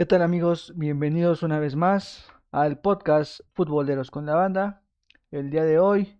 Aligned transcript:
¿Qué 0.00 0.06
tal 0.06 0.22
amigos? 0.22 0.72
Bienvenidos 0.76 1.42
una 1.42 1.58
vez 1.58 1.76
más 1.76 2.26
al 2.52 2.78
podcast 2.80 3.40
Futboleros 3.52 4.10
con 4.10 4.24
la 4.24 4.34
Banda. 4.34 4.80
El 5.30 5.50
día 5.50 5.62
de 5.62 5.78
hoy, 5.78 6.18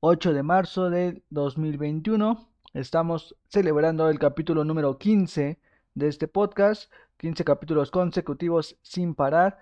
8 0.00 0.34
de 0.34 0.42
marzo 0.42 0.90
del 0.90 1.22
2021, 1.30 2.46
estamos 2.74 3.34
celebrando 3.48 4.10
el 4.10 4.18
capítulo 4.18 4.64
número 4.64 4.98
15 4.98 5.58
de 5.94 6.08
este 6.08 6.28
podcast. 6.28 6.92
15 7.16 7.42
capítulos 7.42 7.90
consecutivos 7.90 8.76
sin 8.82 9.14
parar. 9.14 9.60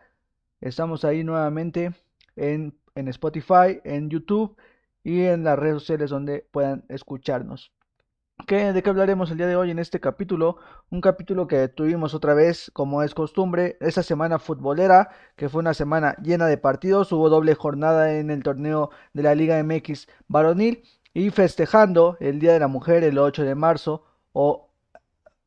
Estamos 0.60 1.04
ahí 1.04 1.22
nuevamente 1.22 1.94
en, 2.34 2.76
en 2.96 3.06
Spotify, 3.06 3.80
en 3.84 4.10
YouTube 4.10 4.56
y 5.04 5.20
en 5.20 5.44
las 5.44 5.56
redes 5.56 5.74
sociales 5.74 6.10
donde 6.10 6.44
puedan 6.50 6.84
escucharnos. 6.88 7.70
¿De 8.38 8.82
qué 8.82 8.90
hablaremos 8.90 9.30
el 9.30 9.38
día 9.38 9.46
de 9.46 9.56
hoy 9.56 9.70
en 9.70 9.78
este 9.78 10.00
capítulo? 10.00 10.58
Un 10.90 11.00
capítulo 11.00 11.46
que 11.46 11.68
tuvimos 11.68 12.14
otra 12.14 12.34
vez, 12.34 12.70
como 12.74 13.02
es 13.02 13.14
costumbre, 13.14 13.78
esa 13.80 14.02
semana 14.02 14.38
futbolera, 14.38 15.08
que 15.36 15.48
fue 15.48 15.60
una 15.60 15.72
semana 15.72 16.16
llena 16.20 16.46
de 16.46 16.58
partidos, 16.58 17.10
hubo 17.12 17.30
doble 17.30 17.54
jornada 17.54 18.12
en 18.18 18.30
el 18.30 18.42
torneo 18.42 18.90
de 19.14 19.22
la 19.22 19.34
Liga 19.34 19.62
MX 19.62 20.08
varonil 20.26 20.82
y 21.14 21.30
festejando 21.30 22.18
el 22.20 22.38
Día 22.40 22.52
de 22.52 22.58
la 22.58 22.68
Mujer 22.68 23.04
el 23.04 23.18
8 23.18 23.44
de 23.44 23.54
marzo 23.54 24.04
o 24.32 24.68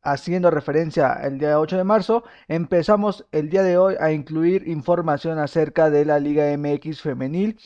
haciendo 0.02 0.50
referencia 0.50 1.12
al 1.12 1.38
día 1.38 1.59
8 1.59 1.78
de 1.78 1.84
marzo, 1.84 2.23
empezamos 2.47 3.25
el 3.34 3.50
día 3.50 3.64
de 3.64 3.78
hoy 3.78 3.95
a 4.00 4.12
incluir 4.12 4.67
información 4.67 5.38
acerca 5.40 5.90
de 5.90 6.06
la 6.06 6.19
Liga 6.19 6.45
MX 6.58 7.02
femenil. 7.02 7.59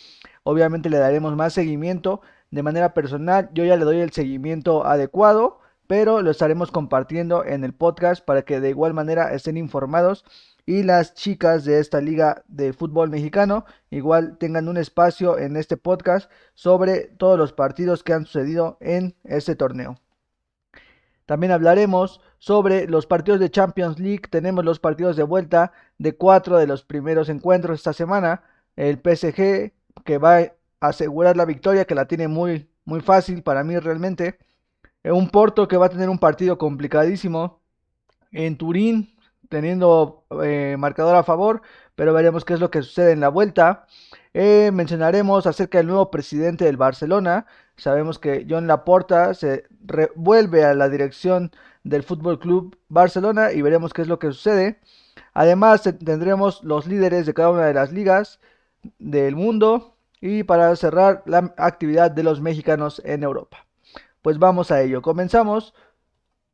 Obviamente 0.44 0.90
le 0.90 0.98
daremos 0.98 1.36
más 1.36 1.54
seguimiento 1.54 2.22
de 2.52 2.64
manera 2.64 2.94
personal. 2.94 3.50
Yo 3.54 3.66
ya 3.66 3.78
le 3.78 3.86
doy 3.86 4.00
el 4.00 4.12
seguimiento 4.12 4.86
adecuado, 4.86 5.60
pero 5.88 6.22
lo 6.22 6.32
estaremos 6.32 6.72
compartiendo 6.72 7.44
en 7.44 7.64
el 7.64 7.74
podcast 7.74 8.24
para 8.24 8.44
que 8.44 8.60
de 8.60 8.70
igual 8.70 8.94
manera 8.94 9.34
estén 9.34 9.58
informados 9.58 10.24
y 10.66 10.84
las 10.84 11.16
chicas 11.16 11.66
de 11.66 11.80
esta 11.80 12.02
liga 12.02 12.44
de 12.48 12.74
fútbol 12.74 13.10
mexicano 13.10 13.66
igual 13.90 14.38
tengan 14.38 14.70
un 14.70 14.78
espacio 14.78 15.38
en 15.38 15.58
este 15.58 15.76
podcast 15.76 16.30
sobre 16.54 17.08
todos 17.18 17.38
los 17.38 17.52
partidos 17.52 18.04
que 18.04 18.14
han 18.14 18.26
sucedido 18.26 18.78
en 18.80 19.16
este 19.24 19.56
torneo. 19.56 20.00
También 21.26 21.52
hablaremos 21.52 22.22
sobre 22.40 22.88
los 22.88 23.06
partidos 23.06 23.40
de 23.40 23.50
Champions 23.50 24.00
League. 24.00 24.24
Tenemos 24.30 24.66
los 24.66 24.80
partidos 24.80 25.16
de 25.16 25.24
vuelta 25.24 25.72
de 25.98 26.16
cuatro 26.16 26.58
de 26.58 26.68
los 26.68 26.84
primeros 26.84 27.30
encuentros 27.30 27.80
esta 27.80 27.94
semana. 27.94 28.44
El 28.76 28.98
PSG 28.98 29.72
que 30.04 30.18
va 30.18 30.52
asegurar 30.82 31.38
la 31.38 31.46
victoria, 31.46 31.86
que 31.86 31.96
la 31.96 32.08
tiene 32.08 32.28
muy, 32.28 32.70
muy 32.86 33.02
fácil 33.02 33.44
para 33.44 33.64
mí 33.64 33.78
realmente. 33.80 34.40
Eh, 35.04 35.12
un 35.12 35.30
Porto 35.30 35.68
que 35.68 35.78
va 35.78 35.88
a 35.88 35.90
tener 35.90 36.10
un 36.10 36.20
partido 36.20 36.58
complicadísimo 36.58 37.62
en 38.32 38.58
Turín, 38.58 39.16
teniendo 39.50 40.26
eh, 40.44 40.76
marcador 40.80 41.16
a 41.16 41.24
favor, 41.24 41.62
pero 41.96 42.14
veremos 42.14 42.46
qué 42.46 42.54
es 42.54 42.60
lo 42.60 42.72
que 42.72 42.82
sucede 42.82 43.12
en 43.12 43.20
la 43.20 43.30
vuelta. 43.30 43.86
Eh, 44.34 44.72
mencionaremos 44.74 45.46
acerca 45.48 45.78
del 45.80 45.88
nuevo 45.88 46.10
presidente 46.12 46.66
del 46.66 46.78
Barcelona. 46.78 47.46
Sabemos 47.76 48.20
que 48.20 48.46
John 48.50 48.68
Laporta 48.68 49.34
se 49.34 49.66
vuelve 50.16 50.64
a 50.66 50.74
la 50.74 50.90
dirección 50.90 51.52
del 51.84 52.04
Fútbol 52.04 52.40
Club 52.40 52.78
Barcelona 52.90 53.52
y 53.52 53.62
veremos 53.62 53.94
qué 53.94 54.04
es 54.04 54.08
lo 54.08 54.20
que 54.20 54.28
sucede. 54.28 54.80
Además, 55.34 55.84
tendremos 55.84 56.64
los 56.64 56.88
líderes 56.88 57.26
de 57.26 57.34
cada 57.34 57.50
una 57.52 57.66
de 57.66 57.74
las 57.74 57.92
ligas 57.92 58.40
del 59.00 59.36
mundo 59.36 59.98
y 60.22 60.44
para 60.44 60.76
cerrar 60.76 61.24
la 61.26 61.54
actividad 61.58 62.12
de 62.12 62.24
los 62.24 62.40
mexicanos 62.40 63.02
en 63.04 63.24
Europa. 63.24 63.66
Pues 64.22 64.38
vamos 64.38 64.72
a 64.72 64.82
ello. 64.82 65.02
Comenzamos 65.02 65.74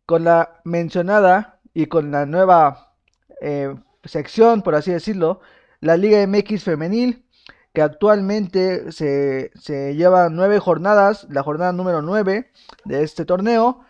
con 0.06 0.24
la 0.24 0.62
mencionada 0.64 1.60
y 1.74 1.88
con 1.88 2.12
la 2.12 2.26
nueva 2.26 2.96
eh, 3.42 3.76
sección, 4.06 4.62
por 4.62 4.74
así 4.76 4.92
decirlo, 4.92 5.42
la 5.82 5.98
Liga 5.98 6.26
MX 6.26 6.64
femenil 6.64 7.28
que 7.78 7.84
actualmente 7.84 8.92
se, 8.92 9.52
lleva 9.96 10.30
nueve 10.30 10.58
jornadas, 10.58 11.28
la 11.30 11.44
jornada 11.44 11.74
número 11.74 12.02
nueve 12.02 12.50
de 12.86 13.04
este 13.04 13.24
torneo. 13.24 13.82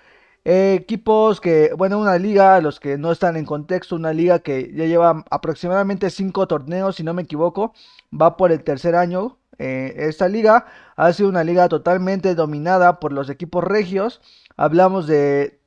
equipos 0.43 1.39
que, 1.39 1.71
bueno, 1.77 1.97
una 1.99 2.17
liga, 2.17 2.59
los 2.61 2.81
que 2.81 2.97
no 2.97 3.13
están 3.13 3.37
en 3.37 3.45
contexto, 3.45 3.95
una 3.95 4.11
liga 4.11 4.39
que 4.39 4.73
ya 4.75 4.85
lleva 4.85 5.23
aproximadamente 5.29 6.09
cinco 6.09 6.47
torneos, 6.49 6.97
si 6.97 7.03
no 7.03 7.13
me 7.13 7.21
equivoco, 7.21 7.73
va 8.11 8.35
por 8.35 8.51
el 8.51 8.63
tercer 8.65 8.95
año. 8.95 9.37
Eh, 9.59 9.93
esta 9.97 10.27
liga 10.27 10.65
ha 10.95 11.13
sido 11.13 11.29
una 11.29 11.43
liga 11.43 11.67
totalmente 11.67 12.35
dominada 12.35 12.99
por 12.99 13.11
los 13.11 13.29
equipos 13.29 13.63
regios. 13.63 14.21
Hablamos 14.55 15.07
de 15.07 15.59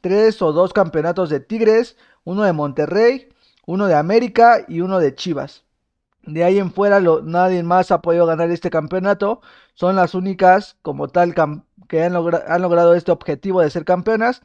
tres 0.00 0.42
o 0.42 0.52
dos 0.52 0.72
campeonatos 0.72 1.28
de 1.30 1.40
Tigres, 1.40 1.96
uno 2.24 2.42
de 2.42 2.52
Monterrey, 2.52 3.28
uno 3.66 3.86
de 3.86 3.94
América 3.94 4.64
y 4.68 4.80
uno 4.80 4.98
de 4.98 5.14
Chivas. 5.14 5.64
De 6.26 6.42
ahí 6.42 6.58
en 6.58 6.72
fuera 6.72 7.00
nadie 7.22 7.62
más 7.62 7.92
ha 7.92 8.02
podido 8.02 8.26
ganar 8.26 8.50
este 8.50 8.70
campeonato. 8.70 9.40
Son 9.74 9.94
las 9.94 10.14
únicas 10.14 10.76
como 10.82 11.08
tal 11.08 11.34
que 11.88 12.02
han, 12.02 12.12
logrado 12.12 12.94
este 12.94 13.12
objetivo 13.12 13.60
de 13.60 13.70
ser 13.70 13.84
campeonas. 13.84 14.42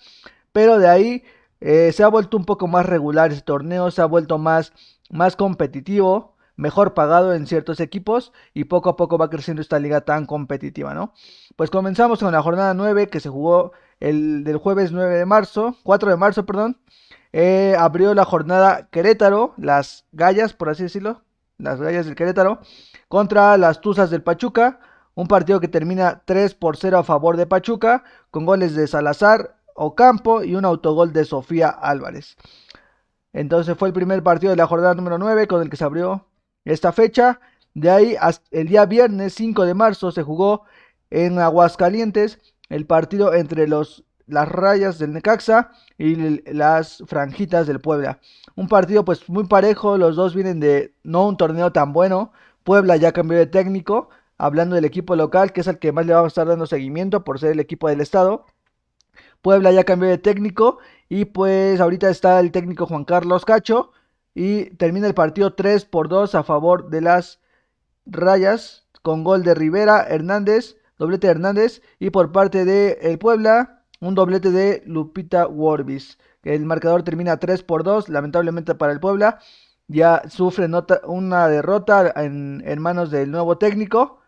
Pero 0.52 0.78
de 0.78 0.88
ahí 0.88 1.24
eh, 1.60 1.92
se 1.92 2.04
ha 2.04 2.08
vuelto 2.08 2.38
un 2.38 2.46
poco 2.46 2.68
más 2.68 2.86
regular 2.86 3.32
este 3.32 3.44
torneo. 3.44 3.90
Se 3.90 4.02
ha 4.02 4.06
vuelto 4.06 4.38
más, 4.38 4.74
más 5.10 5.36
competitivo. 5.36 6.31
Mejor 6.62 6.94
pagado 6.94 7.34
en 7.34 7.48
ciertos 7.48 7.80
equipos. 7.80 8.32
Y 8.54 8.66
poco 8.66 8.90
a 8.90 8.96
poco 8.96 9.18
va 9.18 9.30
creciendo 9.30 9.62
esta 9.62 9.80
liga 9.80 10.02
tan 10.02 10.26
competitiva, 10.26 10.94
¿no? 10.94 11.14
Pues 11.56 11.70
comenzamos 11.70 12.20
con 12.20 12.32
la 12.32 12.42
jornada 12.42 12.74
9 12.74 13.08
que 13.08 13.20
se 13.20 13.30
jugó 13.30 13.72
el 14.00 14.44
del 14.44 14.58
jueves 14.58 14.92
9 14.92 15.16
de 15.16 15.26
marzo. 15.26 15.76
4 15.84 16.12
de 16.12 16.18
marzo, 16.18 16.46
perdón. 16.46 16.78
Eh, 17.34 17.76
abrió 17.80 18.14
la 18.14 18.26
jornada 18.26 18.90
Querétaro. 18.92 19.54
Las 19.58 20.06
gallas, 20.12 20.54
por 20.54 20.70
así 20.70 20.84
decirlo 20.84 21.24
las 21.62 21.80
Gallas 21.80 22.06
del 22.06 22.16
Querétaro, 22.16 22.60
contra 23.08 23.58
las 23.58 23.82
Tuzas 23.82 24.10
del 24.10 24.24
Pachuca. 24.24 24.80
Un 25.14 25.28
partido 25.28 25.60
que 25.60 25.68
termina 25.68 26.22
3 26.26 26.56
por 26.56 26.78
0 26.78 27.00
a 27.00 27.04
favor 27.04 27.38
de 27.38 27.46
Pachuca, 27.46 28.04
con 28.32 28.46
goles 28.46 28.76
de 28.76 28.88
Salazar, 28.88 29.58
Ocampo 29.76 30.44
y 30.44 30.56
un 30.56 30.66
autogol 30.66 31.12
de 31.12 31.26
Sofía 31.26 31.70
Álvarez. 31.70 32.38
Entonces 33.34 33.78
fue 33.78 33.90
el 33.90 33.94
primer 33.94 34.24
partido 34.24 34.52
de 34.52 34.58
la 34.58 34.68
jornada 34.68 34.94
número 34.94 35.18
9 35.18 35.48
con 35.48 35.62
el 35.62 35.70
que 35.70 35.78
se 35.78 35.84
abrió 35.84 36.26
esta 36.66 36.92
fecha. 36.92 37.40
De 37.74 37.90
ahí 37.90 38.16
el 38.52 38.68
día 38.68 38.86
viernes 38.86 39.34
5 39.34 39.66
de 39.66 39.74
marzo 39.74 40.12
se 40.12 40.24
jugó 40.24 40.64
en 41.10 41.40
Aguascalientes 41.40 42.40
el 42.70 42.86
partido 42.86 43.34
entre 43.34 43.68
los 43.68 44.04
las 44.28 44.48
rayas 44.48 44.98
del 44.98 45.14
Necaxa 45.14 45.72
y 45.98 46.16
las 46.54 47.04
franjitas 47.06 47.68
del 47.68 47.82
Puebla. 47.82 48.20
Un 48.56 48.68
partido 48.68 49.04
pues 49.06 49.28
muy 49.30 49.46
parejo, 49.46 49.98
los 49.98 50.16
dos 50.16 50.34
vienen 50.34 50.60
de 50.60 50.94
no 51.04 51.28
un 51.28 51.38
torneo 51.38 51.72
tan 51.72 51.94
bueno. 51.94 52.32
Puebla 52.64 52.96
ya 52.96 53.12
cambió 53.12 53.38
de 53.38 53.48
técnico, 53.48 54.10
hablando 54.38 54.76
del 54.76 54.86
equipo 54.86 55.16
local, 55.16 55.52
que 55.52 55.62
es 55.62 55.68
el 55.68 55.80
que 55.80 55.92
más 55.92 56.06
le 56.06 56.14
vamos 56.14 56.28
a 56.28 56.34
estar 56.34 56.48
dando 56.48 56.66
seguimiento 56.66 57.24
por 57.24 57.40
ser 57.40 57.52
el 57.52 57.60
equipo 57.60 57.90
del 57.90 58.02
estado. 58.02 58.46
Puebla 59.42 59.72
ya 59.72 59.84
cambió 59.84 60.08
de 60.08 60.18
técnico 60.18 60.78
y 61.10 61.26
pues 61.26 61.82
ahorita 61.82 62.10
está 62.10 62.40
el 62.40 62.52
técnico 62.52 62.86
Juan 62.86 63.04
Carlos 63.04 63.44
Cacho 63.44 63.92
y 64.34 64.72
termina 64.72 65.08
el 65.08 65.14
partido 65.14 65.54
3 65.54 65.86
por 65.86 66.10
2 66.10 66.36
a 66.36 66.44
favor 66.44 66.90
de 66.90 67.02
las 67.02 67.40
rayas 68.06 68.88
con 69.02 69.24
gol 69.24 69.44
de 69.44 69.56
Rivera 69.56 70.06
Hernández, 70.08 70.78
doblete 70.98 71.28
de 71.28 71.32
Hernández 71.32 71.82
y 72.00 72.10
por 72.12 72.32
parte 72.32 72.66
de 72.66 73.00
el 73.02 73.18
Puebla 73.18 73.82
un 74.02 74.16
doblete 74.16 74.52
de 74.52 74.84
Lupita 74.86 75.48
Warbis. 75.48 76.18
El 76.44 76.66
marcador 76.66 77.04
termina 77.04 77.38
3 77.38 77.64
por 77.64 77.84
2, 77.84 78.10
lamentablemente 78.10 78.76
para 78.76 78.92
el 78.92 79.00
Puebla. 79.00 79.40
Ya 79.88 80.24
sufre 80.28 80.68
una 81.06 81.48
derrota 81.48 82.12
en, 82.16 82.82
manos 82.82 83.12
del 83.12 83.30
nuevo 83.30 83.58
técnico, 83.58 84.20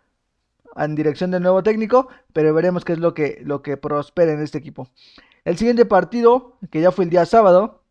en 0.75 0.93
dirección 0.93 1.31
del 1.31 1.41
nuevo 1.41 1.63
técnico, 1.63 2.07
pero 2.33 2.53
veremos 2.53 2.85
qué 2.85 2.93
es 2.93 2.99
lo 2.99 3.13
que, 3.13 3.41
lo 3.43 3.61
que 3.61 3.77
prospera 3.77 4.33
en 4.33 4.41
este 4.41 4.59
equipo. 4.59 4.89
El 5.43 5.57
siguiente 5.57 5.85
partido, 5.85 6.57
que 6.69 6.81
ya 6.81 6.91
fue 6.91 7.05
el 7.05 7.09
día 7.09 7.25
sábado, 7.25 7.81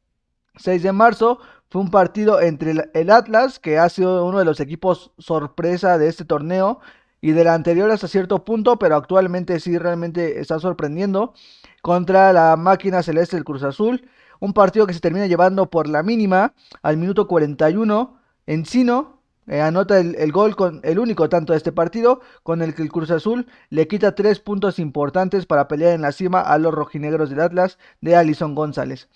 6 0.57 0.83
de 0.83 0.93
marzo, 0.93 1.41
fue 1.73 1.81
un 1.81 1.91
partido 1.91 2.39
entre 2.43 2.75
el 2.93 3.11
Atlas, 3.11 3.59
que 3.59 3.79
ha 3.79 3.89
sido 3.89 4.27
uno 4.27 4.39
de 4.39 4.45
los 4.45 4.61
equipos 4.61 5.11
sorpresa 5.17 5.97
de 5.97 6.07
este 6.07 6.27
torneo, 6.27 6.81
y 7.23 7.33
del 7.33 7.49
anterior 7.49 7.91
hasta 7.91 8.09
cierto 8.09 8.45
punto, 8.45 8.79
pero 8.79 8.95
actualmente 8.95 9.59
sí 9.59 9.79
realmente 9.79 10.39
está 10.39 10.59
sorprendiendo 10.59 11.33
contra 11.81 12.31
la 12.35 12.57
máquina 12.57 13.03
celeste 13.03 13.37
del 13.37 13.45
Cruz 13.47 13.63
Azul. 13.63 14.07
Un 14.39 14.53
partido 14.53 14.87
que 14.87 14.93
se 14.93 15.01
termina 15.01 15.27
llevando 15.27 15.71
por 15.71 15.89
la 15.89 16.03
mínima 16.03 16.53
al 16.83 16.99
minuto 16.99 17.27
41. 17.27 18.19
Encino 18.45 19.23
eh, 19.47 19.61
anota 19.61 19.99
el, 19.99 20.31
gol 20.33 20.55
con 20.55 20.81
el 20.85 20.99
único 20.99 21.29
tanto 21.29 21.53
de 21.53 21.57
este 21.57 21.73
partido, 21.73 22.21
con 22.43 22.63
el 22.63 22.75
que 22.75 22.83
el 22.83 22.93
Cruz 22.93 23.11
Azul 23.11 23.47
le 23.71 23.89
quita 23.89 24.15
tres 24.15 24.39
puntos 24.41 24.79
importantes 24.79 25.47
para 25.47 25.69
pelear 25.69 25.95
en 25.95 26.03
la 26.03 26.13
cima 26.13 26.41
a 26.41 26.59
los 26.59 26.73
rojinegros 26.73 27.31
del 27.31 27.41
Atlas 27.41 27.79
de 28.01 28.15
Alison 28.15 28.55
González. 28.55 29.09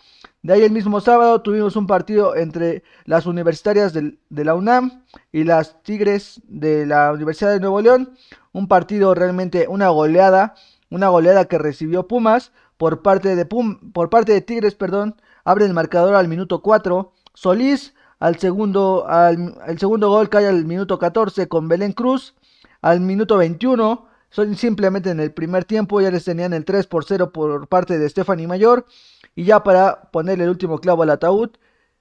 De 0.47 0.53
ahí 0.53 0.63
el 0.63 0.71
mismo 0.71 1.01
sábado 1.01 1.43
tuvimos 1.43 1.75
un 1.75 1.89
partido 1.89 2.37
entre 2.37 2.85
las 3.05 3.27
universitarias 3.27 3.93
de 3.93 4.45
la 4.45 4.55
UNAM 4.55 5.03
y 5.33 5.43
las 5.43 5.83
Tigres 5.83 6.41
de 6.47 6.87
la 6.87 7.13
Universidad 7.13 7.51
de 7.51 7.59
Nuevo 7.59 7.81
León. 7.81 8.17
Un 8.53 8.69
partido 8.69 9.13
realmente 9.13 9.67
una 9.69 9.89
goleada 9.89 10.55
una 10.89 11.09
goleada 11.09 11.47
que 11.47 11.59
recibió 11.59 12.07
Pumas 12.07 12.53
por 12.77 13.03
parte 13.03 13.35
de, 13.35 13.45
por 13.45 14.09
parte 14.09 14.35
de 14.35 14.41
Tigres, 14.41 14.77
perdón, 14.77 15.21
abre 15.43 15.65
el 15.65 15.75
marcador 15.75 16.15
al 16.15 16.29
minuto 16.29 16.63
4 16.63 17.13
Solís, 17.35 17.95
al 18.21 18.39
segundo, 18.39 19.05
al, 19.09 19.57
el 19.67 19.81
segundo 19.81 20.11
gol 20.11 20.29
cae 20.29 20.47
al 20.47 20.65
minuto 20.65 21.01
14 21.01 21.49
con 21.49 21.67
Belén 21.67 21.93
Cruz, 21.93 22.37
al 22.83 23.01
minuto 23.01 23.37
21, 23.37 24.07
simplemente 24.55 25.11
en 25.11 25.19
el 25.19 25.33
primer 25.33 25.65
tiempo 25.65 26.01
ya 26.01 26.13
les 26.13 26.25
tenían 26.25 26.53
el 26.53 26.65
3 26.65 26.87
por 26.87 27.05
0 27.05 27.33
por 27.33 27.67
parte 27.67 27.99
de 27.99 28.09
Stephanie 28.09 28.47
Mayor, 28.47 28.87
y 29.37 29.44
ya 29.44 29.62
para 29.62 30.11
ponerle 30.11 30.44
el 30.44 30.50
último 30.50 30.79
clavo 30.79 31.05
al 31.05 31.11
ataúd, 31.11 31.50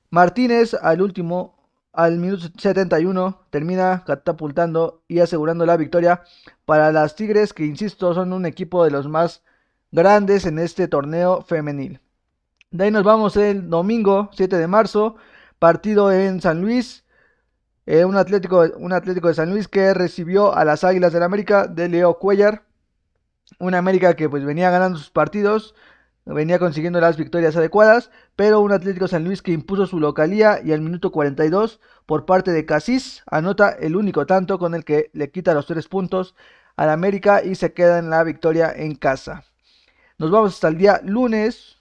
Martínez 0.10 0.74
al 0.74 1.02
último, 1.02 1.70
al 1.94 2.18
minuto 2.18 2.48
71, 2.58 3.42
termina 3.50 4.04
catapultando 4.08 5.04
y 5.08 5.20
asegurando 5.20 5.66
la 5.66 5.78
victoria 5.78 6.24
para 6.66 6.92
las 6.92 7.16
Tigres, 7.16 7.54
que 7.54 7.66
insisto, 7.66 8.14
son 8.14 8.34
un 8.34 8.46
equipo 8.46 8.84
de 8.86 8.92
los 8.92 9.08
más 9.08 9.44
grandes 9.92 10.46
en 10.46 10.58
este 10.60 10.88
torneo 10.88 11.42
femenil. 11.42 12.00
De 12.72 12.86
ahí 12.86 12.92
nos 12.92 13.04
vamos 13.04 13.36
el 13.38 13.70
domingo 13.70 14.30
7 14.34 14.58
de 14.58 14.68
marzo, 14.68 15.18
partido 15.60 16.12
en 16.12 16.42
San 16.42 16.62
Luis. 16.62 17.04
Eh, 17.86 18.06
un, 18.06 18.16
atlético, 18.16 18.66
un 18.78 18.94
Atlético 18.94 19.28
de 19.28 19.36
San 19.36 19.52
Luis 19.52 19.68
que 19.68 19.94
recibió 19.94 20.56
a 20.56 20.66
las 20.66 20.84
Águilas 20.84 21.14
del 21.14 21.24
América 21.24 21.68
de 21.68 21.90
Leo 21.90 22.18
Cuellar. 22.18 22.64
Una 23.60 23.78
América 23.78 24.16
que 24.16 24.28
pues 24.30 24.44
venía 24.44 24.72
ganando 24.72 24.98
sus 24.98 25.12
partidos, 25.12 25.76
venía 26.34 26.58
consiguiendo 26.58 27.00
las 27.00 27.18
victorias 27.18 27.56
adecuadas, 27.56 28.10
pero 28.36 28.62
un 28.62 28.72
Atlético 28.72 29.08
San 29.08 29.24
Luis 29.24 29.42
que 29.42 29.52
impuso 29.52 29.86
su 29.86 30.00
localía 30.00 30.60
y 30.64 30.72
al 30.72 30.82
minuto 30.82 31.12
42 31.12 31.80
por 32.06 32.26
parte 32.26 32.52
de 32.52 32.66
Casís 32.66 33.22
anota 33.28 33.70
el 33.70 33.96
único 33.96 34.26
tanto 34.26 34.58
con 34.58 34.74
el 34.74 34.84
que 34.84 35.12
le 35.14 35.30
quita 35.30 35.54
los 35.54 35.68
tres 35.68 35.88
puntos 35.88 36.36
al 36.76 36.90
América 36.90 37.44
y 37.44 37.56
se 37.56 37.74
queda 37.74 38.00
en 38.00 38.10
la 38.10 38.24
victoria 38.24 38.74
en 38.76 38.96
casa. 38.96 39.44
Nos 40.18 40.32
vamos 40.32 40.56
hasta 40.56 40.70
el 40.70 40.78
día 40.78 41.00
lunes, 41.04 41.78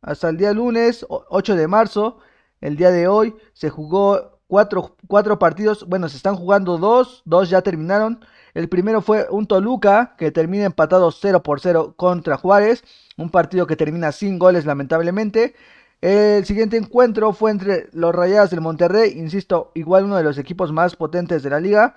hasta 0.00 0.28
el 0.28 0.36
día 0.36 0.52
lunes 0.52 1.04
8 1.08 1.56
de 1.56 1.66
marzo, 1.66 2.20
el 2.60 2.76
día 2.76 2.90
de 2.90 3.08
hoy 3.08 3.34
se 3.52 3.70
jugó 3.70 4.38
cuatro, 4.46 4.96
cuatro 5.06 5.38
partidos, 5.38 5.86
bueno, 5.88 6.08
se 6.08 6.16
están 6.16 6.36
jugando 6.36 6.78
dos, 6.78 7.22
dos 7.24 7.50
ya 7.50 7.62
terminaron. 7.62 8.24
El 8.58 8.68
primero 8.68 9.02
fue 9.02 9.28
un 9.30 9.46
Toluca 9.46 10.16
que 10.18 10.32
termina 10.32 10.64
empatado 10.64 11.12
0 11.12 11.44
por 11.44 11.60
0 11.60 11.94
contra 11.96 12.36
Juárez, 12.36 12.82
un 13.16 13.30
partido 13.30 13.68
que 13.68 13.76
termina 13.76 14.10
sin 14.10 14.36
goles 14.36 14.66
lamentablemente. 14.66 15.54
El 16.00 16.44
siguiente 16.44 16.76
encuentro 16.76 17.32
fue 17.32 17.52
entre 17.52 17.88
los 17.92 18.12
Rayadas 18.12 18.50
del 18.50 18.60
Monterrey, 18.60 19.12
insisto, 19.16 19.70
igual 19.74 20.06
uno 20.06 20.16
de 20.16 20.24
los 20.24 20.38
equipos 20.38 20.72
más 20.72 20.96
potentes 20.96 21.44
de 21.44 21.50
la 21.50 21.60
liga, 21.60 21.94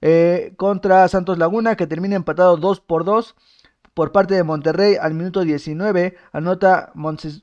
eh, 0.00 0.54
contra 0.56 1.06
Santos 1.06 1.36
Laguna 1.36 1.76
que 1.76 1.86
termina 1.86 2.16
empatado 2.16 2.56
2 2.56 2.80
por 2.80 3.04
2 3.04 3.36
por 3.92 4.10
parte 4.10 4.34
de 4.34 4.42
Monterrey 4.42 4.96
al 4.98 5.12
minuto 5.12 5.42
19 5.42 6.16
anota 6.32 6.92
Monsis 6.94 7.42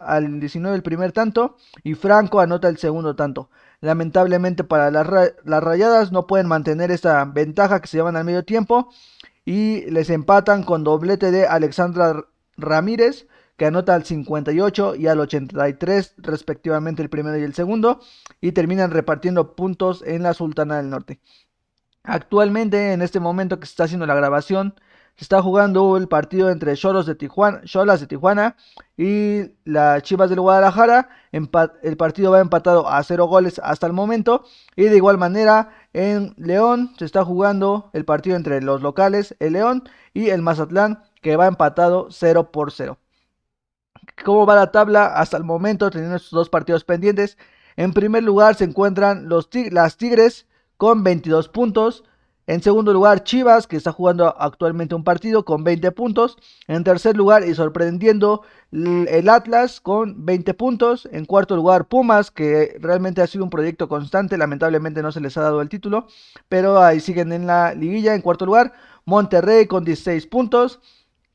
al 0.00 0.40
19 0.40 0.74
el 0.74 0.82
primer 0.82 1.12
tanto 1.12 1.56
y 1.84 1.92
Franco 1.92 2.40
anota 2.40 2.68
el 2.68 2.78
segundo 2.78 3.14
tanto. 3.14 3.50
Lamentablemente 3.80 4.64
para 4.64 4.90
las, 4.90 5.06
rayadas 5.06 6.10
no 6.10 6.26
pueden 6.26 6.48
mantener 6.48 6.90
esta 6.90 7.24
ventaja 7.24 7.80
que 7.80 7.86
se 7.86 7.98
llevan 7.98 8.16
al 8.16 8.24
medio 8.24 8.44
tiempo 8.44 8.90
y 9.44 9.82
les 9.90 10.10
empatan 10.10 10.64
con 10.64 10.82
doblete 10.82 11.30
de 11.30 11.46
Alexandra 11.46 12.24
Ramírez 12.56 13.26
que 13.56 13.66
anota 13.66 13.94
al 13.94 14.04
58 14.04 14.96
y 14.96 15.06
al 15.06 15.20
83 15.20 16.14
respectivamente 16.18 17.02
el 17.02 17.08
primero 17.08 17.38
y 17.38 17.42
el 17.42 17.54
segundo 17.54 18.00
y 18.40 18.52
terminan 18.52 18.90
repartiendo 18.90 19.54
puntos 19.54 20.02
en 20.06 20.24
la 20.24 20.34
Sultana 20.34 20.78
del 20.78 20.90
Norte. 20.90 21.20
Actualmente 22.02 22.92
en 22.92 23.02
este 23.02 23.20
momento 23.20 23.60
que 23.60 23.66
se 23.66 23.72
está 23.72 23.84
haciendo 23.84 24.06
la 24.06 24.14
grabación 24.14 24.74
se 25.18 25.24
está 25.24 25.42
jugando 25.42 25.96
el 25.96 26.06
partido 26.06 26.48
entre 26.48 26.76
Cholos 26.76 27.04
de 27.06 27.16
Tijuana, 27.16 28.56
y 28.96 29.50
las 29.64 30.02
Chivas 30.04 30.30
del 30.30 30.40
Guadalajara. 30.40 31.08
el 31.32 31.96
partido 31.96 32.30
va 32.30 32.38
empatado 32.38 32.88
a 32.88 33.02
cero 33.02 33.26
goles 33.26 33.60
hasta 33.64 33.88
el 33.88 33.92
momento. 33.92 34.44
Y 34.76 34.84
de 34.84 34.96
igual 34.96 35.18
manera, 35.18 35.70
en 35.92 36.34
León 36.36 36.92
se 36.96 37.04
está 37.04 37.24
jugando 37.24 37.90
el 37.94 38.04
partido 38.04 38.36
entre 38.36 38.62
los 38.62 38.80
locales, 38.80 39.34
el 39.40 39.54
León 39.54 39.88
y 40.14 40.28
el 40.28 40.40
Mazatlán, 40.40 41.02
que 41.20 41.34
va 41.34 41.48
empatado 41.48 42.06
0 42.12 42.52
por 42.52 42.70
0. 42.70 42.96
¿Cómo 44.24 44.46
va 44.46 44.54
la 44.54 44.70
tabla 44.70 45.06
hasta 45.06 45.36
el 45.36 45.42
momento, 45.42 45.90
teniendo 45.90 46.14
estos 46.14 46.30
dos 46.30 46.48
partidos 46.48 46.84
pendientes? 46.84 47.36
En 47.74 47.92
primer 47.92 48.22
lugar 48.22 48.54
se 48.54 48.62
encuentran 48.62 49.28
los 49.28 49.48
las 49.72 49.96
Tigres 49.96 50.46
con 50.76 51.02
22 51.02 51.48
puntos. 51.48 52.04
En 52.48 52.62
segundo 52.62 52.94
lugar, 52.94 53.24
Chivas, 53.24 53.66
que 53.66 53.76
está 53.76 53.92
jugando 53.92 54.34
actualmente 54.38 54.94
un 54.94 55.04
partido 55.04 55.44
con 55.44 55.64
20 55.64 55.92
puntos. 55.92 56.38
En 56.66 56.82
tercer 56.82 57.14
lugar, 57.14 57.46
y 57.46 57.54
sorprendiendo, 57.54 58.40
el 58.72 59.28
Atlas 59.28 59.82
con 59.82 60.24
20 60.24 60.54
puntos. 60.54 61.06
En 61.12 61.26
cuarto 61.26 61.56
lugar, 61.56 61.88
Pumas, 61.88 62.30
que 62.30 62.78
realmente 62.80 63.20
ha 63.20 63.26
sido 63.26 63.44
un 63.44 63.50
proyecto 63.50 63.86
constante. 63.86 64.38
Lamentablemente 64.38 65.02
no 65.02 65.12
se 65.12 65.20
les 65.20 65.36
ha 65.36 65.42
dado 65.42 65.60
el 65.60 65.68
título, 65.68 66.06
pero 66.48 66.82
ahí 66.82 67.00
siguen 67.00 67.32
en 67.32 67.46
la 67.46 67.74
liguilla. 67.74 68.14
En 68.14 68.22
cuarto 68.22 68.46
lugar, 68.46 68.72
Monterrey 69.04 69.66
con 69.66 69.84
16 69.84 70.26
puntos. 70.28 70.80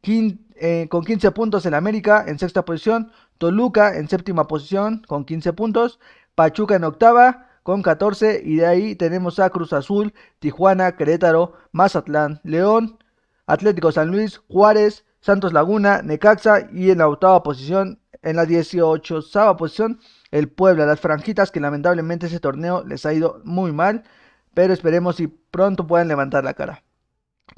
Eh, 0.04 0.88
con 0.90 1.06
15 1.06 1.30
puntos 1.30 1.68
en 1.68 1.76
América 1.76 2.26
en 2.28 2.40
sexta 2.40 2.66
posición. 2.66 3.12
Toluca 3.38 3.96
en 4.00 4.10
séptima 4.10 4.48
posición 4.48 5.04
con 5.08 5.26
15 5.26 5.54
puntos. 5.54 6.00
Pachuca 6.34 6.76
en 6.76 6.86
octava 6.86 7.53
con 7.64 7.82
14 7.82 8.42
y 8.44 8.58
de 8.58 8.66
ahí 8.66 8.96
tenemos 8.96 9.40
a 9.40 9.50
Cruz 9.50 9.74
Azul, 9.74 10.14
Tijuana, 10.40 10.96
Querétaro, 10.96 11.54
Mazatlán, 11.72 12.42
León, 12.44 13.00
Atlético 13.48 13.92
San 13.92 14.12
Luis, 14.12 14.42
Juárez, 14.50 15.06
Santos 15.22 15.54
Laguna, 15.54 16.02
Necaxa 16.02 16.68
y 16.72 16.92
en 16.92 16.98
la 16.98 17.08
octava 17.08 17.44
posición, 17.44 18.00
en 18.22 18.36
la 18.36 18.46
18 18.46 19.22
posición, 19.58 20.00
el 20.32 20.50
Puebla, 20.50 20.86
las 20.86 21.00
franjitas 21.00 21.52
que 21.52 21.60
lamentablemente 21.60 22.28
ese 22.28 22.40
torneo 22.40 22.84
les 22.84 23.06
ha 23.06 23.14
ido 23.14 23.42
muy 23.46 23.72
mal, 23.72 24.04
pero 24.54 24.74
esperemos 24.74 25.16
si 25.16 25.28
pronto 25.28 25.88
puedan 25.88 26.10
levantar 26.10 26.44
la 26.44 26.54
cara. 26.54 26.84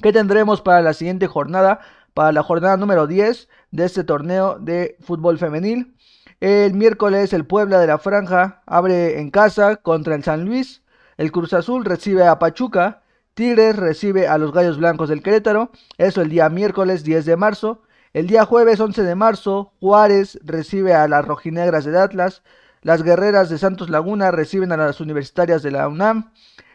¿Qué 0.00 0.12
tendremos 0.12 0.60
para 0.60 0.82
la 0.82 0.92
siguiente 0.92 1.26
jornada? 1.26 1.80
Para 2.14 2.32
la 2.32 2.42
jornada 2.42 2.76
número 2.76 3.06
10 3.06 3.48
de 3.72 3.84
este 3.84 4.04
torneo 4.04 4.58
de 4.58 4.96
fútbol 5.00 5.38
femenil. 5.38 5.95
El 6.40 6.74
miércoles 6.74 7.32
el 7.32 7.46
Puebla 7.46 7.78
de 7.80 7.86
la 7.86 7.96
Franja 7.96 8.62
abre 8.66 9.20
en 9.20 9.30
casa 9.30 9.76
contra 9.76 10.14
el 10.14 10.22
San 10.22 10.44
Luis. 10.44 10.82
El 11.16 11.32
Cruz 11.32 11.54
Azul 11.54 11.86
recibe 11.86 12.26
a 12.26 12.38
Pachuca. 12.38 13.00
Tigres 13.32 13.74
recibe 13.74 14.28
a 14.28 14.36
los 14.36 14.52
Gallos 14.52 14.76
Blancos 14.76 15.08
del 15.08 15.22
Querétaro. 15.22 15.70
Eso 15.96 16.20
el 16.20 16.28
día 16.28 16.50
miércoles 16.50 17.04
10 17.04 17.24
de 17.24 17.36
marzo. 17.36 17.82
El 18.12 18.26
día 18.26 18.44
jueves 18.44 18.80
11 18.80 19.02
de 19.02 19.14
marzo 19.14 19.72
Juárez 19.80 20.38
recibe 20.44 20.92
a 20.92 21.08
las 21.08 21.24
Rojinegras 21.24 21.86
de 21.86 21.98
Atlas. 21.98 22.42
Las 22.82 23.02
Guerreras 23.02 23.48
de 23.48 23.56
Santos 23.56 23.88
Laguna 23.88 24.30
reciben 24.30 24.72
a 24.72 24.76
las 24.76 25.00
Universitarias 25.00 25.62
de 25.62 25.70
la 25.70 25.88
UNAM. 25.88 26.32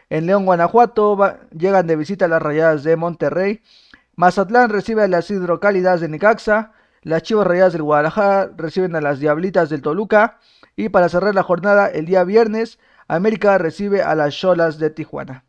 En 0.10 0.26
León, 0.26 0.46
Guanajuato 0.46 1.18
llegan 1.52 1.86
de 1.86 1.96
visita 1.96 2.26
a 2.26 2.30
las 2.30 2.42
Rayadas 2.42 2.84
de 2.84 2.96
Monterrey. 2.96 3.62
Mazatlán 4.16 4.72
recibe 4.72 5.04
a 5.04 5.08
las 5.08 5.30
Hidrocálidas 5.30 6.02
de 6.02 6.10
Necaxa. 6.10 6.74
Las 7.04 7.24
Chivas 7.24 7.48
Rayadas 7.48 7.74
del 7.74 7.84
Guadalajara 7.84 8.52
reciben 8.56 8.96
a 8.96 9.02
las 9.02 9.20
Diablitas 9.20 9.70
del 9.70 9.82
Toluca. 9.82 10.40
Y 10.76 10.90
para 10.90 11.10
cerrar 11.10 11.36
la 11.36 11.44
jornada, 11.44 11.88
el 11.88 12.06
día 12.06 12.24
viernes, 12.24 12.80
América 13.08 13.58
recibe 13.58 14.04
a 14.04 14.16
las 14.16 14.36
Cholas 14.36 14.78
de 14.78 14.90
Tijuana. 14.90 15.46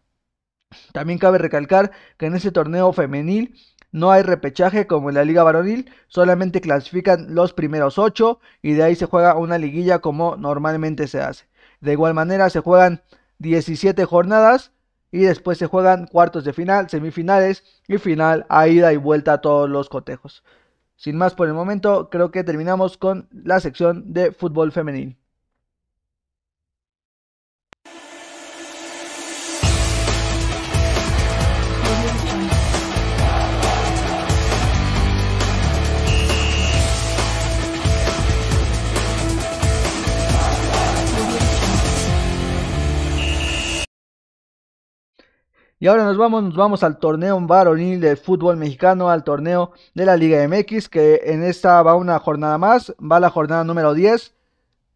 También 0.92 1.18
cabe 1.18 1.38
recalcar 1.38 1.92
que 2.16 2.26
en 2.26 2.34
este 2.34 2.50
torneo 2.50 2.92
femenil 2.92 3.54
no 3.90 4.10
hay 4.10 4.22
repechaje 4.22 4.86
como 4.86 5.10
en 5.10 5.16
la 5.16 5.24
Liga 5.24 5.42
Varonil, 5.42 5.92
solamente 6.08 6.62
clasifican 6.62 7.34
los 7.34 7.52
primeros 7.52 7.98
ocho 7.98 8.40
y 8.62 8.72
de 8.72 8.84
ahí 8.84 8.96
se 8.96 9.04
juega 9.04 9.36
una 9.36 9.58
liguilla 9.58 9.98
como 9.98 10.36
normalmente 10.36 11.06
se 11.06 11.20
hace. 11.20 11.44
De 11.80 11.92
igual 11.92 12.14
manera 12.14 12.48
se 12.48 12.60
juegan 12.60 13.02
17 13.38 14.04
jornadas 14.06 14.72
y 15.10 15.20
después 15.20 15.58
se 15.58 15.66
juegan 15.66 16.06
cuartos 16.06 16.44
de 16.44 16.54
final, 16.54 16.88
semifinales 16.88 17.64
y 17.86 17.98
final 17.98 18.46
a 18.48 18.66
ida 18.66 18.94
y 18.94 18.96
vuelta 18.96 19.34
a 19.34 19.40
todos 19.42 19.68
los 19.68 19.90
cotejos. 19.90 20.42
Sin 20.96 21.16
más 21.16 21.34
por 21.34 21.48
el 21.48 21.54
momento, 21.54 22.08
creo 22.10 22.30
que 22.30 22.44
terminamos 22.44 22.96
con 22.96 23.28
la 23.32 23.60
sección 23.60 24.12
de 24.12 24.32
fútbol 24.32 24.72
femenil. 24.72 25.18
Y 45.82 45.88
ahora 45.88 46.04
nos 46.04 46.16
vamos, 46.16 46.44
nos 46.44 46.54
vamos 46.54 46.84
al 46.84 46.98
torneo 46.98 47.40
varonil 47.40 48.00
de 48.00 48.14
fútbol 48.14 48.56
mexicano, 48.56 49.10
al 49.10 49.24
torneo 49.24 49.72
de 49.94 50.06
la 50.06 50.16
Liga 50.16 50.46
MX, 50.46 50.88
que 50.88 51.22
en 51.24 51.42
esta 51.42 51.82
va 51.82 51.96
una 51.96 52.20
jornada 52.20 52.56
más, 52.56 52.94
va 53.00 53.18
la 53.18 53.30
jornada 53.30 53.64
número 53.64 53.92
10. 53.92 54.32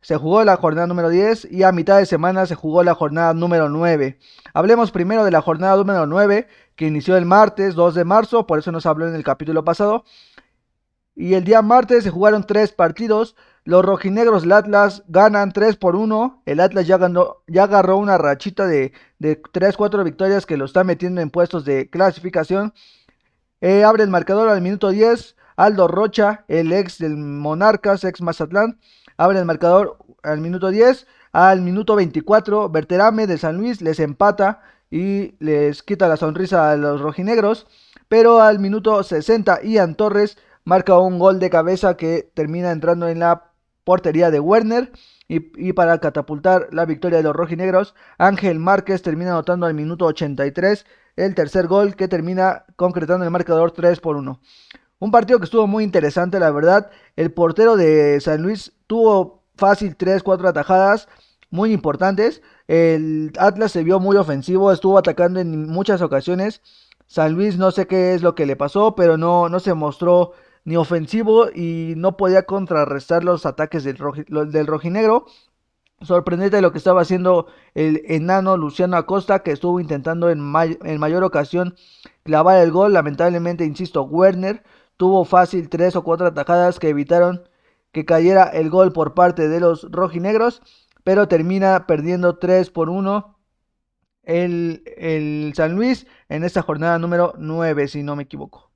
Se 0.00 0.16
jugó 0.16 0.44
la 0.44 0.56
jornada 0.56 0.86
número 0.86 1.08
10 1.08 1.48
y 1.50 1.64
a 1.64 1.72
mitad 1.72 1.98
de 1.98 2.06
semana 2.06 2.46
se 2.46 2.54
jugó 2.54 2.84
la 2.84 2.94
jornada 2.94 3.34
número 3.34 3.68
9. 3.68 4.20
Hablemos 4.54 4.92
primero 4.92 5.24
de 5.24 5.32
la 5.32 5.42
jornada 5.42 5.74
número 5.74 6.06
9, 6.06 6.46
que 6.76 6.86
inició 6.86 7.16
el 7.16 7.26
martes 7.26 7.74
2 7.74 7.96
de 7.96 8.04
marzo, 8.04 8.46
por 8.46 8.60
eso 8.60 8.70
nos 8.70 8.86
habló 8.86 9.08
en 9.08 9.16
el 9.16 9.24
capítulo 9.24 9.64
pasado. 9.64 10.04
Y 11.16 11.34
el 11.34 11.42
día 11.42 11.62
martes 11.62 12.04
se 12.04 12.10
jugaron 12.10 12.44
tres 12.44 12.70
partidos 12.70 13.34
Los 13.66 13.84
rojinegros 13.84 14.42
del 14.42 14.52
Atlas 14.52 15.02
ganan 15.08 15.50
3 15.50 15.74
por 15.76 15.96
1. 15.96 16.44
El 16.46 16.60
Atlas 16.60 16.86
ya, 16.86 16.94
agarró 17.64 17.96
una 17.96 18.16
rachita 18.16 18.64
de, 18.64 18.92
de 19.18 19.42
3-4 19.42 20.04
victorias 20.04 20.46
que 20.46 20.56
lo 20.56 20.66
está 20.66 20.84
metiendo 20.84 21.20
en 21.20 21.30
puestos 21.30 21.64
de 21.64 21.90
clasificación. 21.90 22.72
Eh, 23.60 23.82
abre 23.82 24.04
el 24.04 24.10
marcador 24.10 24.48
al 24.50 24.60
minuto 24.60 24.90
10. 24.90 25.34
Aldo 25.56 25.88
Rocha, 25.88 26.44
el 26.46 26.72
ex 26.72 26.98
del 26.98 27.16
Monarcas, 27.16 28.04
ex 28.04 28.22
Mazatlán, 28.22 28.78
abre 29.16 29.40
el 29.40 29.46
marcador 29.46 29.98
al 30.22 30.40
minuto 30.40 30.70
10. 30.70 31.08
Al 31.32 31.60
minuto 31.60 31.96
24, 31.96 32.68
Berterame 32.68 33.26
de 33.26 33.36
San 33.36 33.56
Luis 33.56 33.82
les 33.82 33.98
empata 33.98 34.60
y 34.92 35.34
les 35.44 35.82
quita 35.82 36.06
la 36.06 36.16
sonrisa 36.16 36.70
a 36.70 36.76
los 36.76 37.00
rojinegros. 37.00 37.66
Pero 38.06 38.40
al 38.40 38.60
minuto 38.60 39.02
60, 39.02 39.62
Ian 39.64 39.96
Torres 39.96 40.38
marca 40.64 40.98
un 40.98 41.18
gol 41.18 41.40
de 41.40 41.50
cabeza 41.50 41.96
que 41.96 42.30
termina 42.32 42.70
entrando 42.70 43.08
en 43.08 43.18
la 43.18 43.45
portería 43.86 44.30
de 44.30 44.40
Werner. 44.40 44.90
Y, 45.28 45.72
para 45.72 45.98
catapultar 45.98 46.68
la 46.70 46.84
victoria 46.84 47.18
de 47.18 47.24
los 47.24 47.34
rojinegros, 47.34 47.96
Ángel 48.16 48.60
Márquez 48.60 49.02
termina 49.02 49.32
anotando 49.32 49.66
al 49.66 49.74
minuto 49.74 50.04
83 50.04 50.86
el 51.16 51.34
tercer 51.34 51.66
gol 51.66 51.96
que 51.96 52.06
termina 52.06 52.64
concretando 52.76 53.24
el 53.24 53.32
marcador 53.32 53.72
3 53.72 53.98
por 53.98 54.14
1. 54.14 54.40
Un 55.00 55.10
partido 55.10 55.40
que 55.40 55.46
estuvo 55.46 55.66
muy 55.66 55.82
interesante, 55.82 56.38
la 56.38 56.52
verdad. 56.52 56.90
El 57.16 57.32
portero 57.32 57.76
de 57.76 58.20
San 58.20 58.40
Luis 58.40 58.72
tuvo 58.86 59.42
fácil 59.56 59.98
3-4 59.98 60.48
atajadas 60.48 61.08
muy 61.50 61.72
importantes. 61.72 62.40
El 62.68 63.32
Atlas 63.36 63.72
se 63.72 63.82
vio 63.82 63.98
muy 63.98 64.16
ofensivo, 64.16 64.70
estuvo 64.70 64.96
atacando 64.96 65.40
en 65.40 65.66
muchas 65.68 66.02
ocasiones. 66.02 66.62
San 67.08 67.32
Luis 67.32 67.58
no 67.58 67.72
sé 67.72 67.88
qué 67.88 68.14
es 68.14 68.22
lo 68.22 68.36
que 68.36 68.46
le 68.46 68.54
pasó, 68.54 68.94
pero 68.94 69.16
no, 69.16 69.48
no 69.48 69.58
se 69.58 69.74
mostró 69.74 70.34
ni 70.66 70.76
ofensivo 70.76 71.48
y 71.50 71.94
no 71.96 72.18
podía 72.18 72.42
contrarrestar 72.44 73.24
los 73.24 73.46
ataques 73.46 73.84
del, 73.84 73.96
del 74.50 74.66
rojinegro. 74.66 75.24
Sorprendente 76.02 76.60
lo 76.60 76.72
que 76.72 76.78
estaba 76.78 77.00
haciendo 77.00 77.46
el 77.72 78.02
enano 78.04 78.58
Luciano 78.58 78.98
Acosta, 78.98 79.42
que 79.42 79.52
estuvo 79.52 79.80
intentando 79.80 80.28
en, 80.28 80.40
en 80.84 81.00
mayor 81.00 81.24
ocasión 81.24 81.74
clavar 82.22 82.62
el 82.62 82.70
gol. 82.70 82.92
Lamentablemente, 82.92 83.64
insisto, 83.64 84.02
Werner 84.02 84.62
tuvo 84.98 85.24
fácil 85.24 85.70
tres 85.70 85.96
o 85.96 86.04
cuatro 86.04 86.26
atajadas 86.26 86.78
que 86.78 86.90
evitaron 86.90 87.48
que 87.92 88.04
cayera 88.04 88.44
el 88.44 88.68
gol 88.68 88.92
por 88.92 89.14
parte 89.14 89.48
de 89.48 89.60
los 89.60 89.90
rojinegros 89.90 90.60
pero 91.06 91.28
termina 91.28 91.86
perdiendo 91.86 92.36
3 92.38 92.68
por 92.70 92.90
1 92.90 93.38
el, 94.24 94.82
el 94.96 95.52
San 95.54 95.76
Luis 95.76 96.04
en 96.28 96.42
esta 96.42 96.62
jornada 96.62 96.98
número 96.98 97.34
9, 97.38 97.86
si 97.86 98.02
no 98.02 98.16
me 98.16 98.24
equivoco. 98.24 98.72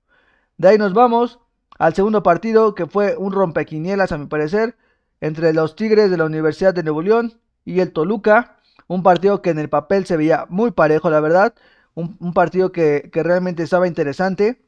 De 0.57 0.69
ahí 0.69 0.79
nos 0.79 0.95
vamos 0.95 1.41
al 1.81 1.95
segundo 1.95 2.23
partido, 2.23 2.75
que 2.77 2.87
fue 2.87 3.17
un 3.17 3.33
rompequinielas, 3.33 4.13
a 4.13 4.19
mi 4.19 4.27
parecer, 4.27 4.77
entre 5.21 5.53
los 5.53 5.75
Tigres 5.75 6.11
de 6.11 6.17
la 6.17 6.25
Universidad 6.25 6.73
de 6.75 6.85
Nuevo 6.85 7.03
León 7.03 7.41
y 7.65 7.81
el 7.81 7.93
Toluca. 7.93 8.59
Un 8.87 9.03
partido 9.03 9.43
que 9.43 9.51
en 9.51 9.59
el 9.59 9.69
papel 9.69 10.07
se 10.07 10.17
veía 10.17 10.47
muy 10.49 10.71
parejo, 10.71 11.11
la 11.11 11.21
verdad. 11.21 11.55
Un, 11.95 12.33
partido 12.33 12.71
que, 12.73 13.11
realmente 13.13 13.65
estaba 13.65 13.89
interesante. 13.89 14.63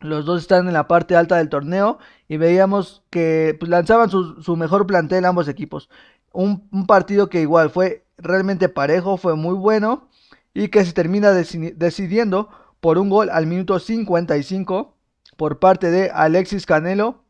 Los 0.00 0.24
dos 0.24 0.42
están 0.42 0.68
en 0.68 0.74
la 0.74 0.86
parte 0.86 1.16
alta 1.16 1.36
del 1.36 1.48
torneo 1.48 1.98
y 2.28 2.36
veíamos 2.36 3.02
que 3.10 3.56
pues, 3.58 3.68
lanzaban 3.68 4.10
su, 4.10 4.42
su, 4.42 4.56
mejor 4.56 4.86
plantel 4.86 5.24
ambos 5.24 5.48
equipos 5.48 5.88
un, 6.34 6.86
partido 6.86 7.30
que 7.30 7.40
igual 7.40 7.70
fue 7.70 8.04
realmente 8.18 8.68
parejo, 8.68 9.16
fue 9.16 9.36
muy 9.36 9.54
bueno 9.54 10.08
y 10.52 10.68
que 10.68 10.84
se 10.84 10.92
termina 10.92 11.32
decidiendo 11.32 12.50
por 12.80 12.98
un 12.98 13.08
gol 13.08 13.30
al 13.30 13.46
minuto 13.46 13.78
55 13.78 14.93
por 15.36 15.58
parte 15.58 15.90
de 15.90 16.10
Alexis 16.10 16.66
Canelo, 16.66 17.24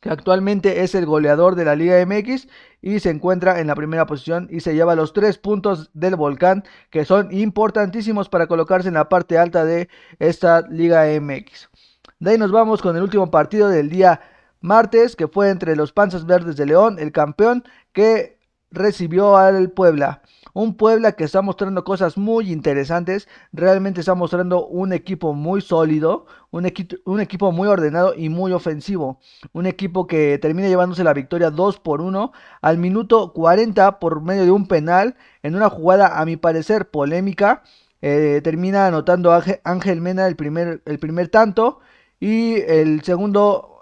que 0.00 0.10
actualmente 0.10 0.82
es 0.82 0.94
el 0.94 1.06
goleador 1.06 1.54
de 1.54 1.64
la 1.64 1.76
Liga 1.76 2.04
MX 2.04 2.46
y 2.82 3.00
se 3.00 3.08
encuentra 3.08 3.60
en 3.60 3.66
la 3.66 3.74
primera 3.74 4.04
posición 4.04 4.48
y 4.50 4.60
se 4.60 4.74
lleva 4.74 4.94
los 4.94 5.14
tres 5.14 5.38
puntos 5.38 5.90
del 5.94 6.16
volcán 6.16 6.64
que 6.90 7.06
son 7.06 7.32
importantísimos 7.32 8.28
para 8.28 8.46
colocarse 8.46 8.88
en 8.88 8.94
la 8.94 9.08
parte 9.08 9.38
alta 9.38 9.64
de 9.64 9.88
esta 10.18 10.60
Liga 10.68 11.06
MX. 11.18 11.70
De 12.18 12.32
ahí 12.32 12.38
nos 12.38 12.52
vamos 12.52 12.82
con 12.82 12.94
el 12.96 13.02
último 13.02 13.30
partido 13.30 13.68
del 13.68 13.88
día 13.88 14.20
martes, 14.60 15.16
que 15.16 15.28
fue 15.28 15.50
entre 15.50 15.76
los 15.76 15.92
Panzas 15.92 16.26
Verdes 16.26 16.56
de 16.56 16.66
León, 16.66 16.98
el 16.98 17.12
campeón, 17.12 17.64
que 17.92 18.38
recibió 18.70 19.36
al 19.36 19.70
Puebla. 19.70 20.22
Un 20.54 20.76
Puebla 20.76 21.12
que 21.12 21.24
está 21.24 21.42
mostrando 21.42 21.82
cosas 21.82 22.16
muy 22.16 22.52
interesantes, 22.52 23.28
realmente 23.52 24.00
está 24.00 24.14
mostrando 24.14 24.66
un 24.66 24.92
equipo 24.92 25.34
muy 25.34 25.60
sólido, 25.60 26.26
un, 26.52 26.64
equipo 26.64 27.50
muy 27.50 27.66
ordenado 27.66 28.14
y 28.16 28.28
muy 28.28 28.52
ofensivo. 28.52 29.18
Un 29.52 29.66
equipo 29.66 30.06
que 30.06 30.38
termina 30.38 30.68
llevándose 30.68 31.02
la 31.02 31.12
victoria 31.12 31.50
2 31.50 31.80
por 31.80 32.00
1 32.00 32.32
al 32.62 32.78
minuto 32.78 33.32
40 33.32 33.98
por 33.98 34.22
medio 34.22 34.44
de 34.44 34.52
un 34.52 34.68
penal 34.68 35.16
en 35.42 35.56
una 35.56 35.68
jugada 35.68 36.20
a 36.20 36.24
mi 36.24 36.36
parecer 36.36 36.88
polémica. 36.88 37.64
Eh, 38.00 38.40
termina 38.44 38.86
anotando 38.86 39.32
Ángel 39.64 40.00
Mena 40.00 40.28
el 40.28 40.36
primer, 40.36 40.82
el 40.86 40.98
primer 41.00 41.28
tanto 41.30 41.80
y 42.20 42.60
el 42.60 43.02
segundo 43.02 43.73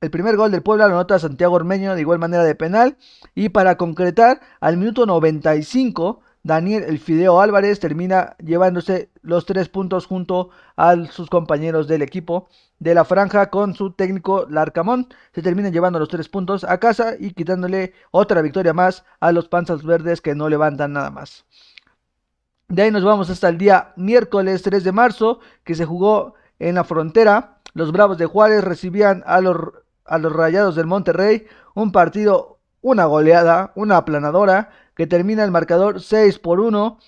el 0.00 0.10
primer 0.10 0.36
gol 0.36 0.52
del 0.52 0.62
Puebla 0.62 0.86
lo 0.86 0.94
anota 0.94 1.18
Santiago 1.18 1.54
Ormeño 1.56 1.94
de 1.94 2.00
igual 2.00 2.18
manera 2.18 2.44
de 2.44 2.54
penal. 2.54 2.96
Y 3.34 3.48
para 3.48 3.76
concretar, 3.76 4.40
al 4.60 4.76
minuto 4.76 5.06
95, 5.06 6.20
Daniel 6.44 6.84
El 6.84 7.00
Fideo 7.00 7.40
Álvarez 7.40 7.80
termina 7.80 8.36
llevándose 8.38 9.10
los 9.22 9.44
tres 9.44 9.68
puntos 9.68 10.06
junto 10.06 10.50
a 10.76 10.94
sus 11.06 11.28
compañeros 11.28 11.88
del 11.88 12.02
equipo 12.02 12.48
de 12.78 12.94
la 12.94 13.04
franja 13.04 13.50
con 13.50 13.74
su 13.74 13.90
técnico 13.90 14.46
Larcamón. 14.48 15.08
Se 15.34 15.42
terminan 15.42 15.72
llevando 15.72 15.98
los 15.98 16.08
tres 16.08 16.28
puntos 16.28 16.62
a 16.62 16.78
casa 16.78 17.14
y 17.18 17.32
quitándole 17.32 17.92
otra 18.12 18.40
victoria 18.40 18.72
más 18.72 19.04
a 19.18 19.32
los 19.32 19.48
Panzas 19.48 19.82
Verdes 19.82 20.20
que 20.20 20.36
no 20.36 20.48
levantan 20.48 20.92
nada 20.92 21.10
más. 21.10 21.44
De 22.68 22.82
ahí 22.82 22.90
nos 22.92 23.02
vamos 23.02 23.30
hasta 23.30 23.48
el 23.48 23.58
día 23.58 23.94
miércoles 23.96 24.62
3 24.62 24.84
de 24.84 24.92
marzo 24.92 25.40
que 25.64 25.74
se 25.74 25.86
jugó 25.86 26.34
en 26.60 26.76
la 26.76 26.84
frontera. 26.84 27.58
Los 27.74 27.90
Bravos 27.92 28.18
de 28.18 28.26
Juárez 28.26 28.62
recibían 28.62 29.24
a 29.26 29.40
los 29.40 29.56
a 30.08 30.18
los 30.18 30.32
Rayados 30.32 30.74
del 30.74 30.86
Monterrey, 30.86 31.46
un 31.74 31.92
partido, 31.92 32.58
una 32.80 33.04
goleada, 33.04 33.72
una 33.74 33.96
aplanadora, 33.98 34.70
que 34.94 35.06
termina 35.06 35.44
el 35.44 35.52
marcador 35.52 36.00
6 36.00 36.40
por 36.40 36.58
1. 36.58 36.98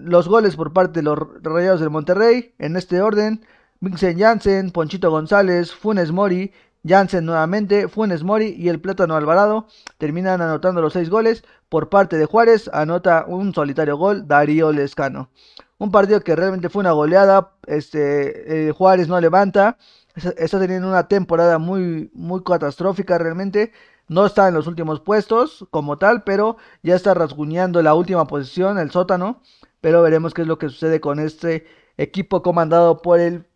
Los 0.00 0.28
goles 0.28 0.56
por 0.56 0.72
parte 0.72 1.00
de 1.00 1.04
los 1.04 1.18
Rayados 1.42 1.80
del 1.80 1.90
Monterrey, 1.90 2.54
en 2.58 2.76
este 2.76 3.00
orden, 3.00 3.46
Vincent 3.80 4.18
Janssen, 4.18 4.70
Ponchito 4.72 5.10
González, 5.10 5.72
Funes 5.72 6.10
Mori, 6.10 6.52
Janssen 6.84 7.24
nuevamente, 7.24 7.86
Funes 7.86 8.24
Mori 8.24 8.56
y 8.58 8.68
el 8.68 8.80
Plátano 8.80 9.14
Alvarado 9.14 9.68
terminan 9.98 10.42
anotando 10.42 10.80
los 10.80 10.94
6 10.94 11.10
goles. 11.10 11.44
Por 11.68 11.88
parte 11.88 12.16
de 12.16 12.26
Juárez 12.26 12.68
anota 12.72 13.24
un 13.26 13.54
solitario 13.54 13.96
gol 13.96 14.26
Darío 14.26 14.72
Lescano. 14.72 15.30
Un 15.78 15.90
partido 15.90 16.20
que 16.20 16.36
realmente 16.36 16.68
fue 16.68 16.80
una 16.80 16.92
goleada. 16.92 17.52
Este, 17.66 18.68
eh, 18.68 18.72
Juárez 18.72 19.08
no 19.08 19.20
levanta 19.20 19.78
está 20.14 20.58
teniendo 20.58 20.88
una 20.88 21.08
temporada 21.08 21.58
muy, 21.58 22.10
muy 22.14 22.42
catastrófica 22.42 23.18
realmente. 23.18 23.72
No 24.08 24.26
está 24.26 24.48
en 24.48 24.54
los 24.54 24.66
últimos 24.66 25.00
puestos 25.00 25.66
como 25.70 25.98
tal, 25.98 26.22
pero 26.24 26.56
ya 26.82 26.94
está 26.94 27.14
rasguñando 27.14 27.82
la 27.82 27.94
última 27.94 28.26
posición, 28.26 28.78
el 28.78 28.90
sótano. 28.90 29.40
Pero 29.80 30.02
veremos 30.02 30.34
qué 30.34 30.42
es 30.42 30.48
lo 30.48 30.58
que 30.58 30.68
sucede 30.68 31.00
con 31.00 31.18
este 31.18 31.66
equipo 31.96 32.42
comandado 32.42 33.02
por 33.02 33.20
el 33.20 33.46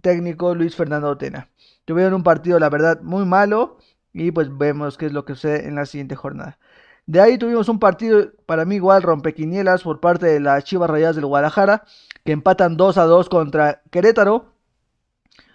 técnico 0.00 0.54
Luis 0.54 0.76
Fernando 0.76 1.08
Otena. 1.10 1.48
Tuvieron 1.84 2.14
un 2.14 2.22
partido, 2.22 2.58
la 2.58 2.70
verdad, 2.70 3.00
muy 3.02 3.24
malo. 3.24 3.78
Y 4.12 4.32
pues 4.32 4.56
vemos 4.56 4.98
qué 4.98 5.06
es 5.06 5.12
lo 5.12 5.24
que 5.24 5.34
sucede 5.34 5.68
en 5.68 5.76
la 5.76 5.86
siguiente 5.86 6.16
jornada. 6.16 6.58
De 7.06 7.20
ahí 7.20 7.38
tuvimos 7.38 7.68
un 7.68 7.78
partido, 7.78 8.32
para 8.46 8.64
mí 8.64 8.76
igual, 8.76 9.02
rompequinielas 9.02 9.82
por 9.82 10.00
parte 10.00 10.26
de 10.26 10.40
las 10.40 10.64
Chivas 10.64 10.90
Rayadas 10.90 11.16
del 11.16 11.26
Guadalajara, 11.26 11.84
que 12.24 12.32
empatan 12.32 12.76
2 12.76 12.98
a 12.98 13.04
2 13.04 13.28
contra 13.28 13.82
Querétaro 13.90 14.52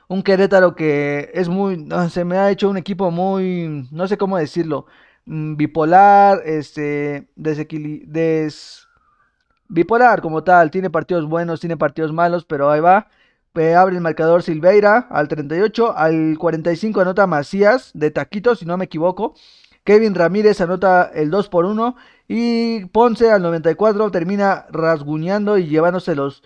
un 0.08 0.24
Querétaro 0.24 0.76
que 0.76 1.32
es 1.34 1.50
muy, 1.50 1.88
se 2.10 2.26
me 2.26 2.38
ha 2.38 2.52
hecho 2.52 2.70
un 2.70 2.78
equipo 2.78 3.12
muy, 3.12 3.88
no 3.92 4.08
sé 4.08 4.18
cómo 4.18 4.38
decirlo, 4.38 4.86
mm, 5.26 5.56
bipolar, 5.56 6.42
este, 6.46 7.28
des, 7.36 8.88
bipolar 9.68 10.22
como 10.22 10.44
tal, 10.44 10.72
tiene 10.72 10.90
partidos 10.90 11.26
buenos, 11.26 11.60
tiene 11.60 11.78
partidos 11.78 12.14
malos, 12.14 12.46
pero 12.46 12.70
ahí 12.72 12.80
va. 12.82 13.08
abre 13.78 13.96
el 13.96 14.02
marcador 14.02 14.44
Silveira 14.44 15.08
al 15.10 15.28
38, 15.28 15.96
al 15.98 16.38
45 16.38 17.02
anota 17.02 17.28
Macías 17.28 17.92
de 17.94 18.12
Taquito, 18.12 18.56
si 18.56 18.66
no 18.66 18.78
me 18.78 18.86
equivoco. 18.86 19.34
Kevin 19.86 20.16
Ramírez 20.16 20.62
anota 20.62 21.12
el 21.14 21.30
2 21.30 21.48
por 21.50 21.66
1 21.66 21.96
y 22.28 22.86
Ponce 22.86 23.32
al 23.32 23.44
94 23.44 24.12
termina 24.12 24.66
rasguñando 24.72 25.58
y 25.58 25.68
llevándose 25.68 26.16
los 26.16 26.44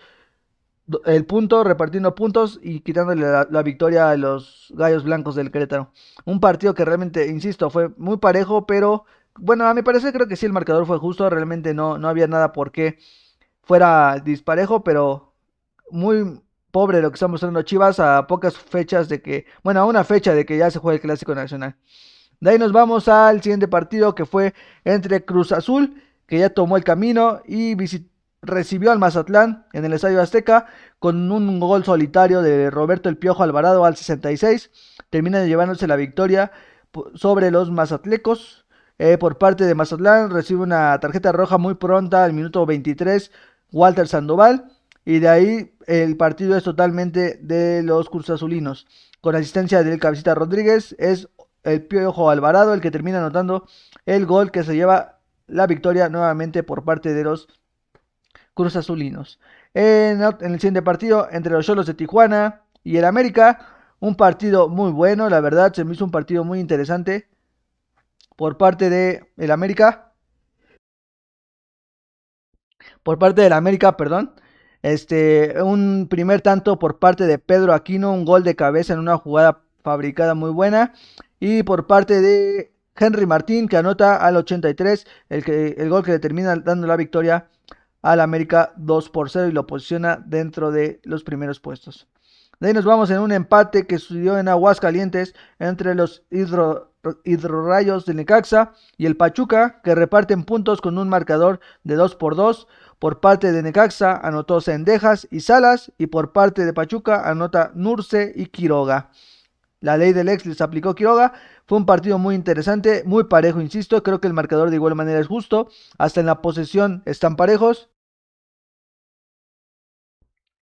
el 1.05 1.25
punto, 1.25 1.63
repartiendo 1.63 2.15
puntos 2.15 2.59
y 2.61 2.81
quitándole 2.81 3.25
la, 3.49 3.63
victoria 3.63 4.09
a 4.09 4.17
los 4.17 4.73
Gallos 4.75 5.03
Blancos 5.03 5.35
del 5.35 5.51
Querétaro. 5.51 5.91
Un 6.25 6.39
partido 6.39 6.73
que 6.73 6.85
realmente, 6.85 7.27
insisto, 7.27 7.69
fue 7.69 7.89
muy 7.97 8.17
parejo, 8.17 8.65
pero 8.65 9.05
bueno, 9.37 9.65
a 9.67 9.73
mi 9.73 9.81
parecer 9.81 10.13
creo 10.13 10.27
que 10.27 10.35
sí 10.35 10.45
el 10.45 10.53
marcador 10.53 10.85
fue 10.85 10.97
justo, 10.97 11.29
realmente 11.29 11.73
no, 11.73 11.97
no 11.97 12.07
había 12.09 12.27
nada 12.27 12.51
por 12.51 12.71
qué 12.71 12.97
fuera 13.61 14.19
disparejo, 14.19 14.83
pero 14.83 15.33
muy 15.91 16.41
pobre 16.71 17.01
lo 17.01 17.09
que 17.09 17.15
está 17.15 17.27
mostrando 17.27 17.61
Chivas 17.61 17.99
a 17.99 18.27
pocas 18.27 18.57
fechas 18.57 19.09
de 19.09 19.21
que, 19.21 19.45
bueno, 19.63 19.81
a 19.81 19.85
una 19.85 20.03
fecha 20.03 20.33
de 20.33 20.45
que 20.45 20.57
ya 20.57 20.71
se 20.71 20.79
juegue 20.79 20.97
el 20.97 21.01
Clásico 21.01 21.35
Nacional. 21.35 21.75
De 22.39 22.51
ahí 22.51 22.59
nos 22.59 22.71
vamos 22.71 23.07
al 23.07 23.41
siguiente 23.41 23.67
partido 23.67 24.15
que 24.15 24.25
fue 24.25 24.53
entre 24.83 25.25
Cruz 25.25 25.51
Azul, 25.51 26.01
que 26.25 26.39
ya 26.39 26.49
tomó 26.49 26.77
el 26.77 26.83
camino 26.83 27.41
y 27.45 27.75
recibió 28.41 28.91
al 28.91 28.99
Mazatlán 28.99 29.65
en 29.73 29.85
el 29.85 29.93
Estadio 29.93 30.21
Azteca 30.21 30.67
con 30.99 31.31
un 31.31 31.59
gol 31.59 31.83
solitario 31.83 32.41
de 32.41 32.69
Roberto 32.69 33.09
El 33.09 33.17
Piojo 33.17 33.43
Alvarado 33.43 33.85
al 33.85 33.95
66. 33.95 34.71
Termina 35.09 35.45
llevándose 35.45 35.87
la 35.87 35.95
victoria 35.95 36.51
sobre 37.15 37.51
los 37.51 37.71
mazatlecos. 37.71 38.65
Eh, 38.97 39.17
por 39.17 39.37
parte 39.37 39.65
de 39.65 39.75
Mazatlán 39.75 40.29
recibe 40.29 40.61
una 40.61 40.99
tarjeta 40.99 41.31
roja 41.31 41.57
muy 41.57 41.75
pronta 41.75 42.23
al 42.23 42.33
minuto 42.33 42.65
23 42.65 43.31
Walter 43.71 44.07
Sandoval. 44.07 44.71
Y 45.05 45.19
de 45.19 45.29
ahí 45.29 45.75
el 45.87 46.17
partido 46.17 46.55
es 46.55 46.63
totalmente 46.63 47.39
de 47.41 47.81
los 47.83 48.09
Azulinos. 48.29 48.87
Con 49.21 49.35
asistencia 49.35 49.83
del 49.83 49.99
Cabecita 49.99 50.35
Rodríguez 50.35 50.95
es 50.99 51.29
el 51.63 51.85
Piojo 51.85 52.29
Alvarado 52.29 52.73
el 52.73 52.81
que 52.81 52.91
termina 52.91 53.17
anotando 53.17 53.67
el 54.05 54.25
gol 54.25 54.51
que 54.51 54.63
se 54.63 54.75
lleva 54.75 55.19
la 55.47 55.67
victoria 55.67 56.09
nuevamente 56.09 56.63
por 56.63 56.83
parte 56.85 57.13
de 57.13 57.23
los 57.23 57.47
Cruz 58.53 58.75
Azulinos. 58.75 59.39
En, 59.73 60.21
el 60.21 60.53
siguiente 60.55 60.81
partido 60.81 61.27
entre 61.31 61.51
los 61.53 61.65
Cholos 61.65 61.85
de 61.85 61.93
Tijuana 61.93 62.63
y 62.83 62.97
el 62.97 63.05
América, 63.05 63.59
un 63.99 64.15
partido 64.15 64.69
muy 64.69 64.91
bueno, 64.91 65.29
la 65.29 65.41
verdad 65.41 65.73
se 65.73 65.85
me 65.85 65.93
hizo 65.93 66.05
un 66.05 66.11
partido 66.11 66.43
muy 66.43 66.59
interesante 66.59 67.29
por 68.35 68.57
parte 68.57 68.89
de 68.89 69.31
el 69.37 69.51
América. 69.51 70.13
Por 73.03 73.19
parte 73.19 73.41
del 73.41 73.53
América, 73.53 73.97
perdón. 73.97 74.33
Este, 74.81 75.61
un 75.61 76.07
primer 76.09 76.41
tanto 76.41 76.79
por 76.79 76.99
parte 76.99 77.25
de 77.25 77.37
Pedro 77.37 77.73
Aquino, 77.73 78.13
un 78.13 78.23
gol 78.23 78.43
de 78.43 78.55
cabeza 78.55 78.93
en 78.93 78.99
una 78.99 79.17
jugada 79.17 79.63
fabricada 79.83 80.35
muy 80.35 80.51
buena. 80.51 80.93
Y 81.39 81.63
por 81.63 81.87
parte 81.87 82.21
de 82.21 82.73
Henry 82.95 83.25
Martín, 83.25 83.67
que 83.67 83.77
anota 83.77 84.17
al 84.17 84.37
83, 84.37 85.05
el, 85.29 85.43
que, 85.43 85.75
el 85.77 85.89
gol 85.89 86.03
que 86.03 86.11
le 86.11 86.19
termina 86.19 86.55
dando 86.57 86.87
la 86.87 86.97
victoria 86.97 87.49
al 88.01 88.19
América 88.19 88.73
2 88.77 89.09
por 89.09 89.29
0 89.29 89.47
y 89.47 89.51
lo 89.51 89.67
posiciona 89.67 90.23
dentro 90.25 90.71
de 90.71 91.01
los 91.03 91.23
primeros 91.23 91.59
puestos. 91.59 92.07
De 92.59 92.67
ahí 92.67 92.73
nos 92.73 92.85
vamos 92.85 93.09
en 93.09 93.19
un 93.19 93.31
empate 93.31 93.87
que 93.87 93.99
sucedió 93.99 94.37
en 94.37 94.49
Aguascalientes 94.49 95.33
entre 95.59 95.95
los 95.95 96.23
hidro, 96.29 96.91
Hidrorayos 97.23 98.05
de 98.05 98.13
Necaxa 98.13 98.73
y 98.97 99.05
el 99.05 99.15
Pachuca, 99.15 99.79
que 99.81 99.95
reparten 99.95 100.43
puntos 100.43 100.81
con 100.81 100.97
un 100.97 101.07
marcador 101.07 101.61
de 101.85 101.95
2 101.95 102.15
por 102.15 102.35
2. 102.35 102.67
Por 102.99 103.21
parte 103.21 103.53
de 103.53 103.63
Necaxa 103.63 104.17
anotó 104.17 104.59
Sendejas 104.59 105.25
y 105.31 105.39
Salas 105.39 105.93
y 105.97 106.07
por 106.07 106.33
parte 106.33 106.65
de 106.65 106.73
Pachuca 106.73 107.29
anota 107.29 107.71
Nurce 107.75 108.33
y 108.35 108.47
Quiroga. 108.47 109.11
La 109.81 109.95
ley 109.97 110.11
del 110.13 110.29
ex 110.29 110.45
les 110.45 110.61
aplicó 110.61 110.93
Quiroga. 110.95 111.33
Fue 111.65 111.77
un 111.77 111.85
partido 111.85 112.17
muy 112.17 112.35
interesante, 112.35 113.03
muy 113.05 113.25
parejo, 113.25 113.61
insisto. 113.61 114.03
Creo 114.03 114.19
que 114.19 114.27
el 114.27 114.33
marcador 114.33 114.69
de 114.69 114.75
igual 114.75 114.95
manera 114.95 115.19
es 115.19 115.27
justo. 115.27 115.69
Hasta 115.97 116.19
en 116.19 116.25
la 116.25 116.41
posesión 116.41 117.01
están 117.05 117.35
parejos. 117.35 117.89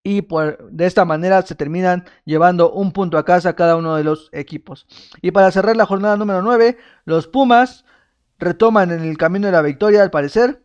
Y 0.03 0.21
por, 0.21 0.71
de 0.71 0.85
esta 0.85 1.03
manera 1.03 1.41
se 1.41 1.55
terminan 1.55 2.05
llevando 2.23 2.71
un 2.71 2.93
punto 2.93 3.17
a 3.17 3.25
casa 3.25 3.55
cada 3.55 3.75
uno 3.75 3.95
de 3.95 4.03
los 4.03 4.29
equipos. 4.31 4.87
Y 5.21 5.31
para 5.31 5.51
cerrar 5.51 5.75
la 5.75 5.85
jornada 5.85 6.15
número 6.15 6.41
9, 6.41 6.77
los 7.03 7.27
Pumas 7.27 7.83
retoman 8.37 8.91
en 8.91 9.01
el 9.01 9.17
camino 9.17 9.47
de 9.47 9.51
la 9.51 9.61
victoria 9.61 10.03
al 10.03 10.11
parecer. 10.11 10.63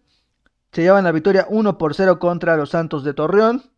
Se 0.72 0.82
llevan 0.82 1.04
la 1.04 1.12
victoria 1.12 1.46
1 1.48 1.76
por 1.76 1.94
0 1.94 2.18
contra 2.18 2.56
los 2.56 2.70
Santos 2.70 3.02
de 3.02 3.14
Torreón. 3.14 3.72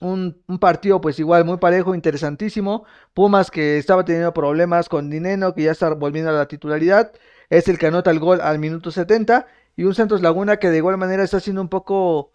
Un, 0.00 0.42
partido 0.60 1.00
pues 1.00 1.18
igual 1.18 1.44
muy 1.44 1.56
parejo, 1.58 1.94
interesantísimo. 1.94 2.84
Pumas 3.14 3.50
que 3.50 3.78
estaba 3.78 4.04
teniendo 4.04 4.34
problemas 4.34 4.88
con 4.88 5.10
Dineno, 5.10 5.54
que 5.54 5.64
ya 5.64 5.72
está 5.72 5.94
volviendo 5.94 6.30
a 6.30 6.34
la 6.34 6.48
titularidad. 6.48 7.12
Es 7.50 7.68
el 7.68 7.78
que 7.78 7.86
anota 7.86 8.10
el 8.10 8.18
gol 8.18 8.40
al 8.40 8.58
minuto 8.58 8.90
70. 8.90 9.46
Y 9.76 9.84
un 9.84 9.94
Santos 9.94 10.22
Laguna 10.22 10.58
que 10.58 10.70
de 10.70 10.78
igual 10.78 10.96
manera 10.98 11.22
está 11.22 11.40
siendo 11.40 11.62
un 11.62 11.68
poco 11.68 12.32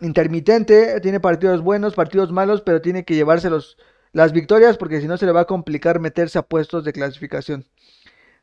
intermitente. 0.00 1.00
Tiene 1.00 1.20
partidos 1.20 1.62
buenos, 1.62 1.94
partidos 1.94 2.32
malos, 2.32 2.62
pero 2.62 2.80
tiene 2.80 3.04
que 3.04 3.14
llevarse 3.14 3.50
las 4.12 4.32
victorias 4.32 4.76
porque 4.76 5.00
si 5.00 5.06
no 5.06 5.16
se 5.16 5.26
le 5.26 5.32
va 5.32 5.42
a 5.42 5.46
complicar 5.46 6.00
meterse 6.00 6.38
a 6.38 6.42
puestos 6.42 6.84
de 6.84 6.92
clasificación. 6.92 7.66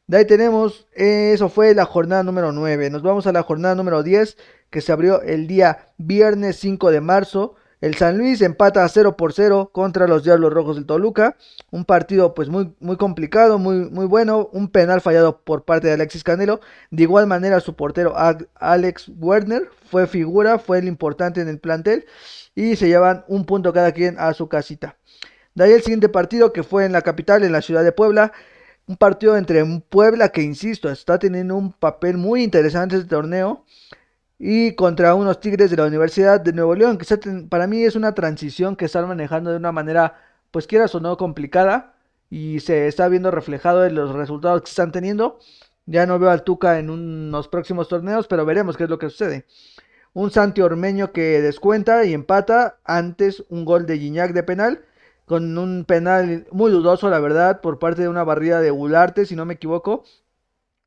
De 0.07 0.17
ahí 0.17 0.25
tenemos, 0.25 0.87
eso 0.93 1.49
fue 1.49 1.75
la 1.75 1.83
jornada 1.83 2.23
número 2.23 2.53
9. 2.53 2.89
Nos 2.89 3.01
vamos 3.01 3.27
a 3.27 3.33
la 3.33 3.43
jornada 3.43 3.75
número 3.75 4.03
10 4.03 4.37
que 4.69 4.79
se 4.79 4.93
abrió 4.93 5.21
el 5.21 5.47
día 5.47 5.89
viernes 5.97 6.55
5 6.59 6.91
de 6.91 7.01
marzo. 7.01 7.55
El 7.79 7.93
San 7.95 8.17
Luis 8.17 8.41
empata 8.41 8.83
a 8.83 8.89
0 8.89 9.17
por 9.17 9.33
0 9.33 9.69
contra 9.71 10.07
los 10.07 10.23
Diablos 10.23 10.51
Rojos 10.51 10.77
del 10.77 10.87
Toluca. 10.87 11.37
Un 11.69 11.85
partido 11.85 12.33
pues 12.33 12.49
muy, 12.49 12.73
muy 12.79 12.97
complicado, 12.97 13.59
muy, 13.59 13.87
muy 13.91 14.07
bueno. 14.07 14.49
Un 14.51 14.69
penal 14.69 14.99
fallado 14.99 15.41
por 15.41 15.63
parte 15.63 15.87
de 15.87 15.93
Alexis 15.93 16.23
Canelo. 16.23 16.59
De 16.89 17.03
igual 17.03 17.27
manera 17.27 17.59
su 17.59 17.75
portero 17.75 18.15
Alex 18.55 19.11
Werner 19.19 19.69
fue 19.91 20.07
figura, 20.07 20.57
fue 20.57 20.79
el 20.79 20.87
importante 20.87 21.39
en 21.39 21.49
el 21.49 21.59
plantel. 21.59 22.05
Y 22.55 22.77
se 22.77 22.87
llevan 22.87 23.23
un 23.27 23.45
punto 23.45 23.71
cada 23.73 23.91
quien 23.91 24.15
a 24.17 24.33
su 24.33 24.49
casita. 24.49 24.97
De 25.53 25.65
ahí 25.65 25.71
el 25.73 25.83
siguiente 25.83 26.09
partido 26.09 26.53
que 26.53 26.63
fue 26.63 26.85
en 26.85 26.91
la 26.91 27.03
capital, 27.03 27.43
en 27.43 27.51
la 27.51 27.61
ciudad 27.61 27.83
de 27.83 27.91
Puebla. 27.91 28.31
Un 28.87 28.97
partido 28.97 29.37
entre 29.37 29.63
Puebla 29.87 30.29
que, 30.29 30.41
insisto, 30.41 30.89
está 30.89 31.19
teniendo 31.19 31.55
un 31.55 31.73
papel 31.73 32.17
muy 32.17 32.41
interesante 32.41 32.95
este 32.95 33.07
torneo 33.07 33.65
y 34.39 34.75
contra 34.75 35.15
unos 35.15 35.39
Tigres 35.39 35.71
de 35.71 35.77
la 35.77 35.85
Universidad 35.85 36.39
de 36.41 36.53
Nuevo 36.53 36.75
León, 36.75 36.97
que 36.97 37.05
para 37.49 37.67
mí 37.67 37.83
es 37.83 37.95
una 37.95 38.13
transición 38.13 38.75
que 38.75 38.85
están 38.85 39.07
manejando 39.07 39.51
de 39.51 39.57
una 39.57 39.71
manera, 39.71 40.15
pues 40.51 40.67
quieras 40.67 40.93
o 40.95 40.99
no, 40.99 41.17
complicada 41.17 41.95
y 42.29 42.59
se 42.59 42.87
está 42.87 43.07
viendo 43.07 43.31
reflejado 43.31 43.85
en 43.85 43.95
los 43.95 44.13
resultados 44.13 44.61
que 44.61 44.69
están 44.69 44.91
teniendo. 44.91 45.39
Ya 45.85 46.05
no 46.05 46.19
veo 46.19 46.29
al 46.29 46.43
Tuca 46.43 46.79
en 46.79 46.89
unos 46.89 47.47
próximos 47.47 47.87
torneos, 47.87 48.27
pero 48.27 48.45
veremos 48.45 48.77
qué 48.77 48.83
es 48.83 48.89
lo 48.89 48.99
que 48.99 49.09
sucede. 49.09 49.45
Un 50.13 50.31
Santi 50.31 50.61
Ormeño 50.61 51.11
que 51.13 51.41
descuenta 51.41 52.05
y 52.05 52.13
empata 52.13 52.79
antes 52.83 53.45
un 53.49 53.65
gol 53.65 53.85
de 53.85 53.97
Gignac 53.97 54.33
de 54.33 54.43
penal, 54.43 54.83
con 55.25 55.57
un 55.57 55.85
penal 55.85 56.47
muy 56.51 56.71
dudoso, 56.71 57.09
la 57.09 57.19
verdad, 57.19 57.61
por 57.61 57.79
parte 57.79 58.01
de 58.03 58.09
una 58.09 58.23
barrida 58.23 58.61
de 58.61 58.71
Gularte, 58.71 59.25
si 59.25 59.35
no 59.35 59.45
me 59.45 59.55
equivoco. 59.55 60.03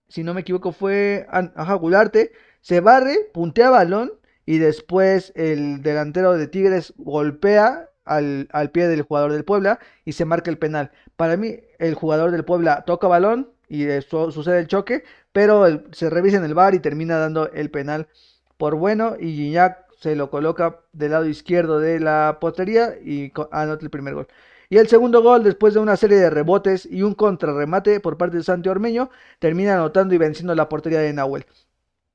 Si 0.08 0.24
no 0.24 0.34
me 0.34 0.40
equivoco 0.40 0.72
fue, 0.72 1.26
ajá, 1.30 1.74
Gularte 1.74 2.32
se 2.60 2.80
barre, 2.80 3.30
puntea 3.32 3.70
balón 3.70 4.12
y 4.46 4.58
después 4.58 5.32
el 5.36 5.82
delantero 5.82 6.36
de 6.36 6.46
Tigres 6.46 6.92
golpea 6.98 7.88
al, 8.04 8.70
pie 8.72 8.88
del 8.88 9.02
jugador 9.02 9.32
del 9.32 9.44
Puebla 9.44 9.78
y 10.04 10.12
se 10.12 10.24
marca 10.24 10.50
el 10.50 10.58
penal. 10.58 10.90
Para 11.16 11.36
mí, 11.36 11.60
el 11.78 11.94
jugador 11.94 12.30
del 12.32 12.44
Puebla 12.44 12.84
toca 12.84 13.06
balón 13.06 13.50
y 13.68 13.84
eso 13.86 14.30
sucede 14.32 14.58
el 14.58 14.66
choque, 14.66 15.04
pero 15.32 15.64
se 15.92 16.10
revisa 16.10 16.38
en 16.38 16.44
el 16.44 16.54
bar 16.54 16.74
y 16.74 16.80
termina 16.80 17.18
dando 17.18 17.50
el 17.52 17.70
penal 17.70 18.08
por 18.56 18.74
bueno 18.74 19.16
y 19.18 19.34
Gignac 19.36 19.86
se 20.00 20.16
lo 20.16 20.30
coloca 20.30 20.80
del 20.92 21.12
lado 21.12 21.26
izquierdo 21.26 21.78
de 21.78 22.00
la 22.00 22.38
portería 22.40 22.96
y 23.04 23.32
anota 23.52 23.84
el 23.84 23.90
primer 23.90 24.14
gol. 24.14 24.28
Y 24.68 24.78
el 24.78 24.88
segundo 24.88 25.22
gol, 25.22 25.42
después 25.44 25.74
de 25.74 25.80
una 25.80 25.96
serie 25.96 26.16
de 26.18 26.30
rebotes 26.30 26.86
y 26.86 27.02
un 27.02 27.14
contrarremate 27.14 28.00
por 28.00 28.16
parte 28.16 28.38
de 28.38 28.42
Santi 28.44 28.68
Ormeño, 28.68 29.10
termina 29.38 29.74
anotando 29.74 30.14
y 30.14 30.18
venciendo 30.18 30.54
la 30.54 30.68
portería 30.68 31.00
de 31.00 31.12
Nahuel. 31.12 31.44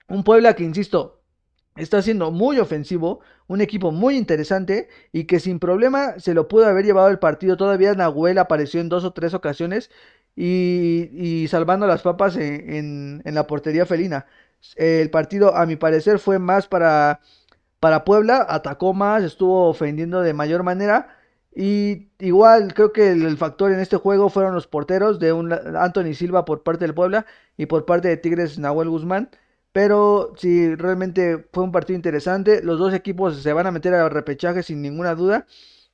Un 0.07 0.23
Puebla 0.23 0.55
que, 0.55 0.63
insisto, 0.63 1.21
está 1.75 2.01
siendo 2.01 2.31
muy 2.31 2.59
ofensivo, 2.59 3.21
un 3.47 3.61
equipo 3.61 3.91
muy 3.91 4.17
interesante 4.17 4.87
y 5.11 5.25
que 5.25 5.39
sin 5.39 5.59
problema 5.59 6.19
se 6.19 6.33
lo 6.33 6.47
pudo 6.47 6.65
haber 6.67 6.85
llevado 6.85 7.09
el 7.09 7.19
partido. 7.19 7.57
Todavía 7.57 7.93
Nahuel 7.93 8.37
apareció 8.37 8.81
en 8.81 8.89
dos 8.89 9.03
o 9.03 9.13
tres 9.13 9.33
ocasiones 9.33 9.91
y, 10.35 11.47
salvando 11.49 11.87
las 11.87 12.01
papas 12.01 12.35
en, 12.37 13.21
la 13.25 13.47
portería 13.47 13.85
felina. 13.85 14.25
El 14.75 15.09
partido, 15.09 15.55
a 15.55 15.65
mi 15.65 15.75
parecer, 15.75 16.19
fue 16.19 16.39
más 16.39 16.67
para, 16.67 17.21
para 17.79 18.03
Puebla, 18.05 18.45
atacó 18.49 18.93
más, 18.93 19.23
estuvo 19.23 19.67
ofendiendo 19.69 20.21
de 20.21 20.33
mayor 20.33 20.63
manera. 20.63 21.17
Y 21.55 22.09
igual 22.19 22.73
creo 22.73 22.91
que 22.91 23.11
el, 23.11 23.37
factor 23.37 23.71
en 23.71 23.79
este 23.79 23.97
juego 23.97 24.29
fueron 24.29 24.53
los 24.55 24.67
porteros 24.67 25.19
de 25.19 25.31
un 25.33 25.53
Anthony 25.53 26.13
Silva 26.13 26.45
por 26.45 26.63
parte 26.63 26.85
del 26.85 26.93
Puebla 26.93 27.25
y 27.57 27.67
por 27.67 27.85
parte 27.85 28.09
de 28.09 28.17
Tigres 28.17 28.59
Nahuel 28.59 28.89
Guzmán. 28.89 29.29
Pero 29.75 30.31
sí, 30.37 30.73
realmente 30.75 31.47
fue 31.51 31.65
un 31.65 31.73
partido 31.73 31.97
interesante. 31.97 32.63
Los 32.63 32.79
dos 32.79 32.93
equipos 32.93 33.43
se 33.43 33.51
van 33.51 33.67
a 33.67 33.71
meter 33.71 33.93
a 33.93 34.07
repechaje 34.07 34.63
sin 34.63 34.81
ninguna 34.81 35.15
duda. 35.15 35.47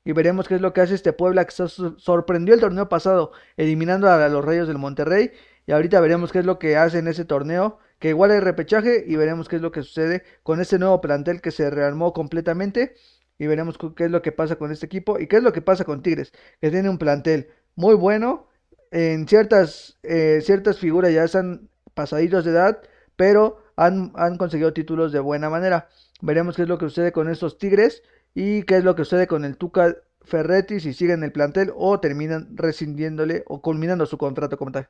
Y 0.05 0.11
veremos 0.11 0.47
qué 0.47 0.53
es 0.53 0.61
lo 0.61 0.71
que 0.71 0.81
hace 0.81 0.93
este 0.93 1.13
Puebla 1.13 1.45
que 1.45 1.51
sorprendió 1.97 2.53
el 2.53 2.59
torneo 2.59 2.89
pasado 2.89 3.31
eliminando 3.57 4.07
a 4.07 4.29
los 4.29 4.45
Reyes 4.45 4.67
del 4.67 4.77
Monterrey. 4.77 5.31
Y 5.65 5.71
ahorita 5.71 5.99
veremos 5.99 6.31
qué 6.31 6.37
es 6.37 6.45
lo 6.45 6.59
que 6.59 6.77
hace 6.77 6.99
en 6.99 7.07
ese 7.07 7.25
torneo. 7.25 7.79
Que 7.97 8.09
igual 8.09 8.29
hay 8.29 8.39
repechaje 8.39 9.03
y 9.07 9.15
veremos 9.15 9.49
qué 9.49 9.55
es 9.55 9.63
lo 9.63 9.71
que 9.71 9.81
sucede 9.81 10.21
con 10.43 10.61
este 10.61 10.77
nuevo 10.77 11.01
plantel 11.01 11.41
que 11.41 11.49
se 11.49 11.67
rearmó 11.71 12.13
completamente. 12.13 12.93
Y 13.39 13.47
veremos 13.47 13.79
qué 13.95 14.05
es 14.05 14.11
lo 14.11 14.21
que 14.21 14.31
pasa 14.31 14.57
con 14.57 14.71
este 14.71 14.85
equipo 14.85 15.17
y 15.19 15.25
qué 15.25 15.37
es 15.37 15.43
lo 15.43 15.53
que 15.53 15.63
pasa 15.63 15.85
con 15.85 16.03
Tigres. 16.03 16.33
Que 16.61 16.69
tiene 16.69 16.87
un 16.87 16.99
plantel 16.99 17.49
muy 17.75 17.95
bueno. 17.95 18.47
En 18.91 19.27
ciertas, 19.27 19.97
eh, 20.03 20.39
ciertas 20.43 20.77
figuras 20.77 21.11
ya 21.11 21.23
están 21.23 21.67
pasaditos 21.95 22.45
de 22.45 22.51
edad. 22.51 22.83
Pero 23.15 23.60
han, 23.75 24.37
conseguido 24.37 24.73
títulos 24.73 25.11
de 25.11 25.19
buena 25.19 25.49
manera. 25.49 25.89
Veremos 26.21 26.55
qué 26.55 26.63
es 26.63 26.67
lo 26.67 26.77
que 26.77 26.85
sucede 26.85 27.11
con 27.11 27.29
estos 27.29 27.57
Tigres 27.57 28.03
y 28.33 28.63
qué 28.63 28.77
es 28.77 28.83
lo 28.83 28.95
que 28.95 29.05
sucede 29.05 29.27
con 29.27 29.45
el 29.45 29.57
Tuca 29.57 29.95
Ferretti 30.23 30.79
si 30.79 30.93
siguen 30.93 31.23
el 31.23 31.31
plantel 31.31 31.71
o 31.75 31.99
terminan 31.99 32.55
rescindiéndole 32.55 33.43
o 33.47 33.61
culminando 33.61 34.05
su 34.05 34.17
contrato 34.17 34.57
como 34.57 34.71
tal. 34.71 34.89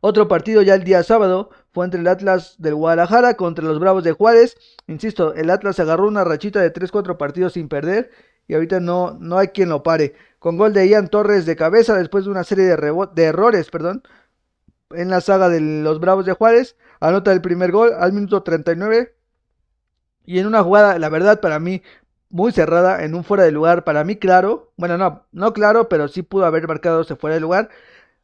Otro 0.00 0.28
partido 0.28 0.60
ya 0.60 0.74
el 0.74 0.84
día 0.84 1.02
sábado 1.02 1.48
fue 1.72 1.86
entre 1.86 2.00
el 2.00 2.08
Atlas 2.08 2.56
del 2.58 2.74
Guadalajara 2.74 3.34
contra 3.38 3.64
los 3.64 3.80
Bravos 3.80 4.04
de 4.04 4.12
Juárez. 4.12 4.56
Insisto, 4.86 5.32
el 5.32 5.48
Atlas 5.48 5.80
agarró 5.80 6.06
una 6.06 6.24
rachita 6.24 6.60
de 6.60 6.72
3-4 6.72 7.16
partidos 7.16 7.54
sin 7.54 7.68
perder 7.68 8.10
y 8.46 8.52
ahorita 8.52 8.80
no, 8.80 9.16
no 9.18 9.38
hay 9.38 9.48
quien 9.48 9.70
lo 9.70 9.82
pare. 9.82 10.14
Con 10.38 10.58
gol 10.58 10.74
de 10.74 10.86
Ian 10.88 11.08
Torres 11.08 11.46
de 11.46 11.56
cabeza 11.56 11.96
después 11.96 12.26
de 12.26 12.30
una 12.30 12.44
serie 12.44 12.64
de, 12.64 13.06
de 13.14 13.24
errores 13.24 13.70
perdón, 13.70 14.02
en 14.96 15.10
la 15.10 15.20
saga 15.20 15.48
de 15.48 15.60
los 15.60 16.00
Bravos 16.00 16.26
de 16.26 16.32
Juárez. 16.32 16.76
Anota 17.00 17.32
el 17.32 17.40
primer 17.40 17.72
gol 17.72 17.92
al 17.98 18.12
minuto 18.12 18.42
39. 18.42 19.14
Y 20.26 20.38
en 20.38 20.46
una 20.46 20.62
jugada, 20.62 20.98
la 20.98 21.08
verdad, 21.08 21.40
para 21.40 21.58
mí, 21.58 21.82
muy 22.30 22.52
cerrada, 22.52 23.04
en 23.04 23.14
un 23.14 23.24
fuera 23.24 23.44
de 23.44 23.52
lugar, 23.52 23.84
para 23.84 24.04
mí 24.04 24.16
claro. 24.16 24.72
Bueno, 24.76 24.98
no, 24.98 25.26
no 25.32 25.52
claro, 25.52 25.88
pero 25.88 26.08
sí 26.08 26.22
pudo 26.22 26.46
haber 26.46 26.66
marcado 26.66 27.02
ese 27.02 27.16
fuera 27.16 27.34
de 27.34 27.40
lugar. 27.40 27.70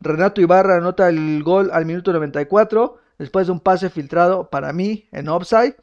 Renato 0.01 0.41
Ibarra 0.41 0.77
anota 0.77 1.09
el 1.09 1.43
gol 1.43 1.71
al 1.73 1.85
minuto 1.87 2.13
94, 2.13 2.99
después 3.19 3.47
de 3.47 3.53
un 3.53 3.61
pase 3.61 3.91
filtrado 3.91 4.49
para 4.51 4.73
mí 4.73 5.09
en 5.13 5.29
offside. 5.29 5.77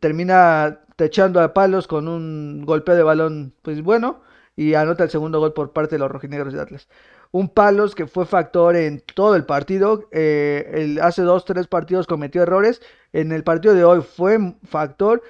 Termina 0.00 0.80
techando 0.96 1.40
a 1.40 1.54
palos 1.54 1.86
con 1.86 2.08
un 2.08 2.64
golpeo 2.64 2.94
de 2.94 3.02
balón, 3.02 3.54
pues 3.62 3.82
bueno, 3.82 4.20
y 4.56 4.74
anota 4.74 5.04
el 5.04 5.10
segundo 5.10 5.40
gol 5.40 5.52
por 5.52 5.72
parte 5.72 5.94
de 5.96 6.00
los 6.00 6.10
rojinegros 6.10 6.52
de 6.52 6.60
Atlas. 6.60 6.88
Un 7.30 7.48
palos 7.48 7.94
que 7.94 8.06
fue 8.06 8.26
factor 8.26 8.76
en 8.76 9.02
todo 9.14 9.36
el 9.36 9.44
partido. 9.44 10.08
Eh, 10.12 10.98
hace 11.00 11.22
dos, 11.22 11.44
tres 11.44 11.66
partidos 11.66 12.06
cometió 12.06 12.42
errores. 12.42 12.82
En 13.12 13.32
el 13.32 13.42
partido 13.44 13.74
de 13.74 13.84
hoy 13.84 14.02
fue 14.02 14.38
factor 14.64 15.22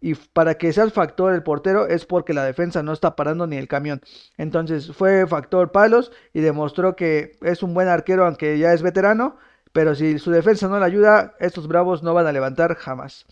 y 0.00 0.14
para 0.14 0.54
que 0.54 0.72
sea 0.72 0.84
el 0.84 0.90
factor 0.90 1.34
el 1.34 1.42
portero 1.42 1.86
es 1.86 2.06
porque 2.06 2.32
la 2.32 2.44
defensa 2.44 2.82
no 2.82 2.92
está 2.92 3.16
parando 3.16 3.46
ni 3.46 3.56
el 3.56 3.68
camión. 3.68 4.00
Entonces 4.38 4.92
fue 4.92 5.26
factor 5.26 5.72
Palos 5.72 6.10
y 6.32 6.40
demostró 6.40 6.96
que 6.96 7.36
es 7.42 7.62
un 7.62 7.74
buen 7.74 7.88
arquero 7.88 8.24
aunque 8.24 8.58
ya 8.58 8.72
es 8.72 8.82
veterano, 8.82 9.36
pero 9.72 9.94
si 9.94 10.18
su 10.18 10.30
defensa 10.30 10.68
no 10.68 10.78
le 10.78 10.86
ayuda, 10.86 11.34
estos 11.38 11.68
Bravos 11.68 12.02
no 12.02 12.14
van 12.14 12.26
a 12.26 12.32
levantar 12.32 12.76
jamás. 12.76 13.26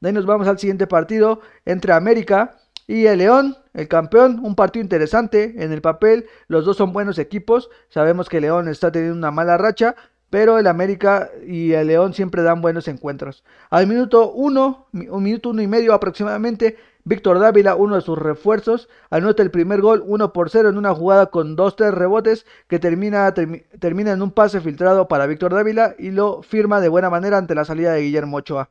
De 0.00 0.08
ahí 0.08 0.14
nos 0.14 0.26
vamos 0.26 0.46
al 0.46 0.58
siguiente 0.58 0.86
partido 0.86 1.40
entre 1.64 1.92
América 1.92 2.58
y 2.86 3.06
el 3.06 3.18
León, 3.18 3.56
el 3.72 3.88
campeón, 3.88 4.40
un 4.42 4.54
partido 4.54 4.82
interesante 4.82 5.54
en 5.58 5.72
el 5.72 5.80
papel, 5.80 6.26
los 6.48 6.64
dos 6.64 6.76
son 6.76 6.92
buenos 6.92 7.18
equipos, 7.18 7.70
sabemos 7.88 8.28
que 8.28 8.40
León 8.40 8.68
está 8.68 8.92
teniendo 8.92 9.16
una 9.16 9.30
mala 9.30 9.56
racha, 9.56 9.94
pero 10.30 10.58
el 10.58 10.66
América 10.66 11.30
y 11.46 11.72
el 11.72 11.86
León 11.86 12.12
siempre 12.12 12.42
dan 12.42 12.60
buenos 12.60 12.88
encuentros. 12.88 13.44
Al 13.70 13.86
minuto 13.86 14.32
uno, 14.32 14.88
un 14.92 15.22
minuto 15.22 15.50
uno 15.50 15.62
y 15.62 15.66
medio 15.66 15.94
aproximadamente, 15.94 16.76
Víctor 17.04 17.38
Dávila, 17.38 17.76
uno 17.76 17.96
de 17.96 18.00
sus 18.00 18.18
refuerzos, 18.18 18.88
anota 19.10 19.42
el 19.42 19.50
primer 19.50 19.82
gol 19.82 20.02
1 20.06 20.32
por 20.32 20.48
0 20.48 20.70
en 20.70 20.78
una 20.78 20.94
jugada 20.94 21.26
con 21.26 21.54
2-3 21.56 21.92
rebotes 21.92 22.46
que 22.66 22.78
termina, 22.78 23.32
termina 23.78 24.12
en 24.12 24.22
un 24.22 24.30
pase 24.30 24.60
filtrado 24.60 25.06
para 25.06 25.26
Víctor 25.26 25.52
Dávila 25.52 25.94
y 25.98 26.10
lo 26.10 26.42
firma 26.42 26.80
de 26.80 26.88
buena 26.88 27.10
manera 27.10 27.36
ante 27.36 27.54
la 27.54 27.66
salida 27.66 27.92
de 27.92 28.00
Guillermo 28.00 28.38
Ochoa. 28.38 28.70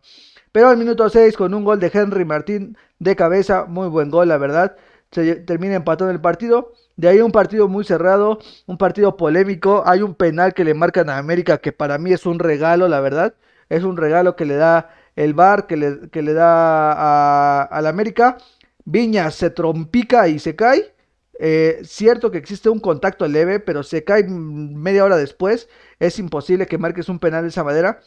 Pero 0.53 0.69
al 0.69 0.77
minuto 0.77 1.09
6 1.09 1.35
con 1.35 1.53
un 1.55 1.65
gol 1.65 1.79
de 1.79 1.91
Henry 1.93 2.25
Martín 2.25 2.77
de 2.99 3.15
cabeza, 3.15 3.65
muy 3.65 3.89
buen 3.89 4.11
gol 4.11 4.27
la 4.27 4.37
verdad, 4.37 4.77
se 5.11 5.35
termina 5.37 5.75
empatando 5.75 6.11
el 6.11 6.21
partido. 6.21 6.73
De 6.95 7.07
ahí 7.07 7.21
un 7.21 7.31
partido 7.31 7.67
muy 7.67 7.83
cerrado, 7.83 8.39
un 8.67 8.77
partido 8.77 9.17
polémico. 9.17 9.83
Hay 9.85 10.03
un 10.03 10.13
penal 10.15 10.53
que 10.53 10.63
le 10.63 10.75
marcan 10.75 11.09
a 11.09 11.17
América 11.17 11.57
que 11.57 11.71
para 11.71 11.97
mí 11.97 12.13
es 12.13 12.27
un 12.27 12.37
regalo, 12.39 12.87
la 12.87 12.99
verdad. 12.99 13.33
Es 13.69 13.83
un 13.83 13.97
regalo 13.97 14.35
que 14.35 14.45
le 14.45 14.55
da 14.55 14.91
el 15.15 15.33
VAR, 15.33 15.65
que 15.67 15.75
le, 15.75 16.09
que 16.11 16.21
le 16.21 16.33
da 16.33 17.63
a, 17.65 17.81
la 17.81 17.89
América. 17.89 18.37
Viña 18.85 19.31
se 19.31 19.49
trompica 19.49 20.27
y 20.27 20.37
se 20.39 20.55
cae. 20.55 20.93
Eh, 21.39 21.81
cierto 21.83 22.29
que 22.29 22.37
existe 22.37 22.69
un 22.69 22.79
contacto 22.79 23.27
leve, 23.27 23.59
pero 23.59 23.81
se 23.81 24.03
cae 24.03 24.23
media 24.27 25.03
hora 25.03 25.17
después. 25.17 25.67
Es 25.99 26.19
imposible 26.19 26.67
que 26.67 26.77
marques 26.77 27.09
un 27.09 27.19
penal 27.19 27.41
de 27.43 27.49
esa 27.49 27.63
manera. 27.63 28.01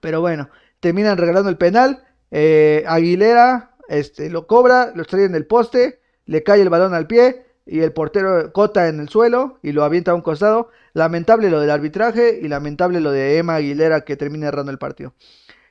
Pero 0.00 0.20
bueno, 0.20 0.50
terminan 0.80 1.18
regalando 1.18 1.50
el 1.50 1.56
penal. 1.56 2.04
Eh, 2.30 2.84
Aguilera 2.86 3.76
este, 3.88 4.30
lo 4.30 4.46
cobra, 4.46 4.92
lo 4.94 5.02
extrae 5.02 5.24
en 5.24 5.34
el 5.34 5.46
poste, 5.46 6.00
le 6.26 6.42
cae 6.42 6.60
el 6.60 6.68
balón 6.68 6.94
al 6.94 7.06
pie 7.06 7.46
y 7.66 7.80
el 7.80 7.92
portero 7.92 8.52
cota 8.52 8.88
en 8.88 9.00
el 9.00 9.08
suelo 9.08 9.58
y 9.62 9.72
lo 9.72 9.84
avienta 9.84 10.12
a 10.12 10.14
un 10.14 10.22
costado. 10.22 10.70
Lamentable 10.94 11.50
lo 11.50 11.60
del 11.60 11.70
arbitraje 11.70 12.38
y 12.42 12.48
lamentable 12.48 13.00
lo 13.00 13.12
de 13.12 13.38
Emma 13.38 13.56
Aguilera 13.56 14.02
que 14.02 14.16
termina 14.16 14.48
errando 14.48 14.72
el 14.72 14.78
partido. 14.78 15.14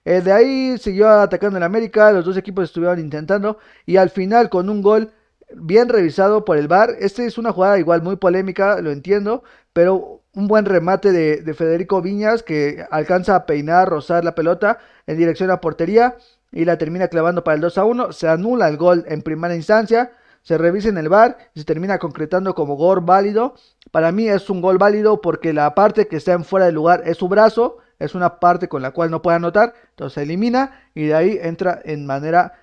Eh, 0.05 0.21
de 0.21 0.31
ahí 0.31 0.77
siguió 0.77 1.09
atacando 1.09 1.57
el 1.57 1.63
América, 1.63 2.11
los 2.11 2.23
dos 2.23 2.37
equipos 2.37 2.65
estuvieron 2.65 2.99
intentando 2.99 3.57
y 3.85 3.97
al 3.97 4.09
final 4.09 4.49
con 4.49 4.69
un 4.69 4.81
gol 4.81 5.11
bien 5.53 5.89
revisado 5.89 6.45
por 6.45 6.57
el 6.57 6.67
VAR. 6.67 6.91
Esta 6.99 7.23
es 7.23 7.37
una 7.37 7.51
jugada 7.51 7.77
igual 7.77 8.01
muy 8.01 8.15
polémica, 8.15 8.81
lo 8.81 8.91
entiendo, 8.91 9.43
pero 9.73 10.21
un 10.33 10.47
buen 10.47 10.65
remate 10.65 11.11
de, 11.11 11.53
Federico 11.53 12.01
Viñas 12.01 12.43
que 12.43 12.85
alcanza 12.91 13.35
a 13.35 13.45
peinar, 13.45 13.89
rozar 13.89 14.23
la 14.23 14.35
pelota 14.35 14.79
en 15.07 15.17
dirección 15.17 15.49
a 15.49 15.59
portería 15.59 16.15
y 16.51 16.65
la 16.65 16.77
termina 16.77 17.07
clavando 17.07 17.43
para 17.43 17.55
el 17.55 17.61
2 17.61 17.77
a 17.77 17.85
1. 17.85 18.11
Se 18.11 18.27
anula 18.27 18.67
el 18.67 18.77
gol 18.77 19.03
en 19.07 19.21
primera 19.21 19.55
instancia 19.55 20.11
se 20.47 20.57
revisa 20.57 20.87
en 20.87 20.97
el 20.97 21.09
bar 21.09 21.37
y 21.53 21.59
se 21.59 21.65
termina 21.65 21.99
concretando 21.99 22.55
como 22.55 22.77
gol 22.77 23.01
válido. 23.01 23.55
Para 23.91 24.13
mí 24.13 24.29
es 24.29 24.49
un 24.49 24.61
gol 24.61 24.77
válido 24.77 25.19
porque 25.19 25.51
la 25.51 25.75
parte 25.75 26.07
que 26.07 26.15
está 26.15 26.31
en 26.31 26.45
fuera 26.45 26.67
de 26.67 26.71
lugar 26.71 27.03
es 27.05 27.17
su 27.17 27.27
brazo, 27.27 27.79
es 27.99 28.15
una 28.15 28.39
parte 28.39 28.69
con 28.69 28.81
la 28.81 28.91
cual 28.91 29.11
no 29.11 29.21
puede 29.21 29.35
anotar, 29.35 29.73
entonces 29.89 30.13
se 30.13 30.23
elimina 30.23 30.89
y 30.95 31.07
de 31.07 31.15
ahí 31.15 31.37
entra 31.41 31.81
en 31.83 32.05
manera 32.05 32.53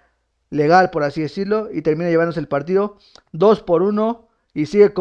legal, 0.49 0.89
por 0.89 1.03
así 1.03 1.21
decirlo, 1.21 1.69
y 1.71 1.83
termina 1.83 2.09
llevándose 2.09 2.41
el 2.41 2.49
partido 2.49 2.97
2 3.33 3.61
por 3.65 3.83
1 3.83 4.29
y 4.55 4.65
sigue, 4.65 4.95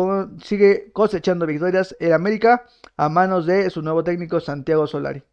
sigue 0.43 0.91
cosechando 0.91 1.45
victorias 1.45 1.95
en 2.01 2.11
América 2.11 2.65
a 2.97 3.07
manos 3.07 3.45
de 3.45 3.69
su 3.69 3.81
nuevo 3.81 4.03
técnico 4.03 4.41
Santiago 4.41 4.87
Solari. 4.87 5.23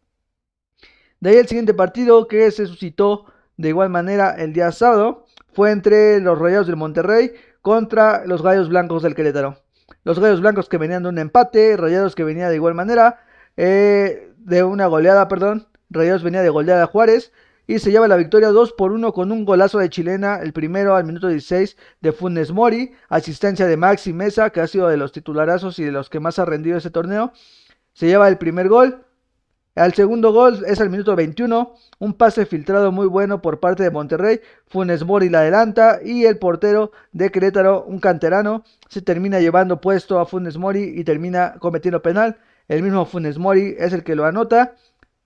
De 1.21 1.29
ahí 1.29 1.37
el 1.37 1.47
siguiente 1.47 1.75
partido 1.75 2.27
que 2.27 2.49
se 2.49 2.65
suscitó 2.65 3.25
de 3.55 3.69
igual 3.69 3.89
manera 3.89 4.35
el 4.39 4.53
día 4.53 4.71
sábado 4.71 5.27
fue 5.53 5.69
entre 5.69 6.19
los 6.19 6.39
Rayados 6.39 6.65
del 6.65 6.77
Monterrey 6.77 7.33
contra 7.61 8.25
los 8.25 8.41
Gallos 8.41 8.69
Blancos 8.69 9.03
del 9.03 9.13
Querétaro. 9.13 9.57
Los 10.03 10.17
Gallos 10.17 10.41
Blancos 10.41 10.67
que 10.67 10.79
venían 10.79 11.03
de 11.03 11.09
un 11.09 11.19
empate, 11.19 11.77
Rayados 11.77 12.15
que 12.15 12.23
venía 12.23 12.49
de 12.49 12.55
igual 12.55 12.73
manera, 12.73 13.19
eh, 13.55 14.33
de 14.37 14.63
una 14.63 14.87
goleada, 14.87 15.27
perdón, 15.27 15.67
Rayados 15.91 16.23
venía 16.23 16.41
de 16.41 16.49
goleada 16.49 16.87
Juárez 16.87 17.31
y 17.67 17.77
se 17.77 17.91
lleva 17.91 18.07
la 18.07 18.15
victoria 18.15 18.49
2 18.49 18.73
por 18.73 18.91
1 18.91 19.13
con 19.13 19.31
un 19.31 19.45
golazo 19.45 19.77
de 19.77 19.91
chilena, 19.91 20.37
el 20.37 20.53
primero 20.53 20.95
al 20.95 21.05
minuto 21.05 21.27
16 21.27 21.77
de 22.01 22.11
Funes 22.13 22.51
Mori, 22.51 22.93
asistencia 23.09 23.67
de 23.67 23.77
Maxi 23.77 24.11
Mesa, 24.11 24.49
que 24.49 24.59
ha 24.59 24.65
sido 24.65 24.87
de 24.87 24.97
los 24.97 25.11
titularazos 25.11 25.77
y 25.77 25.83
de 25.83 25.91
los 25.91 26.09
que 26.09 26.19
más 26.19 26.39
ha 26.39 26.45
rendido 26.45 26.79
ese 26.79 26.89
torneo. 26.89 27.31
Se 27.93 28.07
lleva 28.07 28.27
el 28.27 28.39
primer 28.39 28.69
gol, 28.69 29.05
al 29.75 29.93
segundo 29.93 30.33
gol 30.33 30.63
es 30.67 30.81
al 30.81 30.89
minuto 30.89 31.15
21, 31.15 31.75
un 31.99 32.13
pase 32.13 32.45
filtrado 32.45 32.91
muy 32.91 33.07
bueno 33.07 33.41
por 33.41 33.61
parte 33.61 33.83
de 33.83 33.91
Monterrey, 33.91 34.41
Funes 34.67 35.05
Mori 35.05 35.29
la 35.29 35.39
adelanta 35.39 35.99
y 36.03 36.25
el 36.25 36.37
portero 36.37 36.91
de 37.13 37.31
Querétaro, 37.31 37.85
un 37.85 37.99
canterano, 37.99 38.65
se 38.89 39.01
termina 39.01 39.39
llevando 39.39 39.79
puesto 39.79 40.19
a 40.19 40.25
Funes 40.25 40.57
Mori 40.57 40.93
y 40.97 41.05
termina 41.05 41.55
cometiendo 41.59 42.01
penal. 42.01 42.37
El 42.67 42.83
mismo 42.83 43.05
Funes 43.05 43.37
Mori 43.37 43.75
es 43.77 43.93
el 43.93 44.03
que 44.03 44.15
lo 44.15 44.25
anota 44.25 44.75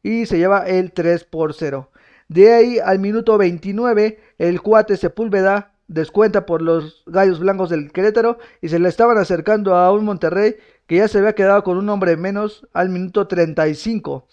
y 0.03 0.27
se 0.27 0.37
lleva 0.37 0.67
el 0.67 0.91
3 0.91 1.23
por 1.23 1.55
0. 1.55 1.89
De 2.27 2.53
ahí 2.53 2.77
al 2.77 2.99
minuto 2.99 3.39
29, 3.39 4.19
el 4.37 4.61
cuate 4.61 4.97
Sepúlveda 4.97 5.71
descuenta 5.87 6.45
por 6.45 6.61
los 6.61 7.03
gallos 7.07 7.39
blancos 7.39 7.69
del 7.69 7.91
Querétaro 7.91 8.37
y 8.61 8.69
se 8.69 8.79
le 8.79 8.89
estaban 8.89 9.17
acercando 9.17 9.75
a 9.75 9.91
un 9.91 10.05
Monterrey 10.05 10.55
que 10.87 10.97
ya 10.97 11.07
se 11.07 11.19
había 11.19 11.33
quedado 11.33 11.63
con 11.63 11.77
un 11.77 11.89
hombre 11.89 12.17
menos 12.17 12.67
al 12.73 12.89
minuto 12.89 13.27
35. 13.27 14.27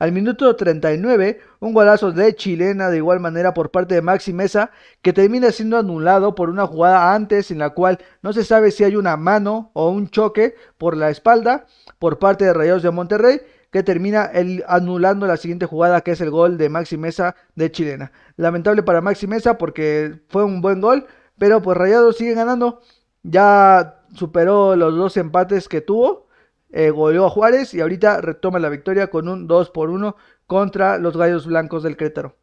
Al 0.00 0.12
minuto 0.12 0.56
39, 0.56 1.40
un 1.60 1.74
golazo 1.74 2.10
de 2.10 2.34
chilena 2.34 2.88
de 2.88 2.96
igual 2.96 3.20
manera 3.20 3.52
por 3.52 3.70
parte 3.70 3.94
de 3.94 4.00
Maxi 4.00 4.32
Mesa, 4.32 4.70
que 5.02 5.12
termina 5.12 5.52
siendo 5.52 5.76
anulado 5.76 6.34
por 6.34 6.48
una 6.48 6.66
jugada 6.66 7.14
antes 7.14 7.50
en 7.50 7.58
la 7.58 7.70
cual 7.70 7.98
no 8.22 8.32
se 8.32 8.42
sabe 8.42 8.70
si 8.70 8.82
hay 8.82 8.96
una 8.96 9.18
mano 9.18 9.70
o 9.74 9.90
un 9.90 10.08
choque 10.08 10.54
por 10.78 10.96
la 10.96 11.10
espalda 11.10 11.66
por 11.98 12.18
parte 12.18 12.46
de 12.46 12.54
Rayados 12.54 12.82
de 12.82 12.90
Monterrey, 12.90 13.40
que 13.70 13.82
termina 13.82 14.24
el, 14.24 14.64
anulando 14.68 15.26
la 15.26 15.36
siguiente 15.36 15.66
jugada 15.66 16.00
que 16.00 16.12
es 16.12 16.20
el 16.22 16.30
gol 16.30 16.56
de 16.56 16.70
Maxi 16.70 16.96
Mesa 16.96 17.36
de 17.54 17.70
chilena. 17.70 18.10
Lamentable 18.36 18.82
para 18.82 19.02
Maxi 19.02 19.26
Mesa 19.26 19.58
porque 19.58 20.22
fue 20.28 20.44
un 20.44 20.62
buen 20.62 20.80
gol, 20.80 21.06
pero 21.36 21.60
pues 21.60 21.76
Rayados 21.76 22.16
sigue 22.16 22.32
ganando. 22.32 22.80
Ya 23.22 23.99
superó 24.14 24.76
los 24.76 24.96
dos 24.96 25.16
empates 25.16 25.68
que 25.68 25.80
tuvo, 25.80 26.28
eh, 26.70 26.90
goleó 26.90 27.26
a 27.26 27.30
Juárez 27.30 27.74
y 27.74 27.80
ahorita 27.80 28.20
retoma 28.20 28.58
la 28.58 28.68
victoria 28.68 29.08
con 29.08 29.28
un 29.28 29.46
2 29.46 29.70
por 29.70 29.90
1 29.90 30.16
contra 30.46 30.98
los 30.98 31.16
Gallos 31.16 31.46
Blancos 31.46 31.82
del 31.82 31.96
Crétaro. 31.96 32.36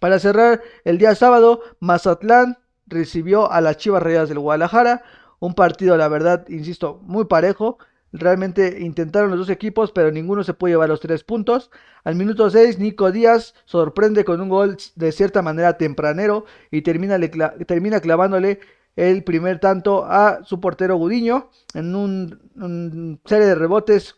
Para 0.00 0.18
cerrar 0.18 0.62
el 0.84 0.98
día 0.98 1.14
sábado, 1.14 1.62
Mazatlán 1.80 2.58
recibió 2.86 3.50
a 3.50 3.60
las 3.60 3.78
Chivas 3.78 4.02
Rayadas 4.02 4.28
del 4.28 4.38
Guadalajara, 4.38 5.02
un 5.40 5.54
partido 5.54 5.96
la 5.96 6.08
verdad, 6.08 6.46
insisto, 6.48 7.00
muy 7.02 7.24
parejo. 7.24 7.78
Realmente 8.10 8.78
intentaron 8.80 9.30
los 9.30 9.40
dos 9.40 9.50
equipos, 9.50 9.92
pero 9.92 10.10
ninguno 10.10 10.42
se 10.42 10.54
puede 10.54 10.72
llevar 10.72 10.88
los 10.88 11.00
tres 11.00 11.24
puntos. 11.24 11.70
Al 12.04 12.14
minuto 12.14 12.48
6, 12.48 12.78
Nico 12.78 13.12
Díaz 13.12 13.54
sorprende 13.66 14.24
con 14.24 14.40
un 14.40 14.48
gol 14.48 14.78
de 14.94 15.12
cierta 15.12 15.42
manera 15.42 15.76
tempranero 15.76 16.46
y 16.70 16.82
termina, 16.82 17.18
termina 17.66 18.00
clavándole 18.00 18.60
el 18.98 19.22
primer 19.22 19.60
tanto 19.60 20.04
a 20.04 20.40
su 20.44 20.58
portero 20.58 20.96
Gudiño 20.96 21.50
en 21.72 21.94
un, 21.94 23.20
serie 23.24 23.46
de 23.46 23.54
rebotes, 23.54 24.16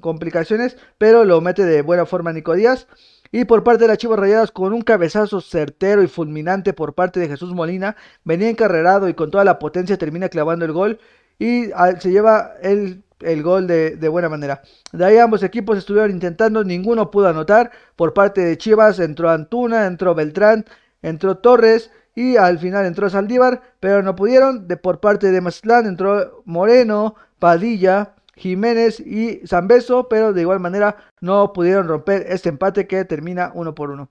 complicaciones, 0.00 0.76
pero 0.98 1.24
lo 1.24 1.40
mete 1.40 1.64
de 1.64 1.80
buena 1.80 2.04
forma 2.04 2.34
Nico 2.34 2.52
Díaz. 2.52 2.86
Y 3.32 3.46
por 3.46 3.64
parte 3.64 3.84
de 3.84 3.88
las 3.88 3.96
Chivas 3.96 4.18
Rayadas, 4.18 4.50
con 4.52 4.74
un 4.74 4.82
cabezazo 4.82 5.40
certero 5.40 6.02
y 6.02 6.08
fulminante 6.08 6.74
por 6.74 6.94
parte 6.94 7.20
de 7.20 7.28
Jesús 7.28 7.54
Molina, 7.54 7.96
venía 8.22 8.50
encarrerado 8.50 9.08
y 9.08 9.14
con 9.14 9.30
toda 9.30 9.44
la 9.44 9.58
potencia 9.58 9.96
termina 9.96 10.28
clavando 10.28 10.66
el 10.66 10.72
gol 10.72 10.98
y 11.38 11.72
ah, 11.72 11.98
se 11.98 12.10
lleva 12.10 12.52
el, 12.60 13.02
gol 13.42 13.66
de, 13.66 13.96
de, 13.96 14.08
buena 14.08 14.28
manera. 14.28 14.60
De 14.92 15.06
ahí 15.06 15.16
ambos 15.16 15.42
equipos 15.42 15.78
estuvieron 15.78 16.10
intentando, 16.10 16.64
ninguno 16.64 17.10
pudo 17.10 17.28
anotar. 17.28 17.70
Por 17.96 18.12
parte 18.12 18.42
de 18.42 18.58
Chivas 18.58 18.98
entró 18.98 19.30
Antuna, 19.30 19.86
entró 19.86 20.14
Beltrán, 20.14 20.66
entró 21.00 21.38
Torres 21.38 21.90
y 22.18 22.36
al 22.36 22.58
final 22.58 22.84
entró 22.84 23.08
Saldívar, 23.08 23.62
pero 23.78 24.02
no 24.02 24.16
pudieron. 24.16 24.66
De 24.66 24.76
por 24.76 24.98
parte 24.98 25.30
de 25.30 25.40
Mazatlán 25.40 25.86
entró 25.86 26.42
Moreno, 26.46 27.14
Padilla, 27.38 28.16
Jiménez 28.34 28.98
y 28.98 29.46
Zambeso, 29.46 30.08
pero 30.08 30.32
de 30.32 30.40
igual 30.40 30.58
manera 30.58 30.96
no 31.20 31.52
pudieron 31.52 31.86
romper 31.86 32.26
este 32.28 32.48
empate 32.48 32.88
que 32.88 33.04
termina 33.04 33.52
uno 33.54 33.72
por 33.76 33.90
uno. 33.90 34.10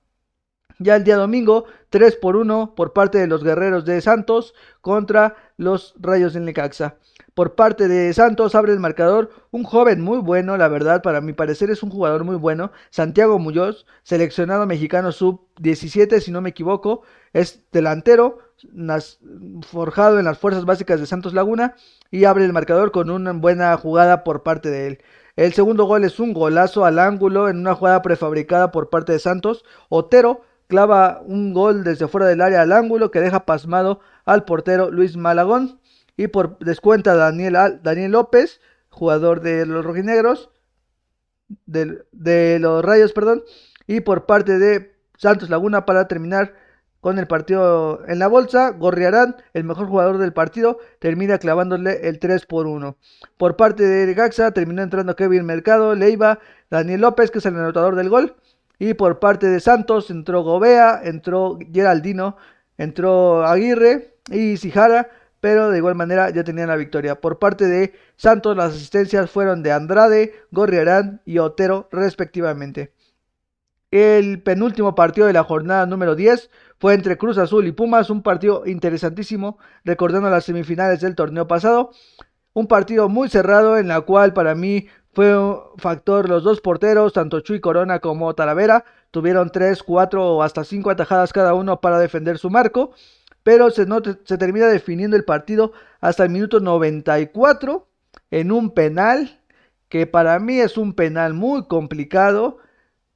Ya 0.80 0.96
el 0.96 1.04
día 1.04 1.18
domingo, 1.18 1.66
3 1.90 2.16
por 2.16 2.38
1 2.38 2.76
por 2.76 2.94
parte 2.94 3.18
de 3.18 3.28
los 3.28 3.44
guerreros 3.44 3.84
de 3.84 4.00
Santos 4.00 4.54
contra 4.80 5.36
los 5.58 5.94
Rayos 6.00 6.34
del 6.34 6.46
Necaxa. 6.46 6.96
Por 7.38 7.54
parte 7.54 7.88
de 7.88 8.12
Santos 8.16 8.56
abre 8.56 8.74
el 8.74 8.80
marcador 8.80 9.30
un 9.52 9.64
joven 9.64 10.02
muy 10.02 10.18
bueno, 10.18 10.58
la 10.58 10.70
verdad, 10.70 11.04
para 11.04 11.22
mi 11.22 11.34
parecer 11.34 11.70
es 11.70 11.84
un 11.84 11.92
jugador 11.92 12.24
muy 12.24 12.36
bueno, 12.36 12.72
Santiago 12.90 13.38
Muñoz, 13.38 13.86
seleccionado 14.02 14.66
mexicano 14.66 15.12
sub-17 15.12 16.20
si 16.20 16.32
no 16.32 16.42
me 16.42 16.50
equivoco, 16.50 17.04
es 17.34 17.62
delantero, 17.72 18.40
forjado 19.70 20.18
en 20.18 20.26
las 20.26 20.40
fuerzas 20.40 20.66
básicas 20.66 21.00
de 21.00 21.06
Santos 21.06 21.36
Laguna 21.36 21.76
y 22.10 22.24
abre 22.24 22.44
el 22.44 22.54
marcador 22.54 22.92
con 22.92 23.12
una 23.12 23.34
buena 23.34 23.78
jugada 23.78 24.24
por 24.24 24.42
parte 24.42 24.72
de 24.72 24.88
él. 24.88 25.02
El 25.36 25.54
segundo 25.54 25.86
gol 25.86 26.06
es 26.06 26.20
un 26.20 26.34
golazo 26.34 26.86
al 26.86 26.98
ángulo 26.98 27.50
en 27.50 27.60
una 27.60 27.76
jugada 27.76 28.02
prefabricada 28.02 28.72
por 28.72 28.90
parte 28.90 29.12
de 29.12 29.20
Santos. 29.20 29.64
Otero 29.90 30.42
clava 30.66 31.22
un 31.24 31.54
gol 31.54 31.84
desde 31.84 32.08
fuera 32.08 32.26
del 32.26 32.42
área 32.42 32.64
al 32.64 32.72
ángulo 32.72 33.12
que 33.12 33.22
deja 33.22 33.46
pasmado 33.46 34.00
al 34.26 34.44
portero 34.44 34.90
Luis 34.90 35.18
Malagón. 35.18 35.80
Y 36.18 36.28
por 36.28 36.58
descuenta 36.60 37.16
Daniel, 37.16 37.80
Daniel 37.84 38.12
López, 38.12 38.60
jugador 38.90 39.42
de 39.42 39.66
los 39.66 39.86
rojinegros, 39.86 40.50
de, 41.66 42.60
los 42.60 42.84
rayos, 42.84 43.14
perdón. 43.14 43.44
Y 43.86 44.02
por 44.02 44.26
parte 44.26 44.60
de 44.60 44.96
Santos 45.18 45.50
Laguna 45.50 45.86
para 45.86 46.08
terminar 46.08 46.54
con 47.00 47.20
el 47.20 47.28
partido 47.28 48.02
en 48.08 48.20
la 48.20 48.28
bolsa. 48.28 48.72
Gorriarán, 48.72 49.36
el 49.54 49.64
mejor 49.64 49.88
jugador 49.88 50.18
del 50.18 50.34
partido, 50.34 50.80
termina 51.00 51.38
clavándole 51.38 52.08
el 52.08 52.20
3 52.20 52.46
por 52.46 52.68
1. 52.68 52.98
Por 53.38 53.56
parte 53.56 53.84
de 53.84 54.14
Gaxa 54.14 54.52
terminó 54.52 54.82
entrando 54.82 55.16
Kevin 55.16 55.46
Mercado, 55.46 55.96
Leiva, 55.96 56.40
Daniel 56.70 57.02
López, 57.02 57.32
que 57.32 57.40
es 57.40 57.46
el 57.46 57.56
anotador 57.56 57.96
del 57.96 58.10
gol. 58.10 58.36
Y 58.80 58.94
por 58.94 59.20
parte 59.20 59.48
de 59.48 59.60
Santos 59.60 60.10
entró 60.10 60.44
Gobea, 60.44 61.02
entró 61.04 61.58
Geraldino, 61.72 62.38
entró 62.78 63.46
Aguirre 63.46 64.16
y 64.30 64.58
Sijara, 64.58 65.10
pero 65.40 65.70
de 65.70 65.78
igual 65.78 65.96
manera 65.96 66.30
ya 66.30 66.44
tenían 66.44 66.70
la 66.70 66.76
victoria. 66.76 67.20
Por 67.22 67.40
parte 67.40 67.66
de 67.66 67.94
Santos 68.16 68.56
las 68.56 68.74
asistencias 68.74 69.30
fueron 69.30 69.64
de 69.64 69.72
Andrade, 69.72 70.34
Gorriarán 70.52 71.22
y 71.26 71.40
Otero 71.40 71.88
respectivamente. 71.92 72.94
El 73.90 74.42
penúltimo 74.44 74.96
partido 74.96 75.28
de 75.28 75.34
la 75.34 75.46
jornada 75.46 75.86
número 75.86 76.16
10 76.16 76.50
fue 76.78 76.94
entre 76.94 77.18
Cruz 77.18 77.38
Azul 77.38 77.68
y 77.68 77.72
Pumas, 77.72 78.10
un 78.10 78.22
partido 78.22 78.64
interesantísimo, 78.66 79.60
recordando 79.86 80.30
las 80.30 80.44
semifinales 80.44 81.00
del 81.00 81.16
torneo 81.16 81.48
pasado. 81.48 81.92
Un 82.54 82.68
partido 82.68 83.08
muy 83.08 83.30
cerrado 83.30 83.78
en 83.78 83.88
la 83.88 84.02
cual 84.02 84.34
para 84.34 84.56
mí 84.56 84.88
fue 85.14 85.38
un 85.38 85.62
factor 85.78 86.28
los 86.30 86.44
dos 86.44 86.60
porteros, 86.60 87.14
tanto 87.14 87.40
Chuy 87.40 87.60
Corona 87.62 88.00
como 88.00 88.36
Talavera, 88.36 88.84
tuvieron 89.10 89.52
3, 89.52 89.82
4 89.82 90.36
o 90.36 90.44
hasta 90.44 90.64
5 90.64 90.90
atajadas 90.90 91.34
cada 91.34 91.54
uno 91.54 91.82
para 91.82 91.98
defender 91.98 92.38
su 92.38 92.50
marco, 92.50 92.92
pero 93.48 93.72
se, 93.72 93.88
se 94.26 94.38
termina 94.38 94.68
definiendo 94.68 95.16
el 95.16 95.24
partido 95.24 95.72
hasta 96.02 96.26
el 96.26 96.32
minuto 96.32 96.60
94 96.60 97.88
en 98.30 98.52
un 98.52 98.72
penal 98.72 99.40
que 99.88 100.06
para 100.06 100.38
mí 100.38 100.60
es 100.60 100.78
un 100.78 100.92
penal 100.92 101.34
muy 101.34 101.66
complicado 101.66 102.58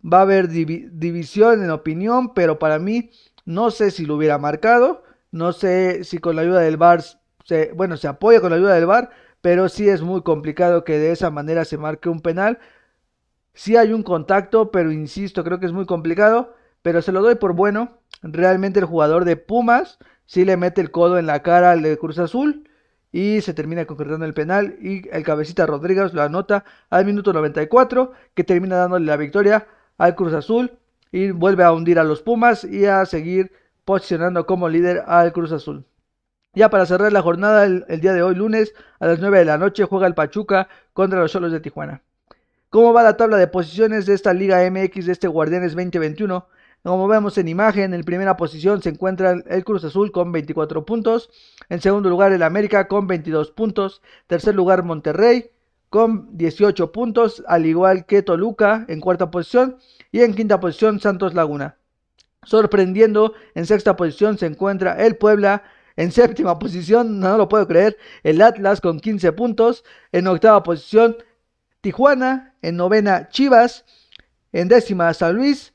Va 0.02 0.20
a 0.20 0.22
haber 0.22 0.48
división 0.48 1.62
en 1.64 1.70
opinión, 1.70 2.34
pero 2.34 2.60
para 2.60 2.80
mí 2.80 3.12
no 3.46 3.72
sé 3.72 3.92
si 3.92 4.06
lo 4.06 4.16
hubiera 4.16 4.38
marcado. 4.38 5.04
No 5.32 5.52
sé 5.52 6.06
si 6.06 6.18
con 6.18 6.38
la 6.38 6.44
ayuda 6.44 6.62
del 6.62 6.78
VAR, 6.78 7.04
se, 7.44 7.74
bueno, 7.74 7.98
se 7.98 8.08
apoya 8.08 8.40
con 8.40 8.52
la 8.52 8.56
ayuda 8.56 8.74
del 8.76 8.86
VAR, 8.86 9.10
pero 9.42 9.68
sí 9.68 9.90
es 9.90 10.02
muy 10.02 10.22
complicado 10.24 10.86
que 10.86 10.98
de 10.98 11.12
esa 11.12 11.30
manera 11.30 11.66
se 11.66 11.78
marque 11.78 12.10
un 12.10 12.22
penal. 12.22 12.58
Sí 13.54 13.76
hay 13.76 13.92
un 13.92 14.04
contacto, 14.04 14.72
pero 14.72 14.92
insisto, 14.92 15.44
creo 15.44 15.60
que 15.60 15.66
es 15.66 15.74
muy 15.74 15.86
complicado. 15.86 16.56
Pero 16.82 17.02
se 17.02 17.12
lo 17.12 17.22
doy 17.22 17.36
por 17.36 17.54
bueno. 17.54 18.00
Realmente 18.24 18.80
el 18.80 18.86
jugador 18.86 19.26
de 19.26 19.36
Pumas 19.36 20.00
sí 20.26 20.46
le 20.46 20.58
mete 20.58 20.82
el 20.82 20.92
codo 20.92 21.18
en 21.18 21.26
la 21.26 21.42
cara 21.44 21.72
al 21.72 21.98
Cruz 21.98 22.20
Azul 22.20 22.70
y 23.12 23.42
se 23.42 23.54
termina 23.54 23.86
concretando 23.86 24.26
el 24.26 24.34
penal 24.34 24.78
y 24.82 25.08
el 25.12 25.24
cabecita 25.24 25.66
Rodríguez 25.66 26.14
lo 26.14 26.22
anota 26.22 26.64
al 26.90 27.06
minuto 27.06 27.34
94 27.34 28.14
que 28.34 28.44
termina 28.44 28.78
dándole 28.78 29.06
la 29.06 29.18
victoria 29.18 29.68
al 29.98 30.16
Cruz 30.16 30.34
Azul 30.34 30.72
y 31.12 31.32
vuelve 31.32 31.64
a 31.64 31.74
hundir 31.74 32.00
a 32.00 32.04
los 32.04 32.22
Pumas 32.22 32.64
y 32.64 32.86
a 32.86 33.06
seguir 33.06 33.52
posicionando 33.86 34.46
como 34.46 34.70
líder 34.70 35.04
al 35.08 35.34
Cruz 35.34 35.52
Azul. 35.52 35.86
Ya 36.54 36.70
para 36.70 36.86
cerrar 36.86 37.14
la 37.14 37.22
jornada, 37.22 37.66
el, 37.66 38.02
día 38.02 38.14
de 38.14 38.24
hoy, 38.24 38.36
lunes, 38.36 38.74
a 39.00 39.08
las 39.08 39.20
9 39.20 39.40
de 39.40 39.46
la 39.46 39.58
noche, 39.58 39.86
juega 39.86 40.08
el 40.08 40.16
Pachuca 40.16 40.68
contra 40.94 41.20
los 41.20 41.32
Cholos 41.32 41.52
de 41.54 41.62
Tijuana. 41.62 42.02
¿Cómo 42.70 42.94
va 42.94 43.04
la 43.04 43.18
tabla 43.18 43.38
de 43.38 43.48
posiciones 43.48 44.06
de 44.06 44.14
esta 44.14 44.34
Liga 44.34 44.60
MX 44.70 45.06
de 45.06 45.12
este 45.14 45.28
Guardianes 45.28 45.74
2021? 45.74 46.46
Como 46.84 47.08
vemos 47.08 47.38
en 47.38 47.48
imagen, 47.48 47.94
en 47.94 48.04
primera 48.04 48.38
posición 48.38 48.82
se 48.82 48.90
encuentra 48.90 49.36
el 49.48 49.64
Cruz 49.64 49.84
Azul 49.84 50.12
con 50.12 50.32
24 50.32 50.84
puntos. 50.84 51.30
En 51.70 51.80
segundo 51.80 52.10
lugar, 52.10 52.32
el 52.32 52.42
América 52.42 52.88
con 52.88 53.06
22 53.06 53.52
puntos. 53.52 54.02
Tercer 54.26 54.56
lugar, 54.56 54.84
Monterrey 54.84 55.52
con 55.92 56.38
18 56.38 56.94
puntos, 56.94 57.44
al 57.48 57.66
igual 57.66 58.06
que 58.06 58.24
Toluca 58.24 58.86
en 58.88 59.02
cuarta 59.02 59.30
posición 59.30 59.78
y 60.12 60.22
en 60.22 60.34
quinta 60.34 60.60
posición 60.60 61.02
Santos 61.02 61.34
Laguna. 61.34 61.78
Sorprendiendo, 62.44 63.34
en 63.56 63.66
sexta 63.66 63.98
posición 63.98 64.38
se 64.38 64.46
encuentra 64.46 64.94
el 65.06 65.18
Puebla, 65.18 65.64
en 65.98 66.14
séptima 66.14 66.58
posición, 66.58 67.20
no 67.20 67.38
lo 67.38 67.50
puedo 67.50 67.68
creer, 67.68 67.98
el 68.24 68.42
Atlas 68.42 68.80
con 68.80 69.02
15 69.02 69.34
puntos, 69.34 69.84
en 70.14 70.28
octava 70.28 70.64
posición 70.64 71.18
Tijuana, 71.82 72.56
en 72.62 72.78
novena 72.78 73.28
Chivas, 73.28 73.84
en 74.54 74.70
décima 74.70 75.14
San 75.14 75.36
Luis, 75.36 75.74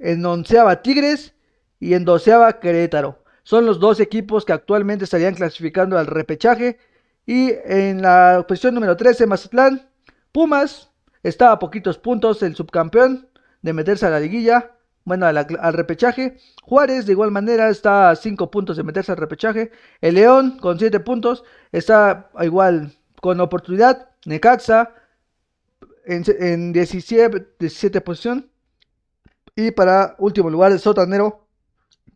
en 0.00 0.24
onceava 0.24 0.82
Tigres 0.82 1.34
y 1.78 1.94
en 1.94 2.04
doceava 2.04 2.58
Querétaro. 2.58 3.22
Son 3.42 3.66
los 3.66 3.78
dos 3.78 4.00
equipos 4.00 4.44
que 4.44 4.52
actualmente 4.52 5.04
estarían 5.04 5.34
clasificando 5.34 5.98
al 5.98 6.06
repechaje 6.06 6.78
y 7.26 7.52
en 7.64 8.02
la 8.02 8.44
posición 8.48 8.74
número 8.74 8.96
13, 8.96 9.26
Mazatlán, 9.26 9.88
Pumas, 10.32 10.90
está 11.22 11.52
a 11.52 11.58
poquitos 11.58 11.98
puntos 11.98 12.42
el 12.42 12.56
subcampeón 12.56 13.28
de 13.62 13.72
meterse 13.72 14.06
a 14.06 14.10
la 14.10 14.20
liguilla, 14.20 14.72
bueno, 15.04 15.26
al, 15.26 15.72
repechaje. 15.72 16.36
Juárez, 16.62 17.06
de 17.06 17.12
igual 17.12 17.30
manera, 17.30 17.68
está 17.68 18.10
a 18.10 18.16
5 18.16 18.50
puntos 18.50 18.76
de 18.76 18.84
meterse 18.84 19.12
al 19.12 19.18
repechaje. 19.18 19.72
El 20.00 20.14
León, 20.14 20.58
con 20.60 20.78
7 20.78 21.00
puntos, 21.00 21.44
está 21.72 22.30
igual 22.40 22.92
con 23.20 23.40
oportunidad. 23.40 24.10
Necaxa, 24.26 24.94
en, 26.04 26.24
en 26.38 26.72
17, 26.72 27.54
17 27.58 28.00
posición. 28.02 28.50
Y 29.56 29.70
para 29.70 30.14
último 30.18 30.50
lugar, 30.50 30.72
el 30.72 30.80
sotanero, 30.80 31.46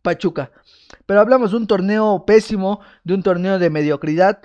Pachuca. 0.01 0.51
Pero 1.05 1.19
hablamos 1.19 1.51
de 1.51 1.57
un 1.57 1.67
torneo 1.67 2.25
pésimo, 2.25 2.79
de 3.03 3.13
un 3.13 3.23
torneo 3.23 3.59
de 3.59 3.69
mediocridad 3.69 4.41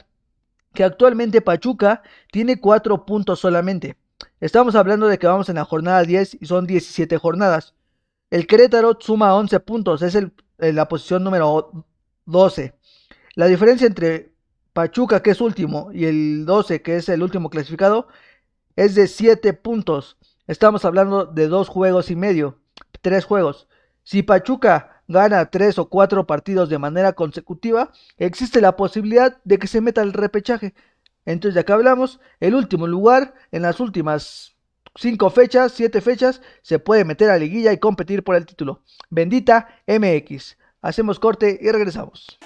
que 0.74 0.84
actualmente 0.84 1.40
Pachuca 1.40 2.02
tiene 2.30 2.60
4 2.60 3.04
puntos 3.04 3.40
solamente. 3.40 3.96
Estamos 4.40 4.74
hablando 4.74 5.08
de 5.08 5.18
que 5.18 5.26
vamos 5.26 5.48
en 5.48 5.56
la 5.56 5.64
jornada 5.64 6.02
10 6.02 6.38
y 6.40 6.46
son 6.46 6.66
17 6.66 7.16
jornadas. 7.18 7.74
El 8.30 8.46
Querétaro 8.46 8.96
suma 9.00 9.34
11 9.34 9.60
puntos, 9.60 10.02
es 10.02 10.14
el, 10.14 10.32
la 10.58 10.88
posición 10.88 11.24
número 11.24 11.84
12. 12.26 12.74
La 13.34 13.46
diferencia 13.46 13.86
entre 13.86 14.32
Pachuca, 14.72 15.22
que 15.22 15.30
es 15.30 15.40
último, 15.40 15.90
y 15.92 16.04
el 16.04 16.46
12, 16.46 16.82
que 16.82 16.96
es 16.96 17.08
el 17.08 17.22
último 17.22 17.50
clasificado, 17.50 18.06
es 18.76 18.94
de 18.94 19.08
7 19.08 19.52
puntos. 19.54 20.16
Estamos 20.46 20.84
hablando 20.84 21.26
de 21.26 21.48
2 21.48 21.68
juegos 21.68 22.10
y 22.10 22.16
medio, 22.16 22.59
3 23.00 23.24
juegos. 23.24 23.68
Si 24.02 24.22
Pachuca 24.22 25.02
gana 25.08 25.50
tres 25.50 25.78
o 25.78 25.88
cuatro 25.88 26.26
partidos 26.26 26.68
de 26.68 26.78
manera 26.78 27.12
consecutiva, 27.14 27.92
existe 28.16 28.60
la 28.60 28.76
posibilidad 28.76 29.38
de 29.44 29.58
que 29.58 29.66
se 29.66 29.80
meta 29.80 30.02
el 30.02 30.12
repechaje. 30.12 30.74
Entonces, 31.24 31.54
de 31.54 31.60
acá 31.60 31.74
hablamos, 31.74 32.20
el 32.38 32.54
último 32.54 32.86
lugar 32.86 33.34
en 33.50 33.62
las 33.62 33.80
últimas 33.80 34.56
cinco 34.94 35.30
fechas, 35.30 35.72
siete 35.72 36.00
fechas, 36.00 36.40
se 36.62 36.78
puede 36.78 37.04
meter 37.04 37.30
a 37.30 37.38
liguilla 37.38 37.72
y 37.72 37.78
competir 37.78 38.24
por 38.24 38.36
el 38.36 38.46
título. 38.46 38.82
Bendita 39.10 39.68
MX. 39.86 40.56
Hacemos 40.82 41.18
corte 41.18 41.58
y 41.60 41.70
regresamos. 41.70 42.38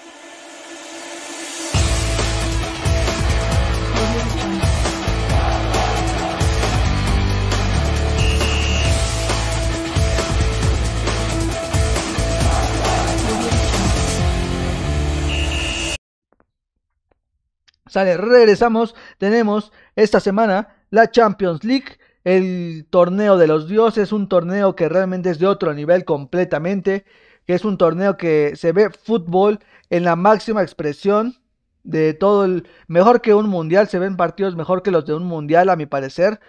Regresamos. 18.03 18.95
Tenemos 19.17 19.71
esta 19.95 20.19
semana 20.19 20.75
la 20.89 21.09
Champions 21.09 21.63
League, 21.63 21.97
el 22.23 22.87
torneo 22.89 23.37
de 23.37 23.47
los 23.47 23.69
dioses, 23.69 24.11
un 24.11 24.27
torneo 24.27 24.75
que 24.75 24.89
realmente 24.89 25.29
es 25.29 25.39
de 25.39 25.47
otro 25.47 25.73
nivel 25.73 26.03
completamente, 26.05 27.05
que 27.45 27.53
es 27.53 27.63
un 27.63 27.77
torneo 27.77 28.17
que 28.17 28.53
se 28.55 28.71
ve 28.71 28.89
fútbol 28.89 29.59
en 29.89 30.03
la 30.03 30.15
máxima 30.15 30.61
expresión 30.61 31.37
de 31.83 32.13
todo 32.13 32.45
el 32.45 32.67
mejor 32.87 33.21
que 33.21 33.33
un 33.33 33.47
mundial, 33.47 33.87
se 33.87 33.99
ven 33.99 34.17
partidos 34.17 34.55
mejor 34.55 34.81
que 34.81 34.91
los 34.91 35.05
de 35.05 35.13
un 35.13 35.23
mundial 35.23 35.69
a 35.69 35.75
mi 35.75 35.85
parecer. 35.85 36.39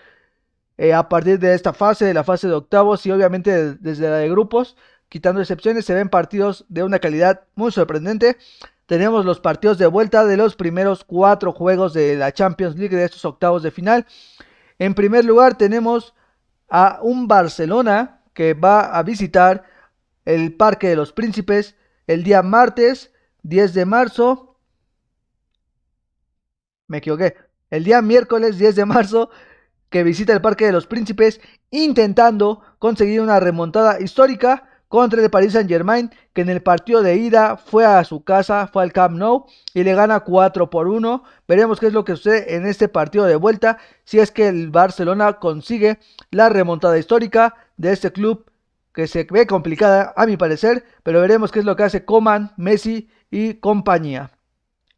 Eh, 0.79 0.93
a 0.93 1.09
partir 1.09 1.39
de 1.39 1.55
esta 1.55 1.73
fase, 1.73 2.05
de 2.05 2.15
la 2.15 2.25
fase 2.25 2.49
de 2.49 2.55
octavos 2.55 3.07
y 3.07 3.11
obviamente 3.11 3.75
desde 3.75 4.11
la 4.11 4.17
de 4.17 4.29
grupos, 4.29 4.77
quitando 5.09 5.41
excepciones, 5.41 5.85
se 5.85 5.95
ven 5.95 6.09
partidos 6.09 6.67
de 6.69 6.83
una 6.83 6.99
calidad 6.99 7.45
muy 7.55 7.73
sorprendente. 7.73 8.37
Tenemos 8.87 9.25
los 9.25 9.41
partidos 9.41 9.79
de 9.79 9.89
vuelta 9.89 10.25
de 10.25 10.37
los 10.37 10.55
primeros 10.55 11.05
cuatro 11.05 11.53
juegos 11.53 11.93
de 11.93 12.15
la 12.15 12.33
Champions 12.33 12.77
League 12.77 12.97
de 12.97 13.05
estos 13.05 13.25
octavos 13.25 13.65
de 13.65 13.73
final. 13.73 14.07
En 14.79 14.95
primer 14.95 15.25
lugar 15.25 15.59
tenemos 15.59 16.15
a 16.69 17.01
un 17.03 17.27
Barcelona 17.27 18.23
que 18.33 18.55
va 18.55 18.97
a 18.97 19.03
visitar 19.03 19.65
el 20.25 20.55
Parque 20.55 20.89
de 20.89 20.97
los 20.97 21.13
Príncipes 21.13 21.75
el 22.07 22.23
día 22.23 22.43
martes 22.43 23.13
10 23.43 23.75
de 23.75 23.87
marzo. 23.87 24.61
Me 26.87 26.99
equivoqué. 26.99 27.35
El 27.71 27.83
día 27.83 28.01
miércoles 28.03 28.57
10 28.57 28.77
de 28.77 28.85
marzo 28.85 29.31
que 29.91 30.05
visita 30.05 30.33
el 30.33 30.41
Parque 30.41 30.67
de 30.67 30.73
los 30.73 30.87
Príncipes 30.87 31.41
intentando 31.71 32.63
conseguir 32.79 33.21
una 33.21 33.41
remontada 33.41 34.01
histórica 34.01 34.66
contra 34.89 35.21
el 35.23 35.31
Paris 35.31 35.53
Saint 35.53 35.69
Germain, 35.69 36.11
que 36.33 36.43
en 36.43 36.49
el 36.49 36.63
partido 36.63 37.03
de 37.03 37.17
ida 37.17 37.57
fue 37.57 37.85
a 37.85 38.05
su 38.05 38.23
casa, 38.23 38.69
fue 38.73 38.83
al 38.83 38.93
Camp 38.93 39.17
Nou 39.17 39.47
y 39.75 39.83
le 39.83 39.95
gana 39.95 40.21
4 40.21 40.71
por 40.71 40.89
1. 40.89 41.25
Veremos 41.49 41.81
qué 41.81 41.87
es 41.87 41.93
lo 41.93 42.05
que 42.05 42.17
sucede 42.17 42.55
en 42.55 42.67
este 42.67 42.89
partido 42.89 43.25
de 43.25 43.37
vuelta, 43.37 43.79
si 44.05 44.19
es 44.19 44.31
que 44.31 44.49
el 44.49 44.71
Barcelona 44.71 45.35
consigue 45.35 45.99
la 46.31 46.49
remontada 46.49 46.99
histórica 46.99 47.55
de 47.77 47.93
este 47.93 48.13
club 48.13 48.51
que 48.93 49.07
se 49.07 49.25
ve 49.25 49.47
complicada 49.47 50.15
a 50.17 50.25
mi 50.27 50.37
parecer, 50.37 50.85
pero 51.03 51.21
veremos 51.21 51.53
qué 51.53 51.59
es 51.59 51.65
lo 51.65 51.77
que 51.77 51.83
hace 51.83 52.05
Coman, 52.05 52.53
Messi 52.57 53.11
y 53.31 53.55
compañía. 53.55 54.31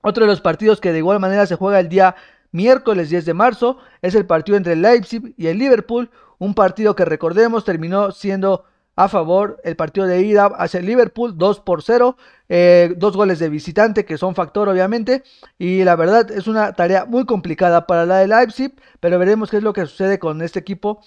Otro 0.02 0.24
de 0.24 0.30
los 0.30 0.40
partidos 0.40 0.80
que 0.80 0.92
de 0.92 0.98
igual 0.98 1.18
manera 1.18 1.46
se 1.46 1.56
juega 1.56 1.80
el 1.80 1.88
día 1.88 2.14
miércoles 2.52 3.10
10 3.10 3.24
de 3.24 3.34
marzo 3.34 3.78
es 4.00 4.14
el 4.14 4.26
partido 4.26 4.56
entre 4.56 4.74
el 4.74 4.82
Leipzig 4.82 5.34
y 5.36 5.48
el 5.48 5.58
Liverpool, 5.58 6.10
un 6.38 6.54
partido 6.54 6.94
que 6.94 7.04
recordemos 7.04 7.64
terminó 7.64 8.12
siendo 8.12 8.64
a 8.98 9.08
favor 9.08 9.60
el 9.62 9.76
partido 9.76 10.08
de 10.08 10.22
ida 10.22 10.46
hacia 10.46 10.80
el 10.80 10.86
Liverpool 10.86 11.38
2 11.38 11.60
por 11.60 11.84
0, 11.84 12.16
eh, 12.48 12.92
dos 12.96 13.16
goles 13.16 13.38
de 13.38 13.48
visitante 13.48 14.04
que 14.04 14.18
son 14.18 14.34
factor 14.34 14.68
obviamente 14.68 15.22
y 15.56 15.84
la 15.84 15.94
verdad 15.94 16.28
es 16.32 16.48
una 16.48 16.72
tarea 16.72 17.04
muy 17.04 17.24
complicada 17.24 17.86
para 17.86 18.06
la 18.06 18.18
de 18.18 18.26
Leipzig, 18.26 18.74
pero 18.98 19.20
veremos 19.20 19.52
qué 19.52 19.58
es 19.58 19.62
lo 19.62 19.72
que 19.72 19.86
sucede 19.86 20.18
con 20.18 20.42
este 20.42 20.58
equipo 20.58 21.00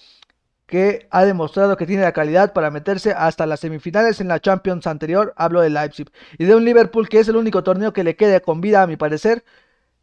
que 0.67 1.09
ha 1.11 1.25
demostrado 1.25 1.75
que 1.75 1.85
tiene 1.85 2.03
la 2.03 2.13
calidad 2.13 2.53
para 2.53 2.71
meterse 2.71 3.11
hasta 3.11 3.45
las 3.45 3.59
semifinales 3.59 4.21
en 4.21 4.29
la 4.29 4.39
Champions 4.39 4.87
anterior, 4.87 5.33
hablo 5.35 5.59
de 5.59 5.69
Leipzig, 5.69 6.09
y 6.37 6.45
de 6.45 6.55
un 6.55 6.63
Liverpool 6.63 7.09
que 7.09 7.19
es 7.19 7.27
el 7.27 7.35
único 7.35 7.61
torneo 7.61 7.91
que 7.91 8.05
le 8.05 8.15
queda 8.15 8.39
con 8.39 8.61
vida 8.61 8.83
a 8.83 8.87
mi 8.87 8.95
parecer, 8.95 9.43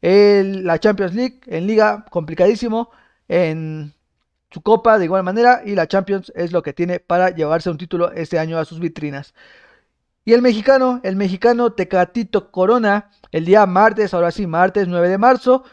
la 0.02 0.78
Champions 0.78 1.14
League 1.14 1.40
en 1.46 1.66
liga 1.66 2.04
complicadísimo, 2.10 2.90
en 3.28 3.94
su 4.50 4.62
copa 4.62 4.98
de 4.98 5.04
igual 5.04 5.22
manera 5.22 5.62
y 5.64 5.74
la 5.74 5.86
Champions 5.86 6.32
es 6.34 6.52
lo 6.52 6.62
que 6.62 6.72
tiene 6.72 7.00
para 7.00 7.30
llevarse 7.30 7.70
un 7.70 7.78
título 7.78 8.12
este 8.12 8.38
año 8.38 8.58
a 8.58 8.64
sus 8.64 8.80
vitrinas. 8.80 9.34
Y 10.24 10.32
el 10.32 10.42
mexicano, 10.42 11.00
el 11.04 11.16
mexicano 11.16 11.72
Tecatito 11.72 12.50
Corona, 12.50 13.10
el 13.32 13.44
día 13.44 13.64
martes, 13.66 14.14
ahora 14.14 14.30
sí, 14.30 14.46
martes 14.46 14.88
9 14.88 15.08
de 15.08 15.18
marzo, 15.18 15.64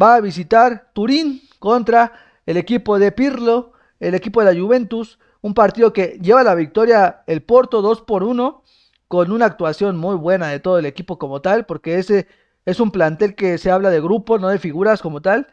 va 0.00 0.16
a 0.16 0.20
visitar 0.20 0.90
Turín 0.92 1.42
contra 1.58 2.12
el 2.46 2.56
equipo 2.56 2.98
de 2.98 3.12
Pirlo, 3.12 3.72
el 4.00 4.14
equipo 4.14 4.42
de 4.42 4.52
la 4.52 4.60
Juventus, 4.60 5.18
un 5.40 5.54
partido 5.54 5.92
que 5.92 6.18
lleva 6.20 6.42
la 6.42 6.54
victoria 6.54 7.22
el 7.26 7.42
Porto 7.42 7.80
2 7.80 8.02
por 8.02 8.22
1, 8.22 8.62
con 9.08 9.30
una 9.30 9.46
actuación 9.46 9.96
muy 9.96 10.16
buena 10.16 10.48
de 10.48 10.60
todo 10.60 10.78
el 10.78 10.86
equipo 10.86 11.18
como 11.18 11.40
tal, 11.40 11.64
porque 11.64 11.98
ese 11.98 12.26
es 12.64 12.80
un 12.80 12.90
plantel 12.90 13.34
que 13.34 13.56
se 13.56 13.70
habla 13.70 13.90
de 13.90 14.00
grupos, 14.00 14.40
no 14.40 14.48
de 14.48 14.58
figuras 14.58 15.00
como 15.00 15.22
tal 15.22 15.46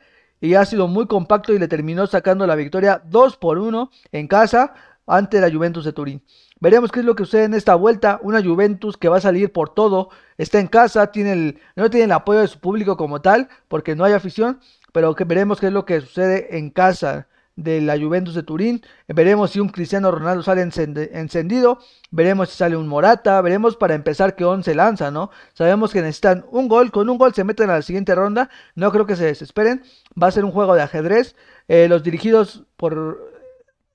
y 0.44 0.56
ha 0.56 0.66
sido 0.66 0.90
muy 0.90 1.08
compacto 1.08 1.54
y 1.54 1.58
le 1.58 1.70
terminó 1.70 2.06
sacando 2.06 2.46
la 2.46 2.56
victoria 2.56 3.02
2 3.06 3.38
por 3.38 3.60
1 3.60 3.90
en 4.12 4.28
casa 4.28 4.74
ante 5.08 5.40
la 5.40 5.50
Juventus 5.50 5.86
de 5.86 5.94
Turín. 5.94 6.22
Veremos 6.60 6.92
qué 6.92 7.00
es 7.00 7.06
lo 7.06 7.16
que 7.16 7.24
sucede 7.24 7.46
en 7.46 7.54
esta 7.54 7.76
vuelta. 7.76 8.20
Una 8.24 8.44
Juventus 8.44 8.98
que 8.98 9.08
va 9.08 9.18
a 9.18 9.22
salir 9.22 9.54
por 9.54 9.74
todo. 9.74 10.10
Está 10.38 10.60
en 10.60 10.68
casa, 10.68 11.14
tiene 11.14 11.32
el, 11.32 11.60
no 11.78 11.90
tiene 11.90 12.06
el 12.06 12.12
apoyo 12.12 12.42
de 12.42 12.50
su 12.50 12.60
público 12.60 12.98
como 12.98 13.22
tal, 13.22 13.48
porque 13.70 13.96
no 13.96 14.04
hay 14.04 14.12
afición. 14.12 14.60
Pero 14.92 15.16
que 15.16 15.24
veremos 15.24 15.62
qué 15.62 15.68
es 15.68 15.74
lo 15.74 15.86
que 15.86 16.02
sucede 16.02 16.58
en 16.58 16.72
casa 16.72 17.30
de 17.56 17.82
la 17.82 17.98
Juventus 17.98 18.36
de 18.36 18.44
Turín. 18.44 18.82
Veremos 19.08 19.52
si 19.52 19.60
un 19.60 19.70
Cristiano 19.70 20.12
Ronaldo 20.12 20.44
sale 20.44 20.62
encendido. 20.62 21.80
Veremos 22.12 22.50
si 22.50 22.58
sale 22.58 22.76
un 22.76 22.88
Morata. 22.88 23.42
Veremos 23.42 23.76
para 23.76 23.96
empezar 23.96 24.36
qué 24.36 24.46
once 24.46 24.74
lanza, 24.76 25.12
¿no? 25.12 25.30
Sabemos 25.54 25.92
que 25.94 26.02
necesitan 26.02 26.46
un 26.52 26.68
gol. 26.68 26.92
Con 26.92 27.10
un 27.10 27.18
gol 27.18 27.34
se 27.34 27.44
meten 27.44 27.70
a 27.70 27.74
la 27.74 27.82
siguiente 27.82 28.16
ronda. 28.16 28.50
No 28.76 28.92
creo 28.92 29.06
que 29.06 29.16
se 29.16 29.26
desesperen. 29.26 29.84
Va 30.22 30.28
a 30.28 30.32
ser 30.32 30.46
un 30.46 30.52
juego 30.52 30.76
de 30.76 30.82
ajedrez. 30.82 31.36
Eh, 31.68 31.88
los 31.88 32.04
dirigidos 32.04 32.64
por 32.78 33.34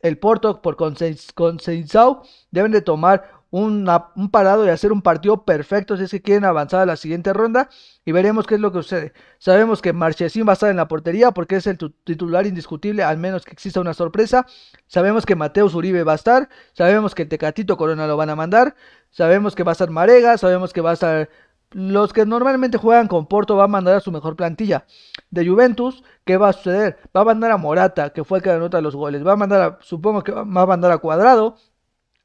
el 0.00 0.18
Porto, 0.18 0.62
por 0.62 0.76
Conceição, 0.76 2.22
deben 2.50 2.72
de 2.72 2.80
tomar 2.80 3.37
un 3.50 4.30
parado 4.30 4.66
y 4.66 4.68
hacer 4.68 4.92
un 4.92 5.00
partido 5.00 5.44
perfecto 5.44 5.96
si 5.96 6.04
es 6.04 6.10
que 6.10 6.20
quieren 6.20 6.44
avanzar 6.44 6.80
a 6.80 6.86
la 6.86 6.96
siguiente 6.96 7.32
ronda 7.32 7.70
y 8.04 8.12
veremos 8.12 8.46
qué 8.46 8.56
es 8.56 8.60
lo 8.60 8.72
que 8.72 8.82
sucede. 8.82 9.12
Sabemos 9.38 9.80
que 9.80 9.92
Marchesín 9.92 10.46
va 10.46 10.50
a 10.50 10.54
estar 10.54 10.70
en 10.70 10.76
la 10.76 10.88
portería 10.88 11.30
porque 11.30 11.56
es 11.56 11.66
el 11.66 11.78
titular 12.04 12.46
indiscutible, 12.46 13.02
al 13.02 13.16
menos 13.16 13.44
que 13.44 13.52
exista 13.52 13.80
una 13.80 13.94
sorpresa. 13.94 14.46
Sabemos 14.86 15.24
que 15.24 15.34
Mateus 15.34 15.74
Uribe 15.74 16.04
va 16.04 16.12
a 16.12 16.16
estar, 16.16 16.48
sabemos 16.74 17.14
que 17.14 17.22
el 17.22 17.28
Tecatito 17.28 17.76
Corona 17.76 18.06
lo 18.06 18.16
van 18.16 18.30
a 18.30 18.36
mandar, 18.36 18.74
sabemos 19.10 19.54
que 19.54 19.62
va 19.62 19.72
a 19.72 19.74
estar 19.74 19.90
Marega, 19.90 20.36
sabemos 20.36 20.72
que 20.72 20.80
va 20.80 20.90
a 20.90 20.94
estar 20.94 21.28
los 21.70 22.12
que 22.12 22.24
normalmente 22.24 22.78
juegan 22.78 23.08
con 23.08 23.26
Porto 23.26 23.56
va 23.56 23.64
a 23.64 23.68
mandar 23.68 23.96
a 23.96 24.00
su 24.00 24.10
mejor 24.10 24.36
plantilla. 24.36 24.86
De 25.30 25.46
Juventus, 25.46 26.02
¿qué 26.24 26.36
va 26.36 26.50
a 26.50 26.52
suceder? 26.52 26.98
Va 27.14 27.22
a 27.22 27.24
mandar 27.24 27.50
a 27.50 27.56
Morata, 27.58 28.10
que 28.10 28.24
fue 28.24 28.38
el 28.38 28.44
que 28.44 28.50
anota 28.50 28.80
los 28.80 28.96
goles. 28.96 29.26
Va 29.26 29.32
a 29.32 29.36
mandar 29.36 29.60
a, 29.60 29.78
supongo 29.82 30.22
que 30.24 30.32
va 30.32 30.40
a 30.40 30.66
mandar 30.66 30.92
a 30.92 30.98
Cuadrado, 30.98 31.56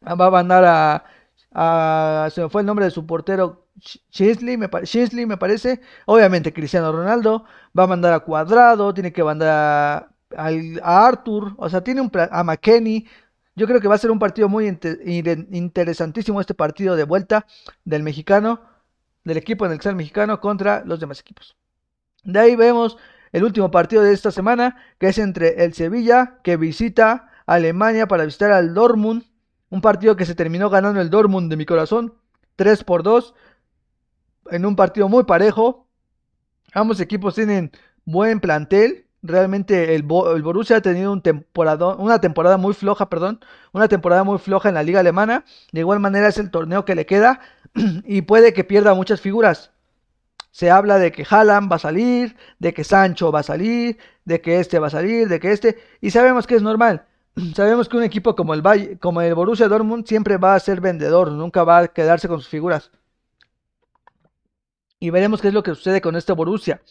va 0.05 0.27
a 0.27 0.31
mandar 0.31 0.63
a, 0.65 1.03
se 1.53 2.41
me 2.41 2.49
fue 2.49 2.61
el 2.61 2.65
nombre 2.65 2.85
de 2.85 2.91
su 2.91 3.05
portero 3.05 3.63
Shinsley 4.11 4.57
me, 4.57 5.37
parece. 5.37 5.81
Obviamente 6.05 6.53
Cristiano 6.53 6.91
Ronaldo 6.91 7.45
va 7.77 7.83
a 7.83 7.87
mandar 7.87 8.13
a 8.13 8.19
Cuadrado 8.19 8.93
tiene 8.93 9.11
que 9.11 9.23
mandar 9.23 10.09
a, 10.35 11.07
Arthur 11.07 11.53
o 11.57 11.69
sea 11.69 11.83
tiene 11.83 12.01
un 12.01 12.11
a 12.13 12.43
McKenny. 12.43 13.07
Yo 13.55 13.67
creo 13.67 13.79
que 13.79 13.87
va 13.87 13.95
a 13.95 13.99
ser 13.99 14.11
un 14.11 14.19
partido 14.19 14.49
muy 14.49 14.67
interesantísimo 14.67 16.41
este 16.41 16.55
partido 16.55 16.95
de 16.95 17.03
vuelta 17.03 17.45
del 17.85 18.01
mexicano 18.03 18.61
del 19.23 19.37
equipo 19.37 19.65
en 19.65 19.71
el 19.71 19.77
Excel 19.77 19.95
mexicano 19.95 20.39
contra 20.41 20.83
los 20.85 20.99
demás 20.99 21.19
equipos. 21.19 21.55
De 22.23 22.39
ahí 22.39 22.55
vemos 22.55 22.97
el 23.31 23.43
último 23.43 23.71
partido 23.71 24.01
de 24.01 24.13
esta 24.13 24.31
semana 24.31 24.77
que 24.97 25.07
es 25.07 25.17
entre 25.17 25.63
el 25.63 25.73
Sevilla 25.73 26.39
que 26.43 26.57
visita 26.57 27.29
Alemania 27.45 28.07
para 28.07 28.25
visitar 28.25 28.51
al 28.51 28.73
Dortmund 28.73 29.23
un 29.73 29.81
partido 29.81 30.15
que 30.15 30.27
se 30.27 30.35
terminó 30.35 30.69
ganando 30.69 31.01
el 31.01 31.09
Dortmund 31.09 31.49
de 31.49 31.57
mi 31.57 31.65
corazón. 31.65 32.13
3 32.57 32.83
por 32.83 33.01
2. 33.01 33.33
En 34.51 34.67
un 34.67 34.75
partido 34.75 35.09
muy 35.09 35.23
parejo. 35.23 35.87
Ambos 36.73 36.99
equipos 36.99 37.33
tienen 37.33 37.71
buen 38.05 38.39
plantel. 38.39 39.07
Realmente 39.23 39.95
el, 39.95 40.03
Borussia 40.03 40.77
ha 40.77 40.81
tenido 40.81 41.11
un 41.11 41.23
una 41.97 42.21
temporada 42.21 42.57
muy 42.57 42.75
floja, 42.75 43.09
perdón. 43.09 43.39
Una 43.71 43.87
temporada 43.87 44.23
muy 44.23 44.37
floja 44.37 44.69
en 44.69 44.75
la 44.75 44.83
liga 44.83 44.99
alemana. 44.99 45.43
De 45.71 45.79
igual 45.79 45.99
manera 45.99 46.27
es 46.27 46.37
el 46.37 46.51
torneo 46.51 46.85
que 46.85 46.93
le 46.93 47.07
queda. 47.07 47.39
y 48.05 48.21
puede 48.21 48.53
que 48.53 48.63
pierda 48.63 48.93
muchas 48.93 49.21
figuras. 49.21 49.71
Se 50.51 50.69
habla 50.69 50.99
de 50.99 51.11
que 51.11 51.25
Haaland 51.27 51.71
va 51.71 51.77
a 51.77 51.79
salir, 51.79 52.37
de 52.59 52.75
que 52.75 52.83
Sancho 52.83 53.31
va 53.31 53.39
a 53.39 53.43
salir, 53.43 53.97
de 54.23 54.39
que 54.39 54.59
este 54.59 54.77
va 54.77 54.85
a 54.85 54.91
salir, 54.91 55.29
de 55.29 55.39
que 55.39 55.51
este. 55.51 55.79
Y 55.99 56.11
sabemos 56.11 56.45
que 56.45 56.53
es 56.53 56.61
normal 56.61 57.07
sabemos 57.55 57.89
que 57.89 57.97
un 57.97 58.03
equipo 58.03 58.35
como 58.35 58.53
el, 58.53 58.99
como 58.99 59.21
el 59.21 59.33
Borussia 59.33 59.67
Dortmund 59.67 60.05
siempre 60.05 60.37
va 60.37 60.55
a 60.55 60.59
ser 60.59 60.81
vendedor, 60.81 61.31
nunca 61.31 61.63
va 61.63 61.79
a 61.79 61.87
quedarse 61.87 62.27
con 62.27 62.39
sus 62.39 62.49
figuras. 62.49 62.91
Y 64.99 65.09
veremos 65.09 65.41
qué 65.41 65.49
es 65.49 65.53
lo 65.53 65.63
que 65.63 65.75
sucede 65.75 66.01
con 66.01 66.15
este 66.15 66.33
Borussia. 66.33 66.81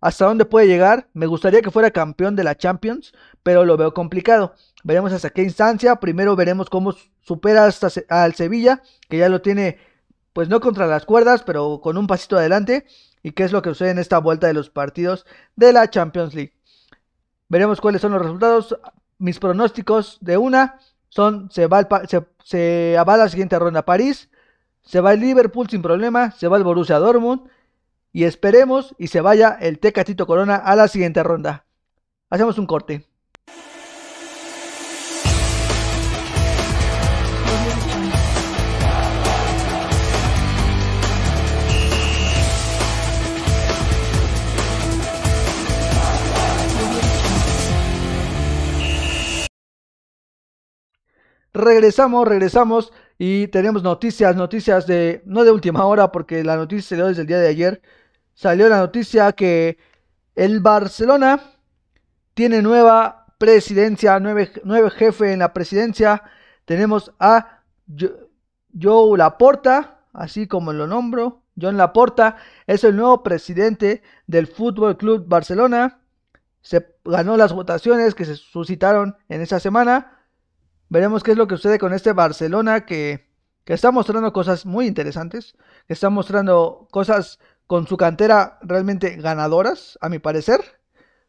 ¿Hasta 0.00 0.26
dónde 0.26 0.44
puede 0.44 0.66
llegar? 0.66 1.08
Me 1.14 1.26
gustaría 1.26 1.62
que 1.62 1.70
fuera 1.70 1.90
campeón 1.90 2.36
de 2.36 2.44
la 2.44 2.56
Champions, 2.56 3.14
pero 3.42 3.64
lo 3.64 3.76
veo 3.76 3.94
complicado. 3.94 4.54
Veremos 4.84 5.12
hasta 5.12 5.30
qué 5.30 5.42
instancia. 5.42 5.96
Primero 5.96 6.36
veremos 6.36 6.68
cómo 6.68 6.94
supera 7.22 7.64
hasta 7.64 7.88
al 8.08 8.34
Sevilla, 8.34 8.82
que 9.08 9.18
ya 9.18 9.28
lo 9.28 9.40
tiene, 9.40 9.78
pues 10.32 10.48
no 10.48 10.60
contra 10.60 10.86
las 10.86 11.06
cuerdas, 11.06 11.42
pero 11.42 11.80
con 11.82 11.96
un 11.96 12.06
pasito 12.06 12.36
adelante. 12.36 12.86
Y 13.22 13.32
qué 13.32 13.44
es 13.44 13.52
lo 13.52 13.62
que 13.62 13.70
sucede 13.70 13.90
en 13.90 13.98
esta 13.98 14.18
vuelta 14.18 14.46
de 14.46 14.52
los 14.52 14.68
partidos 14.68 15.24
de 15.56 15.72
la 15.72 15.88
Champions 15.88 16.34
League. 16.34 16.52
Veremos 17.48 17.80
cuáles 17.80 18.02
son 18.02 18.12
los 18.12 18.22
resultados 18.22 18.76
mis 19.18 19.38
pronósticos 19.38 20.18
de 20.20 20.36
una 20.36 20.78
son, 21.08 21.50
se 21.50 21.66
va, 21.66 21.86
se, 22.44 22.96
va 22.96 23.14
a 23.14 23.16
la 23.16 23.28
siguiente 23.28 23.58
ronda 23.58 23.84
París, 23.84 24.28
se 24.82 25.00
va 25.00 25.14
el 25.14 25.20
Liverpool 25.20 25.68
sin 25.68 25.82
problema, 25.82 26.30
se 26.32 26.48
va 26.48 26.56
el 26.56 26.64
Borussia 26.64 26.98
Dortmund 26.98 27.48
y 28.12 28.24
esperemos 28.24 28.94
y 28.98 29.08
se 29.08 29.20
vaya 29.20 29.56
el 29.60 29.78
Tecatito 29.78 30.26
Corona 30.26 30.56
a 30.56 30.76
la 30.76 30.88
siguiente 30.88 31.22
ronda. 31.22 31.64
Hacemos 32.30 32.58
un 32.58 32.66
corte. 32.66 33.06
Regresamos, 51.56 52.28
regresamos 52.28 52.92
y 53.18 53.48
tenemos 53.48 53.82
noticias, 53.82 54.36
noticias 54.36 54.86
de, 54.86 55.22
no 55.24 55.42
de 55.42 55.50
última 55.50 55.86
hora, 55.86 56.12
porque 56.12 56.44
la 56.44 56.56
noticia 56.56 56.96
dio 56.96 57.06
desde 57.06 57.22
el 57.22 57.26
día 57.26 57.38
de 57.38 57.48
ayer. 57.48 57.82
Salió 58.34 58.68
la 58.68 58.78
noticia 58.78 59.32
que 59.32 59.78
el 60.34 60.60
Barcelona 60.60 61.40
tiene 62.34 62.60
nueva 62.60 63.24
presidencia, 63.38 64.20
nueve, 64.20 64.52
nueve 64.64 64.90
jefe 64.90 65.32
en 65.32 65.38
la 65.38 65.54
presidencia. 65.54 66.22
Tenemos 66.66 67.14
a 67.18 67.62
Joe 68.78 69.16
Laporta, 69.16 70.00
así 70.12 70.46
como 70.46 70.74
lo 70.74 70.86
nombro. 70.86 71.40
John 71.58 71.78
Laporta 71.78 72.36
es 72.66 72.84
el 72.84 72.96
nuevo 72.96 73.22
presidente 73.22 74.02
del 74.26 74.46
Fútbol 74.46 74.98
Club 74.98 75.24
Barcelona. 75.26 76.00
Se 76.60 76.86
ganó 77.02 77.38
las 77.38 77.54
votaciones 77.54 78.14
que 78.14 78.26
se 78.26 78.36
suscitaron 78.36 79.16
en 79.30 79.40
esa 79.40 79.58
semana 79.58 80.15
Veremos 80.88 81.22
qué 81.22 81.32
es 81.32 81.36
lo 81.36 81.46
que 81.48 81.56
sucede 81.56 81.78
con 81.78 81.92
este 81.92 82.12
Barcelona 82.12 82.86
que, 82.86 83.26
está 83.66 83.90
mostrando 83.90 84.32
cosas 84.32 84.64
muy 84.64 84.86
interesantes, 84.86 85.56
que 85.88 85.92
está 85.94 86.08
mostrando 86.10 86.86
cosas 86.92 87.40
con 87.66 87.86
su 87.88 87.96
cantera 87.96 88.58
realmente 88.62 89.16
ganadoras, 89.16 89.98
a 90.00 90.08
mi 90.08 90.20
parecer. 90.20 90.60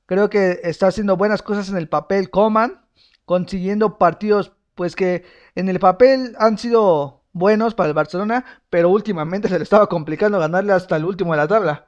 Creo 0.06 0.30
que 0.30 0.60
está 0.64 0.88
haciendo 0.88 1.18
buenas 1.18 1.42
cosas 1.42 1.70
en 1.70 1.78
el 1.78 1.90
papel 1.90 2.30
Coman, 2.30 2.86
consiguiendo 3.26 3.98
partidos 3.98 4.54
pues 4.76 4.96
que 4.96 5.26
en 5.56 5.70
el 5.70 5.80
papel 5.80 6.36
han 6.38 6.60
sido 6.60 7.24
buenos 7.34 7.74
para 7.74 7.90
el 7.90 7.96
Barcelona, 7.96 8.46
pero 8.70 8.90
últimamente 8.90 9.50
se 9.50 9.58
le 9.58 9.64
estaba 9.64 9.88
complicando 9.88 10.40
ganarle 10.40 10.74
hasta 10.74 10.96
el 10.96 11.06
último 11.06 11.34
de 11.34 11.38
la 11.38 11.48
tabla. 11.48 11.86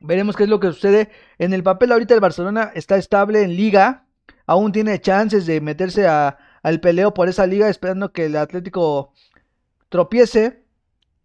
Veremos 0.00 0.36
qué 0.36 0.44
es 0.44 0.50
lo 0.50 0.60
que 0.60 0.68
sucede. 0.68 1.10
En 1.38 1.52
el 1.54 1.62
papel 1.62 1.92
ahorita 1.92 2.14
el 2.14 2.20
Barcelona 2.20 2.70
está 2.74 2.96
estable 2.96 3.42
en 3.42 3.56
liga, 3.56 4.06
aún 4.46 4.72
tiene 4.72 5.00
chances 5.00 5.46
de 5.46 5.60
meterse 5.60 6.06
al 6.08 6.80
peleo 6.80 7.14
por 7.14 7.28
esa 7.28 7.46
liga, 7.46 7.68
esperando 7.68 8.12
que 8.12 8.26
el 8.26 8.36
Atlético 8.36 9.12
tropiece. 9.88 10.64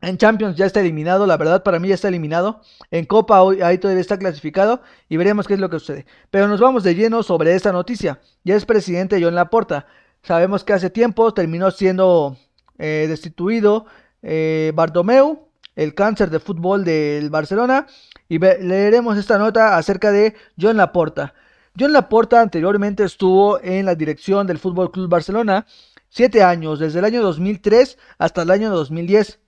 En 0.01 0.17
Champions 0.17 0.55
ya 0.55 0.65
está 0.65 0.81
eliminado, 0.81 1.25
la 1.25 1.37
verdad 1.37 1.63
para 1.63 1.79
mí 1.79 1.87
ya 1.87 1.95
está 1.95 2.09
eliminado. 2.09 2.61
En 2.91 3.05
Copa 3.05 3.41
hoy, 3.41 3.61
ahí 3.61 3.77
todavía 3.77 4.01
está 4.01 4.19
clasificado 4.19 4.81
y 5.09 5.17
veremos 5.17 5.47
qué 5.47 5.55
es 5.55 5.59
lo 5.59 5.69
que 5.69 5.79
sucede. 5.79 6.05
Pero 6.29 6.47
nos 6.47 6.59
vamos 6.59 6.83
de 6.83 6.93
lleno 6.93 7.23
sobre 7.23 7.55
esta 7.55 7.71
noticia. 7.71 8.19
Ya 8.43 8.55
es 8.55 8.65
presidente 8.65 9.19
John 9.21 9.33
Laporta. 9.33 9.87
Sabemos 10.21 10.63
que 10.63 10.73
hace 10.73 10.89
tiempo 10.89 11.33
terminó 11.33 11.71
siendo 11.71 12.37
eh, 12.77 13.05
destituido 13.07 13.85
eh, 14.21 14.71
Bartomeu, 14.75 15.47
el 15.75 15.95
cáncer 15.95 16.29
de 16.29 16.39
fútbol 16.39 16.83
del 16.83 17.29
Barcelona. 17.29 17.87
Y 18.27 18.39
leeremos 18.39 19.17
esta 19.17 19.37
nota 19.37 19.77
acerca 19.77 20.11
de 20.11 20.35
John 20.59 20.77
Laporta. 20.77 21.33
John 21.77 21.91
Laporta 21.91 22.41
anteriormente 22.41 23.03
estuvo 23.03 23.59
en 23.61 23.85
la 23.85 23.95
dirección 23.95 24.47
del 24.47 24.59
Fútbol 24.59 24.91
Club 24.91 25.09
Barcelona 25.09 25.65
siete 26.07 26.41
años, 26.41 26.79
desde 26.79 26.99
el 26.99 27.05
año 27.05 27.21
2003 27.21 27.97
hasta 28.17 28.43
el 28.43 28.51
año 28.51 28.71
2010. 28.71 29.39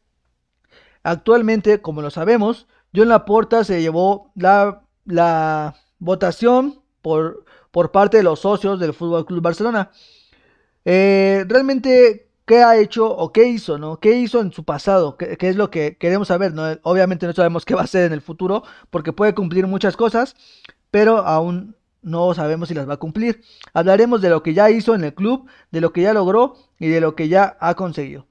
Actualmente, 1.04 1.82
como 1.82 2.02
lo 2.02 2.10
sabemos, 2.10 2.68
John 2.94 3.08
Laporta 3.08 3.64
se 3.64 3.82
llevó 3.82 4.34
la, 4.36 4.84
la 5.06 5.76
votación 6.00 6.82
por, 7.02 7.46
por, 7.72 7.92
parte 7.92 8.18
de 8.18 8.24
los 8.24 8.42
socios 8.42 8.78
del 8.82 8.94
Fútbol 8.94 9.26
Club 9.26 9.42
Barcelona. 9.42 9.92
Eh, 10.84 11.46
realmente, 11.48 12.30
¿qué 12.46 12.64
ha 12.64 12.78
hecho 12.78 13.10
o 13.10 13.32
qué 13.32 13.46
hizo, 13.48 13.78
no? 13.78 14.02
¿Qué 14.02 14.18
hizo 14.18 14.42
en 14.42 14.52
su 14.52 14.66
pasado? 14.66 15.16
¿Qué, 15.16 15.38
¿Qué, 15.38 15.48
es 15.48 15.56
lo 15.56 15.72
que 15.72 15.96
queremos 15.96 16.28
saber? 16.28 16.54
¿no? 16.54 16.64
Obviamente 16.84 17.26
no 17.26 17.32
sabemos 17.32 17.64
qué 17.64 17.76
va 17.76 17.82
a 17.82 17.86
hacer 17.86 18.04
en 18.04 18.12
el 18.12 18.22
futuro, 18.22 18.64
porque 18.90 19.14
puede 19.14 19.34
cumplir 19.34 19.66
muchas 19.68 19.96
cosas, 19.96 20.36
pero 20.92 21.20
aún 21.20 21.78
no 22.08 22.34
sabemos 22.34 22.70
si 22.70 22.74
las 22.74 22.90
va 22.90 22.94
a 22.94 22.98
cumplir. 22.98 23.42
Hablaremos 23.74 24.22
de 24.22 24.30
lo 24.30 24.42
que 24.42 24.54
ya 24.54 24.70
hizo 24.72 24.96
en 24.96 25.04
el 25.04 25.14
club, 25.14 25.48
de 25.72 25.82
lo 25.82 25.92
que 25.92 26.02
ya 26.02 26.14
logró 26.14 26.56
y 26.80 26.88
de 26.88 27.02
lo 27.02 27.16
que 27.16 27.28
ya 27.28 27.58
ha 27.60 27.76
conseguido. 27.76 28.28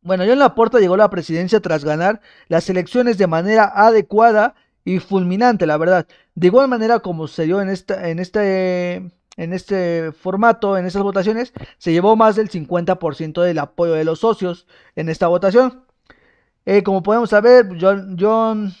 Bueno, 0.00 0.24
John 0.26 0.38
Laporta 0.38 0.80
llegó 0.80 0.94
a 0.94 0.98
la 0.98 1.10
presidencia 1.10 1.60
tras 1.60 1.84
ganar 1.84 2.20
las 2.48 2.68
elecciones 2.70 3.18
de 3.18 3.26
manera 3.26 3.70
adecuada 3.74 4.54
y 4.84 4.98
fulminante, 4.98 5.66
la 5.66 5.76
verdad. 5.76 6.06
De 6.34 6.48
igual 6.48 6.68
manera 6.68 7.00
como 7.00 7.28
se 7.28 7.44
dio 7.44 7.60
en, 7.60 7.68
esta, 7.68 8.08
en, 8.08 8.18
este, 8.18 8.94
en 8.94 9.52
este 9.52 10.10
formato, 10.12 10.76
en 10.76 10.86
estas 10.86 11.02
votaciones, 11.02 11.52
se 11.78 11.92
llevó 11.92 12.16
más 12.16 12.34
del 12.34 12.50
50% 12.50 13.42
del 13.42 13.58
apoyo 13.58 13.92
de 13.92 14.04
los 14.04 14.20
socios 14.20 14.66
en 14.96 15.08
esta 15.08 15.28
votación. 15.28 15.84
Eh, 16.64 16.82
como 16.82 17.02
podemos 17.02 17.30
saber, 17.30 17.68
John, 17.80 18.16
John, 18.18 18.72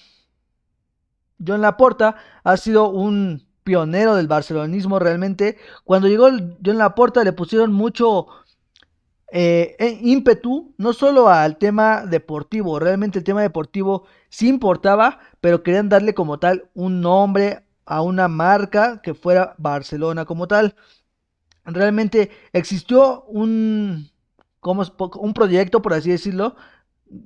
John 1.44 1.60
Laporta 1.60 2.16
ha 2.42 2.56
sido 2.56 2.88
un 2.88 3.51
pionero 3.64 4.14
del 4.14 4.28
barcelonismo 4.28 4.98
realmente. 4.98 5.56
Cuando 5.84 6.08
llegó 6.08 6.28
John 6.64 6.78
Laporta 6.78 7.24
le 7.24 7.32
pusieron 7.32 7.72
mucho 7.72 8.26
eh, 9.30 9.76
e, 9.78 9.98
ímpetu, 10.02 10.74
no 10.76 10.92
solo 10.92 11.28
al 11.28 11.56
tema 11.56 12.04
deportivo, 12.06 12.78
realmente 12.78 13.18
el 13.18 13.24
tema 13.24 13.42
deportivo 13.42 14.04
sí 14.28 14.48
importaba, 14.48 15.20
pero 15.40 15.62
querían 15.62 15.88
darle 15.88 16.14
como 16.14 16.38
tal 16.38 16.68
un 16.74 17.00
nombre 17.00 17.64
a 17.86 18.02
una 18.02 18.28
marca 18.28 19.00
que 19.02 19.14
fuera 19.14 19.54
Barcelona 19.58 20.24
como 20.24 20.48
tal. 20.48 20.76
Realmente 21.64 22.30
existió 22.52 23.22
un, 23.24 24.10
como, 24.60 24.84
un 25.20 25.34
proyecto, 25.34 25.80
por 25.82 25.94
así 25.94 26.10
decirlo, 26.10 26.56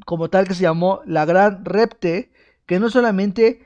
como 0.05 0.29
tal 0.31 0.47
que 0.47 0.55
se 0.55 0.63
llamó 0.63 1.01
La 1.07 1.25
Gran 1.25 1.65
Repte, 1.65 2.31
que 2.67 2.81
no 2.81 2.91
solamente 2.91 3.66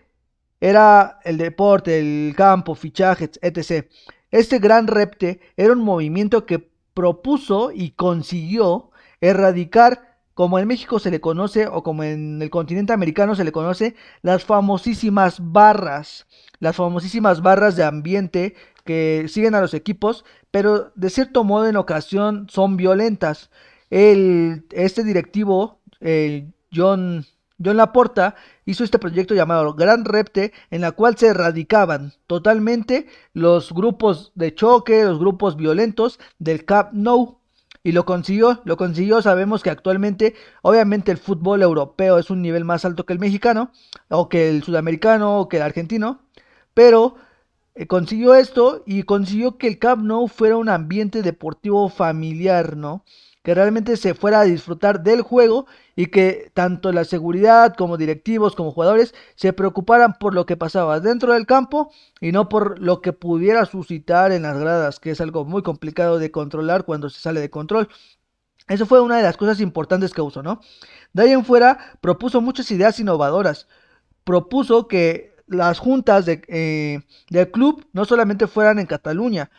era 0.60 1.18
el 1.24 1.38
deporte, 1.38 1.98
el 1.98 2.34
campo, 2.36 2.74
fichajes, 2.74 3.38
etc. 3.42 3.86
Este 4.30 4.58
gran 4.58 4.86
repte 4.86 5.40
era 5.56 5.72
un 5.72 5.80
movimiento 5.80 6.46
que 6.46 6.70
propuso 6.94 7.70
y 7.72 7.92
consiguió 7.92 8.90
erradicar, 9.20 10.18
como 10.34 10.58
en 10.58 10.68
México 10.68 10.98
se 10.98 11.10
le 11.10 11.20
conoce, 11.20 11.66
o 11.66 11.82
como 11.82 12.04
en 12.04 12.40
el 12.40 12.50
continente 12.50 12.92
americano 12.92 13.34
se 13.34 13.44
le 13.44 13.52
conoce, 13.52 13.94
las 14.22 14.44
famosísimas 14.44 15.38
barras, 15.40 16.26
las 16.60 16.76
famosísimas 16.76 17.42
barras 17.42 17.76
de 17.76 17.84
ambiente 17.84 18.54
que 18.84 19.26
siguen 19.28 19.54
a 19.54 19.60
los 19.60 19.74
equipos, 19.74 20.24
pero 20.50 20.92
de 20.94 21.10
cierto 21.10 21.44
modo 21.44 21.68
en 21.68 21.76
ocasión 21.76 22.46
son 22.50 22.76
violentas. 22.76 23.50
El, 23.90 24.66
este 24.70 25.04
directivo, 25.04 25.80
John 26.72 27.26
John 27.62 27.76
Laporta 27.76 28.34
hizo 28.64 28.84
este 28.84 28.98
proyecto 28.98 29.34
llamado 29.34 29.74
Gran 29.74 30.04
Repte, 30.04 30.52
en 30.70 30.80
la 30.80 30.92
cual 30.92 31.16
se 31.16 31.28
erradicaban 31.28 32.12
totalmente 32.26 33.06
los 33.34 33.72
grupos 33.72 34.32
de 34.34 34.54
choque, 34.54 35.04
los 35.04 35.18
grupos 35.18 35.56
violentos 35.56 36.18
del 36.38 36.64
Cap 36.64 36.92
Nou. 36.92 37.38
Y 37.82 37.92
lo 37.92 38.04
consiguió, 38.04 38.60
lo 38.64 38.76
consiguió. 38.76 39.22
Sabemos 39.22 39.62
que 39.62 39.70
actualmente, 39.70 40.34
obviamente, 40.62 41.10
el 41.10 41.18
fútbol 41.18 41.62
europeo 41.62 42.18
es 42.18 42.28
un 42.28 42.42
nivel 42.42 42.64
más 42.64 42.84
alto 42.84 43.06
que 43.06 43.14
el 43.14 43.18
mexicano, 43.18 43.72
o 44.08 44.28
que 44.28 44.50
el 44.50 44.62
sudamericano, 44.62 45.40
o 45.40 45.48
que 45.48 45.56
el 45.56 45.62
argentino. 45.62 46.20
Pero 46.74 47.16
eh, 47.74 47.86
consiguió 47.86 48.34
esto 48.34 48.82
y 48.84 49.04
consiguió 49.04 49.56
que 49.56 49.66
el 49.66 49.78
Camp 49.78 50.04
Nou 50.04 50.28
fuera 50.28 50.56
un 50.56 50.68
ambiente 50.68 51.22
deportivo 51.22 51.88
familiar, 51.88 52.76
¿no? 52.76 53.04
Que 53.42 53.54
realmente 53.54 53.96
se 53.96 54.14
fuera 54.14 54.40
a 54.40 54.44
disfrutar 54.44 55.02
del 55.02 55.22
juego 55.22 55.66
y 55.96 56.06
que 56.06 56.50
tanto 56.54 56.92
la 56.92 57.04
seguridad 57.04 57.74
como 57.74 57.96
directivos 57.96 58.54
como 58.54 58.72
jugadores 58.72 59.14
se 59.34 59.52
preocuparan 59.52 60.14
por 60.18 60.34
lo 60.34 60.46
que 60.46 60.56
pasaba 60.56 61.00
dentro 61.00 61.32
del 61.32 61.46
campo 61.46 61.90
y 62.20 62.32
no 62.32 62.48
por 62.48 62.78
lo 62.78 63.00
que 63.00 63.12
pudiera 63.12 63.64
suscitar 63.64 64.32
en 64.32 64.42
las 64.42 64.58
gradas, 64.58 65.00
que 65.00 65.10
es 65.10 65.20
algo 65.20 65.44
muy 65.44 65.62
complicado 65.62 66.18
de 66.18 66.30
controlar 66.30 66.84
cuando 66.84 67.08
se 67.08 67.20
sale 67.20 67.40
de 67.40 67.50
control. 67.50 67.88
Eso 68.68 68.86
fue 68.86 69.00
una 69.00 69.16
de 69.16 69.22
las 69.22 69.36
cosas 69.36 69.60
importantes 69.60 70.12
que 70.12 70.20
usó, 70.20 70.42
¿no? 70.42 70.60
De 71.12 71.22
ahí 71.24 71.32
en 71.32 71.44
fuera 71.44 71.78
propuso 72.00 72.40
muchas 72.40 72.70
ideas 72.70 73.00
innovadoras. 73.00 73.66
Propuso 74.24 74.86
que 74.86 75.34
las 75.50 75.80
juntas 75.80 76.26
de, 76.26 76.42
eh, 76.46 77.00
del 77.28 77.50
club 77.50 77.84
no 77.92 78.04
solamente 78.04 78.46
fueran 78.46 78.78
en 78.78 78.86
Cataluña, 78.86 79.50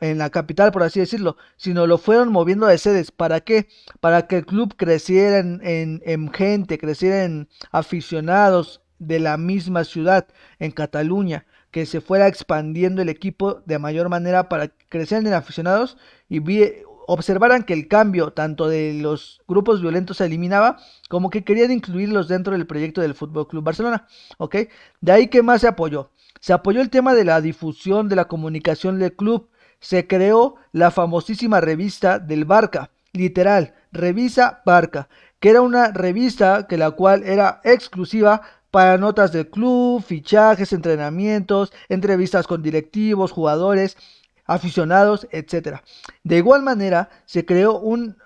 en 0.00 0.18
la 0.18 0.30
capital 0.30 0.70
por 0.70 0.84
así 0.84 1.00
decirlo, 1.00 1.36
sino 1.56 1.86
lo 1.86 1.98
fueron 1.98 2.30
moviendo 2.30 2.66
de 2.66 2.78
sedes. 2.78 3.10
¿Para 3.10 3.40
qué? 3.40 3.68
Para 4.00 4.28
que 4.28 4.38
el 4.38 4.46
club 4.46 4.74
creciera 4.76 5.38
en, 5.38 5.60
en, 6.04 6.32
gente, 6.32 6.78
creciera 6.78 7.24
en 7.24 7.48
aficionados 7.72 8.82
de 8.98 9.18
la 9.18 9.36
misma 9.36 9.82
ciudad, 9.82 10.28
en 10.60 10.70
Cataluña, 10.70 11.44
que 11.72 11.86
se 11.86 12.00
fuera 12.00 12.28
expandiendo 12.28 13.02
el 13.02 13.08
equipo 13.08 13.62
de 13.66 13.80
mayor 13.80 14.08
manera 14.08 14.48
para 14.48 14.68
crecer 14.88 15.26
en 15.26 15.34
aficionados 15.34 15.96
y 16.28 16.38
observaran 17.06 17.64
que 17.64 17.72
el 17.72 17.88
cambio 17.88 18.32
tanto 18.32 18.68
de 18.68 18.94
los 18.94 19.40
grupos 19.48 19.80
violentos 19.80 20.18
se 20.18 20.26
eliminaba, 20.26 20.78
como 21.08 21.30
que 21.30 21.44
querían 21.44 21.70
incluirlos 21.70 22.28
dentro 22.28 22.52
del 22.52 22.66
proyecto 22.66 23.00
del 23.00 23.14
Fútbol 23.14 23.48
Club 23.48 23.64
Barcelona, 23.64 24.06
¿ok? 24.38 24.56
De 25.00 25.12
ahí 25.12 25.28
que 25.28 25.42
más 25.42 25.60
se 25.60 25.68
apoyó. 25.68 26.10
Se 26.40 26.52
apoyó 26.52 26.80
el 26.80 26.90
tema 26.90 27.14
de 27.14 27.24
la 27.24 27.40
difusión 27.40 28.08
de 28.08 28.16
la 28.16 28.26
comunicación 28.26 28.98
del 28.98 29.14
club. 29.14 29.48
Se 29.78 30.06
creó 30.06 30.56
la 30.72 30.90
famosísima 30.90 31.60
revista 31.60 32.18
del 32.18 32.44
Barca, 32.44 32.90
literal, 33.12 33.74
revisa 33.92 34.62
Barca, 34.64 35.08
que 35.38 35.50
era 35.50 35.60
una 35.60 35.92
revista 35.92 36.66
que 36.66 36.78
la 36.78 36.92
cual 36.92 37.24
era 37.24 37.60
exclusiva 37.64 38.42
para 38.70 38.96
notas 38.96 39.32
del 39.32 39.50
club, 39.50 40.02
fichajes, 40.02 40.72
entrenamientos, 40.72 41.72
entrevistas 41.90 42.46
con 42.46 42.62
directivos, 42.62 43.30
jugadores, 43.30 43.98
aficionados, 44.44 45.26
etc. 45.30 45.80
De 46.24 46.36
igual 46.36 46.62
manera, 46.62 47.10
se 47.26 47.44
creó 47.44 47.80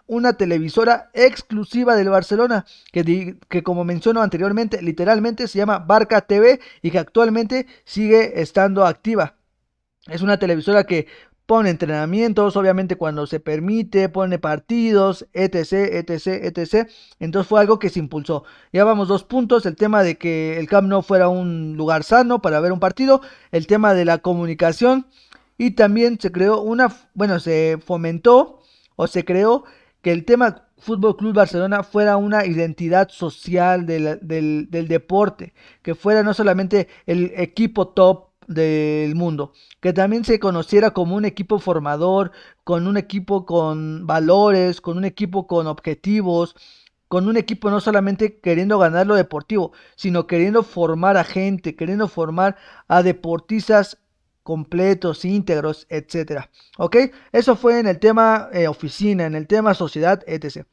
una 0.06 0.32
televisora 0.34 1.10
exclusiva 1.12 1.94
del 1.96 2.08
Barcelona, 2.08 2.64
que, 2.92 3.36
que 3.48 3.62
como 3.62 3.84
menciono 3.84 4.22
anteriormente, 4.22 4.82
literalmente 4.82 5.48
se 5.48 5.58
llama 5.58 5.78
Barca 5.78 6.22
TV 6.22 6.60
y 6.82 6.90
que 6.90 6.98
actualmente 6.98 7.66
sigue 7.84 8.40
estando 8.40 8.86
activa. 8.86 9.36
Es 10.06 10.22
una 10.22 10.38
televisora 10.38 10.84
que 10.84 11.08
pone 11.46 11.70
entrenamientos, 11.70 12.56
obviamente 12.56 12.96
cuando 12.96 13.26
se 13.26 13.40
permite, 13.40 14.08
pone 14.08 14.38
partidos, 14.38 15.26
etc, 15.32 15.72
etc, 15.72 16.26
etc. 16.26 16.90
Entonces 17.20 17.48
fue 17.48 17.60
algo 17.60 17.78
que 17.78 17.88
se 17.88 18.00
impulsó. 18.00 18.44
Ya 18.72 18.84
vamos 18.84 19.08
dos 19.08 19.24
puntos, 19.24 19.64
el 19.64 19.76
tema 19.76 20.02
de 20.02 20.18
que 20.18 20.58
el 20.58 20.68
Camp 20.68 20.88
Nou 20.88 21.02
fuera 21.02 21.28
un 21.28 21.76
lugar 21.76 22.02
sano 22.02 22.42
para 22.42 22.60
ver 22.60 22.72
un 22.72 22.80
partido, 22.80 23.20
el 23.52 23.66
tema 23.66 23.94
de 23.94 24.04
la 24.04 24.18
comunicación 24.18 25.06
y 25.58 25.72
también 25.72 26.18
se 26.20 26.32
creó 26.32 26.60
una, 26.60 26.94
bueno, 27.14 27.40
se 27.40 27.78
fomentó 27.84 28.60
o 28.96 29.06
se 29.06 29.24
creó 29.24 29.64
que 30.02 30.12
el 30.12 30.24
tema 30.24 30.68
Fútbol 30.78 31.16
Club 31.16 31.34
Barcelona 31.34 31.82
fuera 31.82 32.16
una 32.16 32.44
identidad 32.44 33.08
social 33.08 33.86
del, 33.86 34.18
del 34.22 34.88
deporte, 34.88 35.54
que 35.82 35.94
fuera 35.94 36.22
no 36.22 36.34
solamente 36.34 36.88
el 37.06 37.32
equipo 37.36 37.88
top 37.88 38.28
del 38.46 39.14
mundo, 39.16 39.52
que 39.80 39.92
también 39.92 40.24
se 40.24 40.38
conociera 40.38 40.92
como 40.92 41.16
un 41.16 41.24
equipo 41.24 41.58
formador, 41.58 42.30
con 42.62 42.86
un 42.86 42.96
equipo 42.96 43.44
con 43.44 44.06
valores, 44.06 44.80
con 44.80 44.98
un 44.98 45.04
equipo 45.04 45.46
con 45.46 45.66
objetivos, 45.66 46.54
con 47.08 47.28
un 47.28 47.36
equipo 47.36 47.70
no 47.70 47.80
solamente 47.80 48.40
queriendo 48.40 48.78
ganar 48.78 49.06
lo 49.06 49.14
deportivo, 49.14 49.72
sino 49.96 50.26
queriendo 50.26 50.62
formar 50.62 51.16
a 51.16 51.24
gente, 51.24 51.76
queriendo 51.76 52.08
formar 52.08 52.56
a 52.88 53.02
deportistas 53.02 53.98
completos, 54.46 55.24
íntegros, 55.24 55.88
etcétera. 55.90 56.50
¿Ok? 56.78 56.96
Eso 57.32 57.56
fue 57.56 57.80
en 57.80 57.88
el 57.88 57.98
tema 57.98 58.48
eh, 58.52 58.68
oficina, 58.68 59.26
en 59.26 59.34
el 59.34 59.48
tema 59.48 59.74
sociedad, 59.74 60.22
etc. 60.28 60.64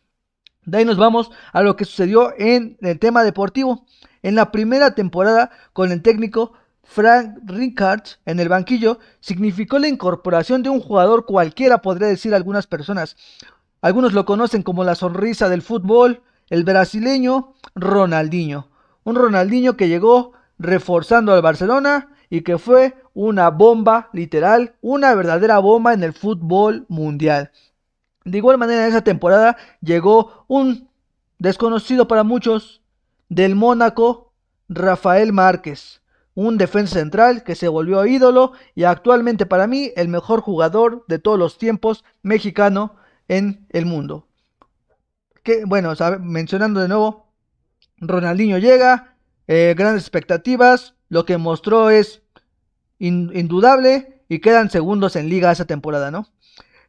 De 0.64 0.78
ahí 0.78 0.86
nos 0.86 0.98
vamos 0.98 1.32
a 1.52 1.64
lo 1.64 1.76
que 1.76 1.84
sucedió 1.84 2.36
en 2.38 2.78
el 2.82 3.00
tema 3.00 3.24
deportivo. 3.24 3.84
En 4.22 4.36
la 4.36 4.52
primera 4.52 4.94
temporada 4.94 5.50
con 5.74 5.92
el 5.92 6.04
técnico 6.04 6.54
Frank 6.84 7.40
Rijkaard 7.46 8.04
en 8.28 8.40
el 8.40 8.48
banquillo 8.48 9.00
significó 9.22 9.80
la 9.80 9.88
incorporación 9.88 10.62
de 10.62 10.70
un 10.70 10.80
jugador 10.80 11.26
cualquiera, 11.26 11.82
podría 11.82 12.10
decir 12.10 12.36
algunas 12.36 12.68
personas. 12.68 13.18
Algunos 13.82 14.14
lo 14.14 14.24
conocen 14.24 14.62
como 14.62 14.84
la 14.84 14.94
sonrisa 14.94 15.50
del 15.50 15.64
fútbol, 15.64 16.22
el 16.52 16.64
brasileño 16.64 17.56
Ronaldinho. 17.74 18.70
Un 19.04 19.16
Ronaldinho 19.16 19.76
que 19.76 19.88
llegó 19.88 20.34
reforzando 20.60 21.34
al 21.34 21.42
Barcelona 21.42 22.10
y 22.30 22.42
que 22.42 22.60
fue 22.60 22.96
una 23.14 23.50
bomba, 23.50 24.10
literal, 24.14 24.76
una 24.82 25.14
verdadera 25.16 25.60
bomba 25.60 25.94
en 25.94 26.04
el 26.04 26.14
fútbol 26.14 26.86
mundial. 26.90 27.52
De 28.26 28.38
igual 28.38 28.58
manera, 28.58 28.84
en 28.84 28.90
esa 28.90 29.04
temporada 29.04 29.58
llegó 29.82 30.46
un 30.48 30.90
desconocido 31.40 32.08
para 32.08 32.24
muchos 32.24 32.82
del 33.30 33.56
Mónaco, 33.56 34.32
Rafael 34.70 35.34
Márquez 35.34 36.02
un 36.36 36.58
defensa 36.58 36.96
central 36.96 37.44
que 37.44 37.56
se 37.56 37.68
volvió 37.68 38.06
ídolo 38.06 38.54
y 38.76 38.84
actualmente 38.84 39.46
para 39.46 39.68
mí 39.68 39.92
el 39.96 40.08
mejor 40.08 40.42
jugador 40.42 41.06
de 41.08 41.20
todos 41.20 41.38
los 41.38 41.58
tiempos 41.58 42.04
mexicano 42.22 42.96
en 43.28 43.66
el 43.70 43.86
mundo. 43.86 44.28
Que, 45.44 45.66
bueno, 45.66 45.94
mencionando 46.22 46.80
de 46.80 46.88
nuevo, 46.88 47.28
Ronaldinho 47.98 48.58
llega, 48.58 49.16
eh, 49.48 49.76
grandes 49.78 50.04
expectativas, 50.04 50.96
lo 51.10 51.26
que 51.26 51.38
mostró 51.38 51.90
es 51.90 52.23
indudable 53.00 54.22
y 54.30 54.40
quedan 54.40 54.70
segundos 54.70 55.16
en 55.16 55.30
liga 55.30 55.52
esa 55.52 55.66
temporada, 55.66 56.12
¿no? 56.12 56.28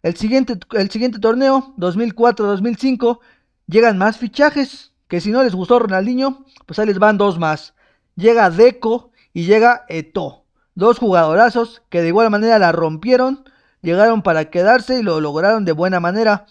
El 0.03 0.17
siguiente, 0.17 0.59
el 0.73 0.91
siguiente 0.91 1.19
torneo, 1.19 1.75
2004-2005, 1.79 3.21
llegan 3.67 3.99
más 3.99 4.19
fichajes, 4.19 4.93
que 5.09 5.21
si 5.21 5.31
no 5.31 5.43
les 5.43 5.55
gustó 5.55 5.79
Ronaldinho, 5.79 6.45
pues 6.67 6.79
ahí 6.79 6.87
les 6.87 6.99
van 6.99 7.19
dos 7.19 7.39
más. 7.39 7.75
Llega 8.17 8.51
Deco, 8.51 9.13
y 9.35 9.45
llega 9.45 9.85
Eto. 9.89 10.45
Dos 10.75 10.99
jugadorazos 10.99 11.83
que 11.91 12.01
de 12.01 12.09
igual 12.09 12.31
manera 12.31 12.59
la 12.59 12.73
rompieron, 12.73 13.45
llegaron 13.83 14.23
para 14.23 14.47
quedarse 14.47 15.01
y 15.01 15.03
lo 15.03 15.21
lograron 15.21 15.65
de 15.65 15.73
buena 15.73 16.01
manera. 16.01 16.47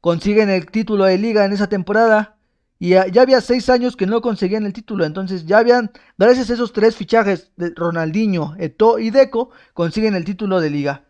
Consiguen 0.00 0.48
el 0.48 0.66
título 0.70 1.04
de 1.04 1.18
liga 1.18 1.44
en 1.44 1.52
esa 1.52 1.68
temporada. 1.68 2.36
Y 2.82 2.88
ya, 2.88 3.22
había 3.22 3.40
seis 3.40 3.70
años 3.70 3.94
que 3.94 4.08
no 4.08 4.20
conseguían 4.20 4.66
el 4.66 4.72
título. 4.72 5.04
Entonces 5.04 5.46
ya 5.46 5.58
habían, 5.58 5.92
gracias 6.18 6.50
a 6.50 6.54
esos 6.54 6.72
tres 6.72 6.96
fichajes 6.96 7.52
de 7.54 7.70
Ronaldinho, 7.76 8.56
Eto 8.58 8.98
y 8.98 9.10
Deco, 9.10 9.50
consiguen 9.72 10.16
el 10.16 10.24
título 10.24 10.60
de 10.60 10.68
liga. 10.68 11.04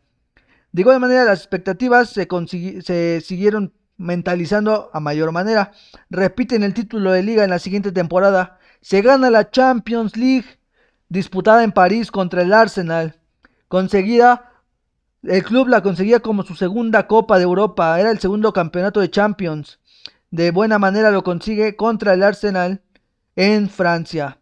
De 0.73 0.83
igual 0.83 1.01
manera 1.01 1.25
las 1.25 1.39
expectativas 1.39 2.11
se, 2.11 2.29
se 2.83 3.23
siguieron 3.23 3.73
mentalizando 3.97 4.91
a 4.93 5.01
mayor 5.01 5.33
manera. 5.33 5.73
Repiten 6.11 6.63
el 6.63 6.75
título 6.75 7.11
de 7.11 7.23
liga 7.23 7.43
en 7.43 7.49
la 7.49 7.59
siguiente 7.59 7.91
temporada. 7.91 8.59
Se 8.83 9.01
gana 9.01 9.31
la 9.31 9.51
Champions 9.51 10.15
League 10.19 10.59
disputada 11.09 11.65
en 11.65 11.73
París 11.73 12.11
contra 12.11 12.43
el 12.43 12.53
Arsenal. 12.53 13.17
Conseguida, 13.69 14.53
el 15.23 15.43
club 15.43 15.69
la 15.69 15.83
conseguía 15.83 16.21
como 16.21 16.43
su 16.43 16.55
segunda 16.55 17.07
Copa 17.07 17.39
de 17.39 17.45
Europa, 17.45 17.99
era 17.99 18.11
el 18.11 18.19
segundo 18.19 18.53
campeonato 18.53 19.01
de 19.01 19.11
Champions. 19.11 19.79
De 20.33 20.51
buena 20.51 20.81
manera 20.81 21.13
lo 21.13 21.23
consigue 21.23 21.77
contra 21.77 22.15
el 22.15 22.25
Arsenal 22.25 22.83
en 23.37 23.71
Francia. 23.71 24.41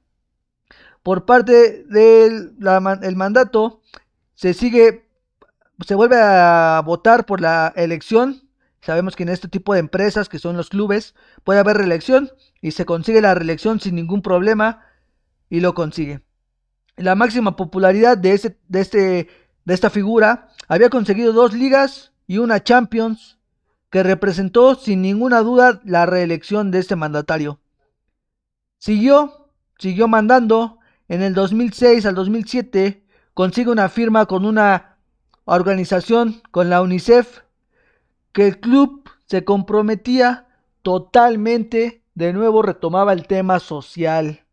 Por 1.03 1.27
parte 1.27 1.85
del 1.85 2.55
el 3.03 3.17
mandato, 3.17 3.83
se 4.35 4.55
sigue, 4.55 5.07
se 5.87 5.95
vuelve 5.95 6.17
a 6.19 6.83
votar 6.87 7.27
por 7.27 7.43
la 7.43 7.75
elección. 7.77 8.49
Sabemos 8.81 9.17
que 9.17 9.25
en 9.25 9.29
este 9.29 9.49
tipo 9.49 9.75
de 9.75 9.81
empresas, 9.81 10.31
que 10.31 10.39
son 10.39 10.57
los 10.57 10.71
clubes, 10.71 11.15
puede 11.45 11.61
haber 11.61 11.77
reelección 11.77 12.31
y 12.63 12.71
se 12.71 12.87
consigue 12.87 13.21
la 13.21 13.35
reelección 13.35 13.81
sin 13.81 13.97
ningún 13.97 14.23
problema 14.23 14.87
y 15.51 15.61
lo 15.61 15.75
consigue 15.75 16.23
la 17.01 17.15
máxima 17.15 17.57
popularidad 17.57 18.19
de, 18.19 18.33
este, 18.33 18.59
de, 18.69 18.81
este, 18.81 19.29
de 19.65 19.75
esta 19.75 19.91
figura, 19.91 20.49
había 20.69 20.91
conseguido 20.91 21.33
dos 21.33 21.55
ligas 21.55 22.13
y 22.27 22.39
una 22.39 22.63
Champions, 22.63 23.39
que 23.91 24.03
representó 24.03 24.77
sin 24.77 25.03
ninguna 25.03 25.41
duda 25.41 25.81
la 25.85 26.07
reelección 26.07 26.71
de 26.71 26.79
este 26.79 26.97
mandatario. 26.97 27.61
Siguió, 28.79 29.51
siguió 29.79 30.09
mandando, 30.09 30.79
en 31.09 31.23
el 31.23 31.35
2006 31.35 32.07
al 32.07 32.15
2007 32.15 33.05
consigue 33.35 33.71
una 33.71 33.89
firma 33.89 34.27
con 34.27 34.45
una 34.45 34.97
organización, 35.45 36.41
con 36.53 36.71
la 36.71 36.81
UNICEF, 36.83 37.41
que 38.33 38.47
el 38.47 38.61
club 38.61 39.11
se 39.27 39.45
comprometía 39.45 40.47
totalmente, 40.83 42.05
de 42.15 42.33
nuevo 42.33 42.63
retomaba 42.63 43.13
el 43.13 43.27
tema 43.27 43.59
social, 43.59 44.45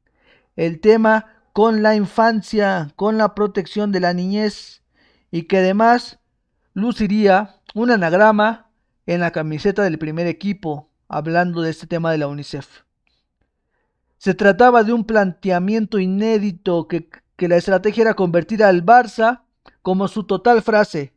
el 0.56 0.80
tema 0.80 1.38
con 1.54 1.84
la 1.84 1.96
infancia, 1.96 2.92
con 2.96 3.18
la 3.18 3.36
protección 3.36 3.92
de 3.92 4.00
la 4.00 4.14
niñez 4.14 4.82
y 5.32 5.44
que 5.44 5.58
además 5.60 6.20
luciría 6.74 7.60
un 7.76 7.92
anagrama 7.92 8.67
en 9.08 9.22
la 9.22 9.32
camiseta 9.32 9.84
del 9.84 9.98
primer 9.98 10.28
equipo, 10.28 10.92
hablando 11.08 11.62
de 11.62 11.72
este 11.72 11.88
tema 11.88 12.12
de 12.12 12.20
la 12.20 12.28
UNICEF. 12.28 12.84
Se 14.20 14.36
trataba 14.36 14.84
de 14.84 14.94
un 14.94 15.06
planteamiento 15.06 15.98
inédito 15.98 16.88
que, 16.88 17.10
que 17.36 17.48
la 17.48 17.56
estrategia 17.56 18.04
era 18.04 18.14
convertir 18.14 18.64
al 18.64 18.86
Barça 18.86 19.42
como 19.82 20.08
su 20.08 20.26
total 20.26 20.62
frase, 20.62 21.14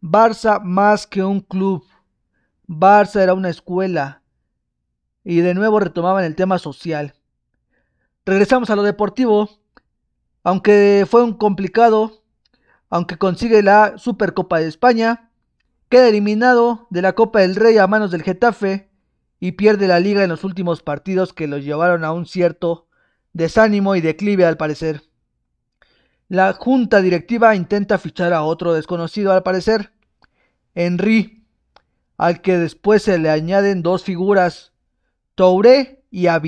Barça 0.00 0.62
más 0.62 1.06
que 1.06 1.24
un 1.24 1.40
club, 1.40 1.84
Barça 2.68 3.20
era 3.20 3.34
una 3.34 3.48
escuela, 3.48 4.22
y 5.24 5.40
de 5.40 5.54
nuevo 5.54 5.80
retomaban 5.80 6.24
el 6.24 6.36
tema 6.36 6.58
social. 6.58 7.14
Regresamos 8.24 8.70
a 8.70 8.76
lo 8.76 8.82
deportivo. 8.82 9.50
Aunque 10.42 11.06
fue 11.08 11.22
un 11.22 11.34
complicado, 11.34 12.22
aunque 12.88 13.18
consigue 13.18 13.62
la 13.62 13.98
Supercopa 13.98 14.58
de 14.58 14.68
España, 14.68 15.29
queda 15.90 16.08
eliminado 16.08 16.86
de 16.88 17.02
la 17.02 17.14
Copa 17.14 17.40
del 17.40 17.56
Rey 17.56 17.76
a 17.76 17.88
manos 17.88 18.12
del 18.12 18.22
Getafe 18.22 18.88
y 19.40 19.52
pierde 19.52 19.88
la 19.88 19.98
liga 19.98 20.22
en 20.22 20.30
los 20.30 20.44
últimos 20.44 20.82
partidos 20.82 21.32
que 21.32 21.48
los 21.48 21.64
llevaron 21.64 22.04
a 22.04 22.12
un 22.12 22.26
cierto 22.26 22.86
desánimo 23.32 23.96
y 23.96 24.00
declive 24.00 24.46
al 24.46 24.56
parecer. 24.56 25.02
La 26.28 26.52
junta 26.52 27.02
directiva 27.02 27.56
intenta 27.56 27.98
fichar 27.98 28.32
a 28.32 28.44
otro 28.44 28.72
desconocido 28.72 29.32
al 29.32 29.42
parecer, 29.42 29.90
Henry, 30.76 31.44
al 32.16 32.40
que 32.40 32.56
después 32.56 33.02
se 33.02 33.18
le 33.18 33.28
añaden 33.28 33.82
dos 33.82 34.04
figuras, 34.04 34.72
Touré 35.34 36.04
y 36.12 36.28
a. 36.28 36.40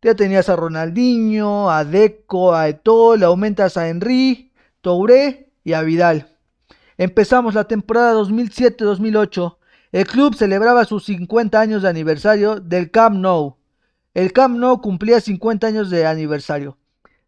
Ya 0.00 0.14
tenías 0.14 0.48
a 0.48 0.56
Ronaldinho, 0.56 1.70
a 1.70 1.84
Deco, 1.84 2.54
a 2.54 2.68
Eto'o, 2.68 3.16
le 3.16 3.26
aumentas 3.26 3.76
a 3.76 3.88
Henry, 3.88 4.52
Touré 4.80 5.50
y 5.64 5.74
a 5.74 5.82
Vidal. 5.82 6.35
Empezamos 6.98 7.54
la 7.54 7.64
temporada 7.64 8.14
2007-2008. 8.14 9.56
El 9.92 10.06
club 10.06 10.34
celebraba 10.34 10.84
sus 10.86 11.04
50 11.04 11.60
años 11.60 11.82
de 11.82 11.88
aniversario 11.90 12.58
del 12.58 12.90
Camp 12.90 13.16
Nou. 13.16 13.56
El 14.14 14.32
Camp 14.32 14.56
Nou 14.56 14.80
cumplía 14.80 15.20
50 15.20 15.66
años 15.66 15.90
de 15.90 16.06
aniversario. 16.06 16.78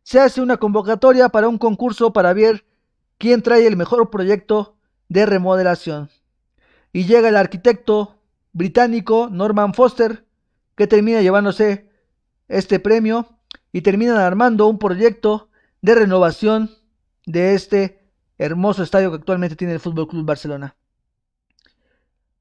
Se 0.03 0.21
hace 0.21 0.41
una 0.41 0.57
convocatoria 0.57 1.29
para 1.29 1.49
un 1.49 1.59
concurso 1.59 2.15
para 2.15 2.33
ver 2.33 2.65
quién 3.19 3.43
trae 3.43 3.67
el 3.67 3.77
mejor 3.77 4.09
proyecto 4.09 4.77
de 5.11 5.27
remodelación. 5.27 6.09
Y 6.91 7.05
llega 7.05 7.29
el 7.29 7.37
arquitecto 7.37 8.17
británico 8.55 9.29
Norman 9.31 9.75
Foster, 9.75 10.25
que 10.77 10.87
termina 10.87 11.21
llevándose 11.21 11.91
este 12.49 12.81
premio 12.81 13.29
y 13.71 13.83
terminan 13.83 14.17
armando 14.17 14.67
un 14.67 14.79
proyecto 14.79 15.51
de 15.83 15.95
renovación 15.95 16.71
de 17.27 17.55
este 17.55 17.98
hermoso 18.39 18.83
estadio 18.83 19.11
que 19.11 19.17
actualmente 19.17 19.57
tiene 19.57 19.75
el 19.75 19.81
Fútbol 19.81 20.09
Club 20.09 20.25
Barcelona. 20.25 20.77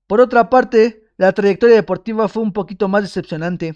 Por 0.06 0.22
otra 0.22 0.50
parte, 0.50 1.04
la 1.18 1.34
trayectoria 1.34 1.76
deportiva 1.76 2.28
fue 2.28 2.44
un 2.44 2.54
poquito 2.54 2.88
más 2.88 3.02
decepcionante. 3.02 3.76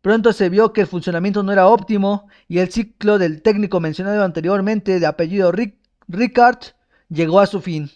Pronto 0.00 0.32
se 0.32 0.48
vio 0.48 0.72
que 0.72 0.82
el 0.82 0.86
funcionamiento 0.86 1.42
no 1.42 1.52
era 1.52 1.68
óptimo 1.68 2.28
y 2.48 2.58
el 2.58 2.70
ciclo 2.70 3.18
del 3.18 3.42
técnico 3.42 3.80
mencionado 3.80 4.24
anteriormente 4.24 4.98
de 4.98 5.06
apellido 5.06 5.52
Rick, 5.52 5.78
llegó 7.08 7.40
a 7.40 7.46
su 7.46 7.60
fin. 7.60 7.90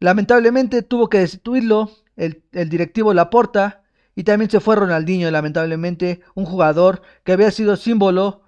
Lamentablemente 0.00 0.82
tuvo 0.82 1.08
que 1.08 1.18
destituirlo 1.18 1.90
el, 2.16 2.42
el 2.52 2.68
directivo 2.68 3.12
Laporta 3.12 3.82
y 4.14 4.24
también 4.24 4.50
se 4.50 4.60
fue 4.60 4.74
Ronaldinho, 4.76 5.30
lamentablemente, 5.30 6.20
un 6.34 6.44
jugador 6.44 7.02
que 7.22 7.32
había 7.32 7.50
sido 7.50 7.76
símbolo 7.76 8.42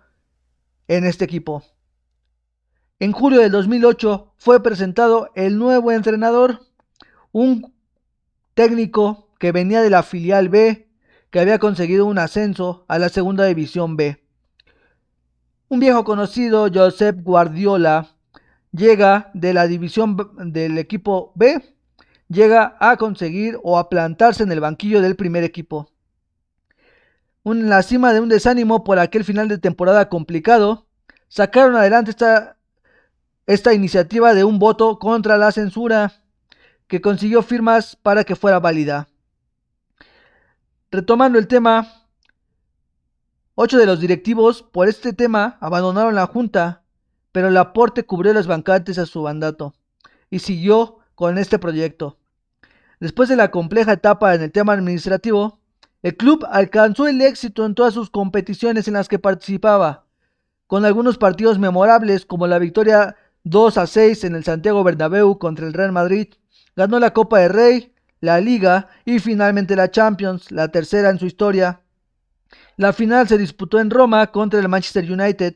en 0.88 1.04
este 1.04 1.24
equipo. 1.24 1.62
En 3.02 3.12
julio 3.12 3.40
del 3.40 3.50
2008 3.50 4.34
fue 4.36 4.62
presentado 4.62 5.30
el 5.34 5.56
nuevo 5.56 5.90
entrenador, 5.90 6.60
un 7.32 7.72
técnico 8.52 9.30
que 9.38 9.52
venía 9.52 9.80
de 9.80 9.88
la 9.88 10.02
filial 10.02 10.50
B, 10.50 10.86
que 11.30 11.40
había 11.40 11.58
conseguido 11.58 12.04
un 12.04 12.18
ascenso 12.18 12.84
a 12.88 12.98
la 12.98 13.08
segunda 13.08 13.46
división 13.46 13.96
B. 13.96 14.22
Un 15.68 15.80
viejo 15.80 16.04
conocido, 16.04 16.68
Josep 16.70 17.22
Guardiola, 17.22 18.16
llega 18.70 19.30
de 19.32 19.54
la 19.54 19.66
división 19.66 20.18
del 20.52 20.76
equipo 20.76 21.32
B, 21.36 21.74
llega 22.28 22.76
a 22.80 22.98
conseguir 22.98 23.58
o 23.62 23.78
a 23.78 23.88
plantarse 23.88 24.42
en 24.42 24.52
el 24.52 24.60
banquillo 24.60 25.00
del 25.00 25.16
primer 25.16 25.42
equipo. 25.42 25.90
En 27.44 27.70
la 27.70 27.82
cima 27.82 28.12
de 28.12 28.20
un 28.20 28.28
desánimo 28.28 28.84
por 28.84 28.98
aquel 28.98 29.24
final 29.24 29.48
de 29.48 29.56
temporada 29.56 30.10
complicado, 30.10 30.86
sacaron 31.28 31.76
adelante 31.76 32.10
esta 32.10 32.58
esta 33.50 33.74
iniciativa 33.74 34.32
de 34.32 34.44
un 34.44 34.60
voto 34.60 35.00
contra 35.00 35.36
la 35.36 35.50
censura 35.50 36.22
que 36.86 37.00
consiguió 37.00 37.42
firmas 37.42 37.96
para 37.96 38.22
que 38.22 38.36
fuera 38.36 38.60
válida. 38.60 39.08
Retomando 40.92 41.36
el 41.36 41.48
tema, 41.48 42.06
ocho 43.56 43.76
de 43.76 43.86
los 43.86 43.98
directivos 43.98 44.62
por 44.62 44.88
este 44.88 45.12
tema 45.12 45.58
abandonaron 45.60 46.14
la 46.14 46.26
Junta, 46.26 46.84
pero 47.32 47.48
el 47.48 47.56
aporte 47.56 48.04
cubrió 48.04 48.32
las 48.32 48.46
vacantes 48.46 48.98
a 48.98 49.06
su 49.06 49.22
mandato 49.22 49.74
y 50.30 50.38
siguió 50.38 50.98
con 51.16 51.36
este 51.36 51.58
proyecto. 51.58 52.18
Después 53.00 53.28
de 53.28 53.34
la 53.34 53.50
compleja 53.50 53.94
etapa 53.94 54.32
en 54.36 54.42
el 54.42 54.52
tema 54.52 54.74
administrativo, 54.74 55.58
el 56.02 56.16
club 56.16 56.46
alcanzó 56.52 57.08
el 57.08 57.20
éxito 57.20 57.66
en 57.66 57.74
todas 57.74 57.94
sus 57.94 58.10
competiciones 58.10 58.86
en 58.86 58.94
las 58.94 59.08
que 59.08 59.18
participaba, 59.18 60.06
con 60.68 60.84
algunos 60.84 61.18
partidos 61.18 61.58
memorables 61.58 62.24
como 62.24 62.46
la 62.46 62.60
victoria 62.60 63.16
2 63.44 63.78
a 63.78 63.86
6 63.86 64.24
en 64.24 64.34
el 64.34 64.44
Santiago 64.44 64.84
Bernabéu 64.84 65.38
contra 65.38 65.66
el 65.66 65.72
Real 65.72 65.92
Madrid. 65.92 66.28
Ganó 66.76 66.98
la 66.98 67.12
Copa 67.12 67.38
de 67.38 67.48
Rey, 67.48 67.94
la 68.20 68.40
Liga 68.40 68.88
y 69.04 69.18
finalmente 69.18 69.76
la 69.76 69.90
Champions, 69.90 70.50
la 70.50 70.68
tercera 70.68 71.10
en 71.10 71.18
su 71.18 71.26
historia. 71.26 71.80
La 72.76 72.92
final 72.92 73.28
se 73.28 73.38
disputó 73.38 73.78
en 73.80 73.90
Roma 73.90 74.26
contra 74.28 74.60
el 74.60 74.68
Manchester 74.68 75.10
United. 75.10 75.54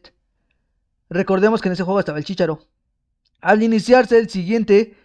Recordemos 1.10 1.60
que 1.60 1.68
en 1.68 1.74
ese 1.74 1.82
juego 1.82 2.00
estaba 2.00 2.18
el 2.18 2.24
Chicharo. 2.24 2.66
Al 3.40 3.62
iniciarse 3.62 4.18
el 4.18 4.30
siguiente, 4.30 4.96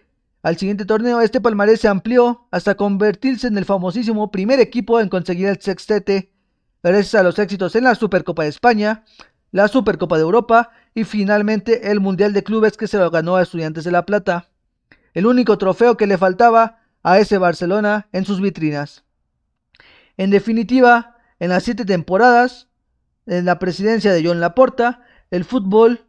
al 0.42 0.58
siguiente 0.58 0.86
torneo, 0.86 1.20
este 1.20 1.42
palmarés 1.42 1.82
se 1.82 1.90
amplió 1.90 2.48
hasta 2.52 2.76
convertirse 2.76 3.48
en 3.48 3.58
el 3.58 3.66
famosísimo 3.66 4.32
primer 4.32 4.60
equipo 4.60 5.00
en 5.00 5.10
conseguir 5.10 5.48
el 5.48 5.62
sextete, 5.62 6.32
gracias 6.82 7.16
a 7.16 7.24
los 7.24 7.38
éxitos 7.38 7.76
en 7.76 7.84
la 7.84 7.96
Supercopa 7.96 8.44
de 8.44 8.50
España, 8.50 9.04
la 9.52 9.68
Supercopa 9.68 10.16
de 10.16 10.24
Europa 10.24 10.72
y 10.94 11.04
finalmente 11.04 11.92
el 11.92 12.00
Mundial 12.00 12.34
de 12.34 12.44
Clubes 12.44 12.78
que 12.78 12.88
se 12.88 12.98
lo 12.98 13.10
ganó 13.12 13.36
a 13.36 13.42
Estudiantes 13.42 13.84
de 13.84 13.92
La 13.92 14.06
Plata. 14.06 14.50
El 15.14 15.26
único 15.26 15.58
trofeo 15.58 15.98
que 15.98 16.08
le 16.08 16.18
faltaba 16.18 16.80
a 17.04 17.20
ese 17.20 17.38
Barcelona 17.38 18.08
en 18.12 18.26
sus 18.26 18.42
vitrinas. 18.42 19.04
En 20.18 20.30
definitiva, 20.30 21.16
en 21.40 21.50
las 21.50 21.64
siete 21.64 21.86
temporadas, 21.86 22.68
en 23.26 23.46
la 23.46 23.60
presidencia 23.60 24.12
de 24.12 24.26
John 24.26 24.40
Laporta, 24.40 25.02
el 25.32 25.46
fútbol 25.46 26.06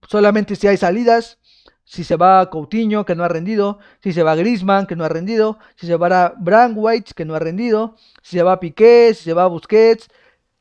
solamente 0.07 0.55
si 0.55 0.67
hay 0.67 0.77
salidas. 0.77 1.38
Si 1.83 2.03
se 2.03 2.15
va 2.15 2.49
Coutinho, 2.49 3.05
que 3.05 3.15
no 3.15 3.23
ha 3.23 3.27
rendido. 3.27 3.77
Si 4.01 4.13
se 4.13 4.23
va 4.23 4.35
Grisman, 4.35 4.88
que 4.88 4.95
no 4.95 5.05
ha 5.05 5.09
rendido. 5.09 5.59
Si 5.75 5.85
se 5.85 5.95
va 5.95 6.33
White, 6.75 7.13
que 7.15 7.23
no 7.23 7.35
ha 7.35 7.39
rendido. 7.39 7.95
Si 8.23 8.38
se 8.38 8.43
va 8.43 8.59
Piqué, 8.59 9.13
si 9.13 9.25
se 9.25 9.33
va 9.33 9.47
Busquets. 9.47 10.07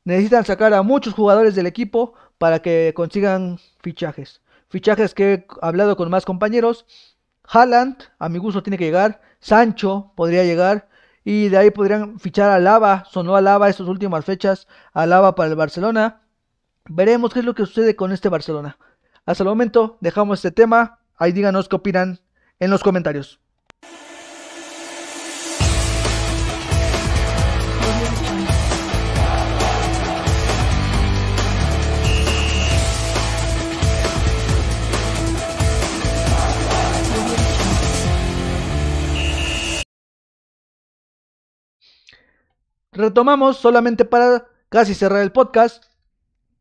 Necesitan 0.04 0.44
sacar 0.44 0.74
a 0.74 0.82
muchos 0.82 1.14
jugadores 1.14 1.54
del 1.54 1.66
equipo 1.66 2.12
para 2.36 2.60
que 2.60 2.92
consigan 2.94 3.58
fichajes. 3.80 4.42
Fichajes 4.68 5.14
que 5.14 5.32
he 5.32 5.46
hablado 5.62 5.96
con 5.96 6.10
más 6.10 6.26
compañeros. 6.26 6.84
Haaland, 7.48 7.96
a 8.18 8.28
mi 8.28 8.38
gusto, 8.38 8.62
tiene 8.62 8.78
que 8.78 8.84
llegar. 8.84 9.20
Sancho 9.40 10.12
podría 10.16 10.44
llegar. 10.44 10.88
Y 11.24 11.48
de 11.48 11.58
ahí 11.58 11.70
podrían 11.70 12.18
fichar 12.18 12.50
a 12.50 12.58
Lava. 12.58 13.04
Sonó 13.10 13.36
a 13.36 13.40
Lava 13.40 13.68
estas 13.68 13.88
últimas 13.88 14.24
fechas. 14.24 14.68
A 14.92 15.06
Lava 15.06 15.34
para 15.34 15.50
el 15.50 15.56
Barcelona. 15.56 16.22
Veremos 16.88 17.32
qué 17.32 17.40
es 17.40 17.44
lo 17.44 17.54
que 17.54 17.66
sucede 17.66 17.96
con 17.96 18.12
este 18.12 18.28
Barcelona. 18.28 18.78
Hasta 19.24 19.42
el 19.42 19.48
momento 19.48 19.98
dejamos 20.00 20.38
este 20.38 20.52
tema. 20.52 21.00
Ahí 21.16 21.32
díganos 21.32 21.68
qué 21.68 21.76
opinan 21.76 22.20
en 22.60 22.70
los 22.70 22.82
comentarios. 22.82 23.40
Retomamos 42.96 43.58
solamente 43.58 44.04
para 44.04 44.46
casi 44.68 44.94
cerrar 44.94 45.22
el 45.22 45.32
podcast. 45.32 45.84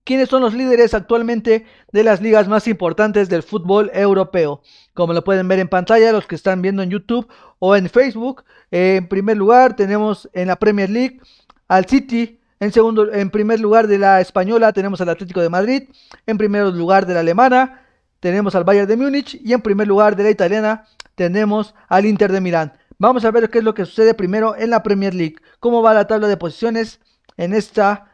¿Quiénes 0.04 0.30
son 0.30 0.44
los 0.44 0.54
líderes 0.54 0.94
actualmente 0.94 1.66
de 1.92 2.04
las 2.04 2.22
ligas 2.22 2.48
más 2.48 2.68
importantes 2.68 3.28
del 3.28 3.42
fútbol 3.42 3.90
europeo? 3.92 4.62
Como 4.94 5.14
lo 5.14 5.24
pueden 5.24 5.48
ver 5.48 5.58
en 5.58 5.68
pantalla, 5.68 6.12
los 6.12 6.28
que 6.28 6.36
están 6.36 6.62
viendo 6.62 6.84
en 6.84 6.92
YouTube 6.92 7.28
o 7.58 7.76
en 7.76 7.90
Facebook. 7.90 8.44
en 8.70 9.08
primer 9.08 9.36
lugar, 9.38 9.76
tenemos 9.76 10.30
en 10.34 10.48
la 10.50 10.58
Premier 10.58 10.92
League 10.92 11.20
al 11.68 11.86
City. 11.86 12.40
En, 12.60 12.72
segundo, 12.72 13.12
en 13.12 13.32
primer 13.32 13.60
lugar 13.60 13.88
de 13.88 13.98
la 13.98 14.22
española 14.22 14.72
tenemos 14.74 15.02
al 15.02 15.10
Atlético 15.10 15.42
de 15.42 15.50
Madrid. 15.50 15.90
En 16.28 16.38
primer 16.38 16.66
lugar 16.68 17.08
de 17.08 17.16
la 17.16 17.22
alemana 17.22 17.82
tenemos 18.20 18.54
al 18.54 18.64
Bayern 18.64 18.88
de 18.88 18.98
Múnich. 18.98 19.42
Y 19.44 19.54
en 19.54 19.62
primer 19.62 19.88
lugar 19.88 20.16
de 20.16 20.24
la 20.24 20.30
italiana 20.30 20.86
tenemos 21.16 21.74
al 21.88 22.06
Inter 22.06 22.32
de 22.32 22.42
Milán. 22.42 22.74
Vamos 22.98 23.26
a 23.26 23.32
ver 23.32 23.50
qué 23.50 23.58
es 23.58 23.64
lo 23.64 23.74
que 23.74 23.86
sucede 23.86 24.14
primero 24.14 24.56
en 24.56 24.70
la 24.70 24.84
Premier 24.84 25.14
League. 25.14 25.36
Cómo 25.60 25.82
va 25.82 25.94
la 25.94 26.08
tabla 26.08 26.28
de 26.28 26.38
posiciones 26.38 27.00
en 27.38 27.54
esta 27.54 28.12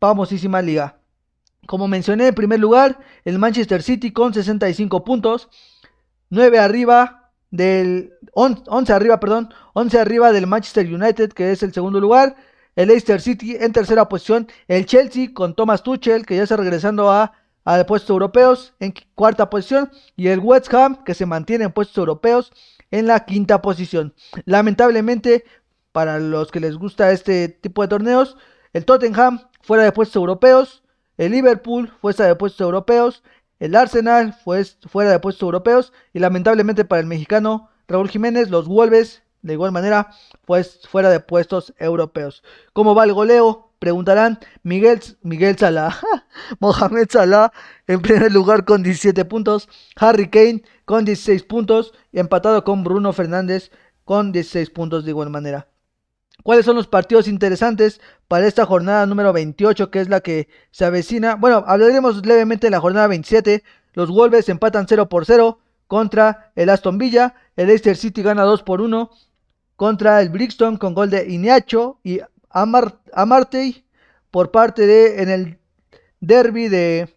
famosísima 0.00 0.62
liga. 0.62 0.98
Como 1.66 1.86
mencioné, 1.86 2.28
en 2.28 2.34
primer 2.34 2.58
lugar, 2.58 2.98
el 3.24 3.38
Manchester 3.38 3.82
City 3.82 4.12
con 4.12 4.32
65 4.32 5.04
puntos. 5.04 5.48
9 6.30 6.58
arriba 6.58 7.30
del 7.50 8.14
11 8.32 8.92
arriba, 8.92 9.20
perdón, 9.20 9.52
11 9.74 9.98
arriba 9.98 10.32
del 10.32 10.46
Manchester 10.46 10.86
United, 10.86 11.32
que 11.32 11.52
es 11.52 11.62
el 11.62 11.72
segundo 11.74 12.00
lugar. 12.00 12.36
El 12.74 12.88
Leicester 12.88 13.20
City 13.20 13.56
en 13.60 13.72
tercera 13.72 14.08
posición. 14.08 14.48
El 14.66 14.86
Chelsea 14.86 15.34
con 15.34 15.54
Thomas 15.54 15.82
Tuchel, 15.82 16.24
que 16.24 16.36
ya 16.36 16.44
está 16.44 16.56
regresando 16.56 17.10
a 17.10 17.32
al 17.64 17.86
puesto 17.86 18.12
europeos 18.12 18.74
en 18.80 18.92
cuarta 19.14 19.48
posición 19.48 19.90
y 20.16 20.28
el 20.28 20.40
West 20.40 20.72
Ham 20.74 21.04
que 21.04 21.14
se 21.14 21.26
mantiene 21.26 21.64
en 21.64 21.72
puestos 21.72 21.96
europeos 21.96 22.52
en 22.92 23.08
la 23.08 23.24
quinta 23.24 23.60
posición. 23.60 24.14
Lamentablemente, 24.44 25.44
para 25.90 26.20
los 26.20 26.52
que 26.52 26.60
les 26.60 26.76
gusta 26.76 27.10
este 27.10 27.48
tipo 27.48 27.82
de 27.82 27.88
torneos, 27.88 28.36
el 28.72 28.84
Tottenham 28.84 29.40
fuera 29.62 29.82
de 29.82 29.90
puestos 29.90 30.16
europeos, 30.16 30.84
el 31.18 31.32
Liverpool 31.32 31.92
fuera 32.00 32.26
de 32.26 32.36
puestos 32.36 32.60
europeos, 32.60 33.24
el 33.58 33.74
Arsenal 33.74 34.34
fue 34.44 34.64
fuera 34.88 35.10
de 35.10 35.18
puestos 35.18 35.42
europeos 35.42 35.92
y 36.12 36.20
lamentablemente 36.20 36.84
para 36.84 37.00
el 37.00 37.06
mexicano 37.06 37.70
Raúl 37.88 38.08
Jiménez, 38.08 38.50
los 38.50 38.68
Wolves 38.68 39.22
de 39.42 39.54
igual 39.54 39.72
manera 39.72 40.10
pues 40.44 40.80
fuera 40.88 41.10
de 41.10 41.20
puestos 41.20 41.74
europeos. 41.78 42.42
¿Cómo 42.72 42.94
va 42.94 43.04
el 43.04 43.12
goleo? 43.12 43.71
Preguntarán, 43.82 44.38
Miguel, 44.62 45.00
Miguel 45.22 45.58
Salah, 45.58 45.98
Mohamed 46.60 47.08
Salah 47.10 47.50
en 47.88 48.00
primer 48.00 48.30
lugar 48.30 48.64
con 48.64 48.84
17 48.84 49.24
puntos, 49.24 49.68
Harry 49.96 50.30
Kane 50.30 50.62
con 50.84 51.04
16 51.04 51.42
puntos 51.42 51.92
y 52.12 52.20
empatado 52.20 52.62
con 52.62 52.84
Bruno 52.84 53.12
Fernández 53.12 53.72
con 54.04 54.30
16 54.30 54.70
puntos 54.70 55.04
de 55.04 55.10
igual 55.10 55.30
manera. 55.30 55.66
¿Cuáles 56.44 56.64
son 56.64 56.76
los 56.76 56.86
partidos 56.86 57.26
interesantes 57.26 58.00
para 58.28 58.46
esta 58.46 58.66
jornada 58.66 59.04
número 59.04 59.32
28 59.32 59.90
que 59.90 60.00
es 60.00 60.08
la 60.08 60.20
que 60.20 60.46
se 60.70 60.84
avecina? 60.84 61.34
Bueno, 61.34 61.64
hablaremos 61.66 62.24
levemente 62.24 62.68
de 62.68 62.70
la 62.70 62.78
jornada 62.78 63.08
27. 63.08 63.64
Los 63.94 64.10
Wolves 64.10 64.48
empatan 64.48 64.86
0 64.88 65.08
por 65.08 65.26
0 65.26 65.58
contra 65.88 66.52
el 66.54 66.68
Aston 66.68 66.98
Villa. 66.98 67.34
El 67.56 67.66
Leicester 67.66 67.96
City 67.96 68.22
gana 68.22 68.44
2 68.44 68.62
por 68.62 68.80
1 68.80 69.10
contra 69.74 70.20
el 70.20 70.28
Brixton 70.28 70.76
con 70.76 70.94
gol 70.94 71.10
de 71.10 71.28
Ineacho 71.28 71.98
y 72.04 72.20
Amartey 72.52 73.84
por 74.30 74.50
parte 74.50 74.86
de 74.86 75.22
en 75.22 75.28
el 75.28 75.58
derby 76.20 76.68
de 76.68 77.14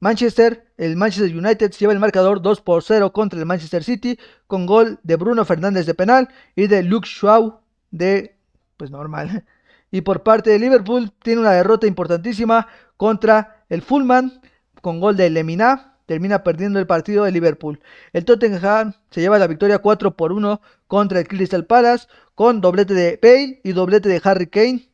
Manchester. 0.00 0.66
El 0.76 0.96
Manchester 0.96 1.34
United 1.36 1.72
lleva 1.72 1.92
el 1.92 1.98
marcador 1.98 2.42
2 2.42 2.60
por 2.60 2.82
0 2.82 3.12
contra 3.12 3.38
el 3.38 3.46
Manchester 3.46 3.82
City 3.82 4.18
con 4.46 4.66
gol 4.66 4.98
de 5.02 5.16
Bruno 5.16 5.44
Fernández 5.44 5.86
de 5.86 5.94
penal 5.94 6.28
y 6.54 6.66
de 6.66 6.82
Luke 6.82 7.08
Shaw 7.08 7.60
de 7.90 8.36
pues 8.76 8.90
normal. 8.90 9.44
Y 9.92 10.00
por 10.00 10.24
parte 10.24 10.50
de 10.50 10.58
Liverpool 10.58 11.12
tiene 11.22 11.40
una 11.40 11.52
derrota 11.52 11.86
importantísima 11.86 12.66
contra 12.96 13.64
el 13.68 13.82
Fulham 13.82 14.40
con 14.82 14.98
gol 14.98 15.16
de 15.16 15.30
Lemina. 15.30 15.95
Termina 16.06 16.42
perdiendo 16.44 16.78
el 16.78 16.86
partido 16.86 17.24
de 17.24 17.32
Liverpool. 17.32 17.80
El 18.12 18.24
Tottenham 18.24 18.94
se 19.10 19.20
lleva 19.20 19.38
la 19.38 19.46
victoria 19.46 19.78
4 19.78 20.16
por 20.16 20.32
1 20.32 20.60
contra 20.86 21.20
el 21.20 21.28
Crystal 21.28 21.66
Palace 21.66 22.06
con 22.34 22.60
doblete 22.60 22.94
de 22.94 23.18
Bale 23.20 23.60
y 23.64 23.72
doblete 23.72 24.08
de 24.08 24.20
Harry 24.24 24.46
Kane. 24.46 24.88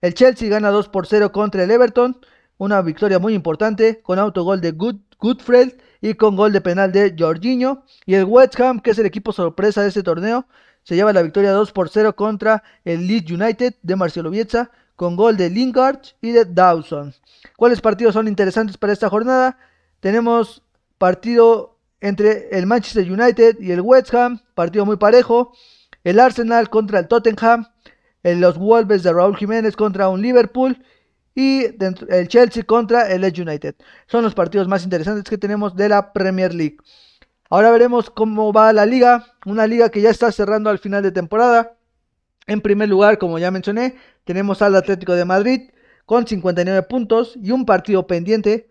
El 0.00 0.14
Chelsea 0.14 0.48
gana 0.48 0.70
2 0.70 0.88
por 0.88 1.06
0 1.06 1.32
contra 1.32 1.64
el 1.64 1.70
Everton, 1.70 2.18
una 2.56 2.80
victoria 2.82 3.18
muy 3.18 3.34
importante 3.34 4.00
con 4.02 4.18
autogol 4.18 4.60
de 4.60 4.72
Good, 4.72 4.96
y 6.00 6.14
con 6.14 6.36
gol 6.36 6.52
de 6.52 6.60
penal 6.60 6.92
de 6.92 7.14
Jorginho. 7.18 7.84
Y 8.06 8.14
el 8.14 8.24
West 8.24 8.58
Ham, 8.60 8.80
que 8.80 8.90
es 8.90 8.98
el 8.98 9.06
equipo 9.06 9.32
sorpresa 9.32 9.82
de 9.82 9.88
este 9.88 10.02
torneo, 10.02 10.46
se 10.84 10.94
lleva 10.94 11.12
la 11.12 11.22
victoria 11.22 11.52
2 11.52 11.72
por 11.72 11.88
0 11.88 12.14
contra 12.16 12.62
el 12.84 13.06
Leeds 13.06 13.32
United 13.32 13.74
de 13.82 13.96
Marcelo 13.96 14.30
Bielsa 14.30 14.70
con 14.96 15.16
gol 15.16 15.36
de 15.36 15.50
Lingard 15.50 16.00
y 16.20 16.32
de 16.32 16.44
Dawson. 16.44 17.14
¿Cuáles 17.56 17.80
partidos 17.80 18.14
son 18.14 18.26
interesantes 18.26 18.76
para 18.76 18.92
esta 18.92 19.08
jornada? 19.08 19.58
Tenemos 20.00 20.62
partido 20.98 21.78
entre 22.00 22.48
el 22.50 22.66
Manchester 22.66 23.10
United 23.10 23.58
y 23.60 23.72
el 23.72 23.80
West 23.80 24.14
Ham, 24.14 24.40
partido 24.54 24.86
muy 24.86 24.96
parejo. 24.96 25.52
El 26.04 26.20
Arsenal 26.20 26.70
contra 26.70 27.00
el 27.00 27.08
Tottenham, 27.08 27.66
los 28.22 28.58
Wolves 28.58 29.02
de 29.02 29.12
Raúl 29.12 29.36
Jiménez 29.36 29.76
contra 29.76 30.08
un 30.08 30.22
Liverpool 30.22 30.82
y 31.34 31.66
el 32.08 32.28
Chelsea 32.28 32.64
contra 32.64 33.10
el 33.12 33.24
Edge 33.24 33.42
United. 33.42 33.74
Son 34.06 34.24
los 34.24 34.34
partidos 34.34 34.68
más 34.68 34.84
interesantes 34.84 35.24
que 35.24 35.38
tenemos 35.38 35.76
de 35.76 35.88
la 35.88 36.12
Premier 36.12 36.54
League. 36.54 36.78
Ahora 37.50 37.70
veremos 37.70 38.10
cómo 38.10 38.52
va 38.52 38.72
la 38.72 38.84
liga, 38.84 39.24
una 39.46 39.66
liga 39.66 39.88
que 39.88 40.00
ya 40.00 40.10
está 40.10 40.30
cerrando 40.32 40.68
al 40.68 40.78
final 40.78 41.02
de 41.02 41.12
temporada. 41.12 41.76
En 42.46 42.60
primer 42.60 42.88
lugar, 42.88 43.18
como 43.18 43.38
ya 43.38 43.50
mencioné, 43.50 43.96
tenemos 44.24 44.62
al 44.62 44.76
Atlético 44.76 45.14
de 45.14 45.24
Madrid 45.24 45.70
con 46.06 46.26
59 46.26 46.82
puntos 46.82 47.34
y 47.36 47.50
un 47.50 47.64
partido 47.64 48.06
pendiente. 48.06 48.70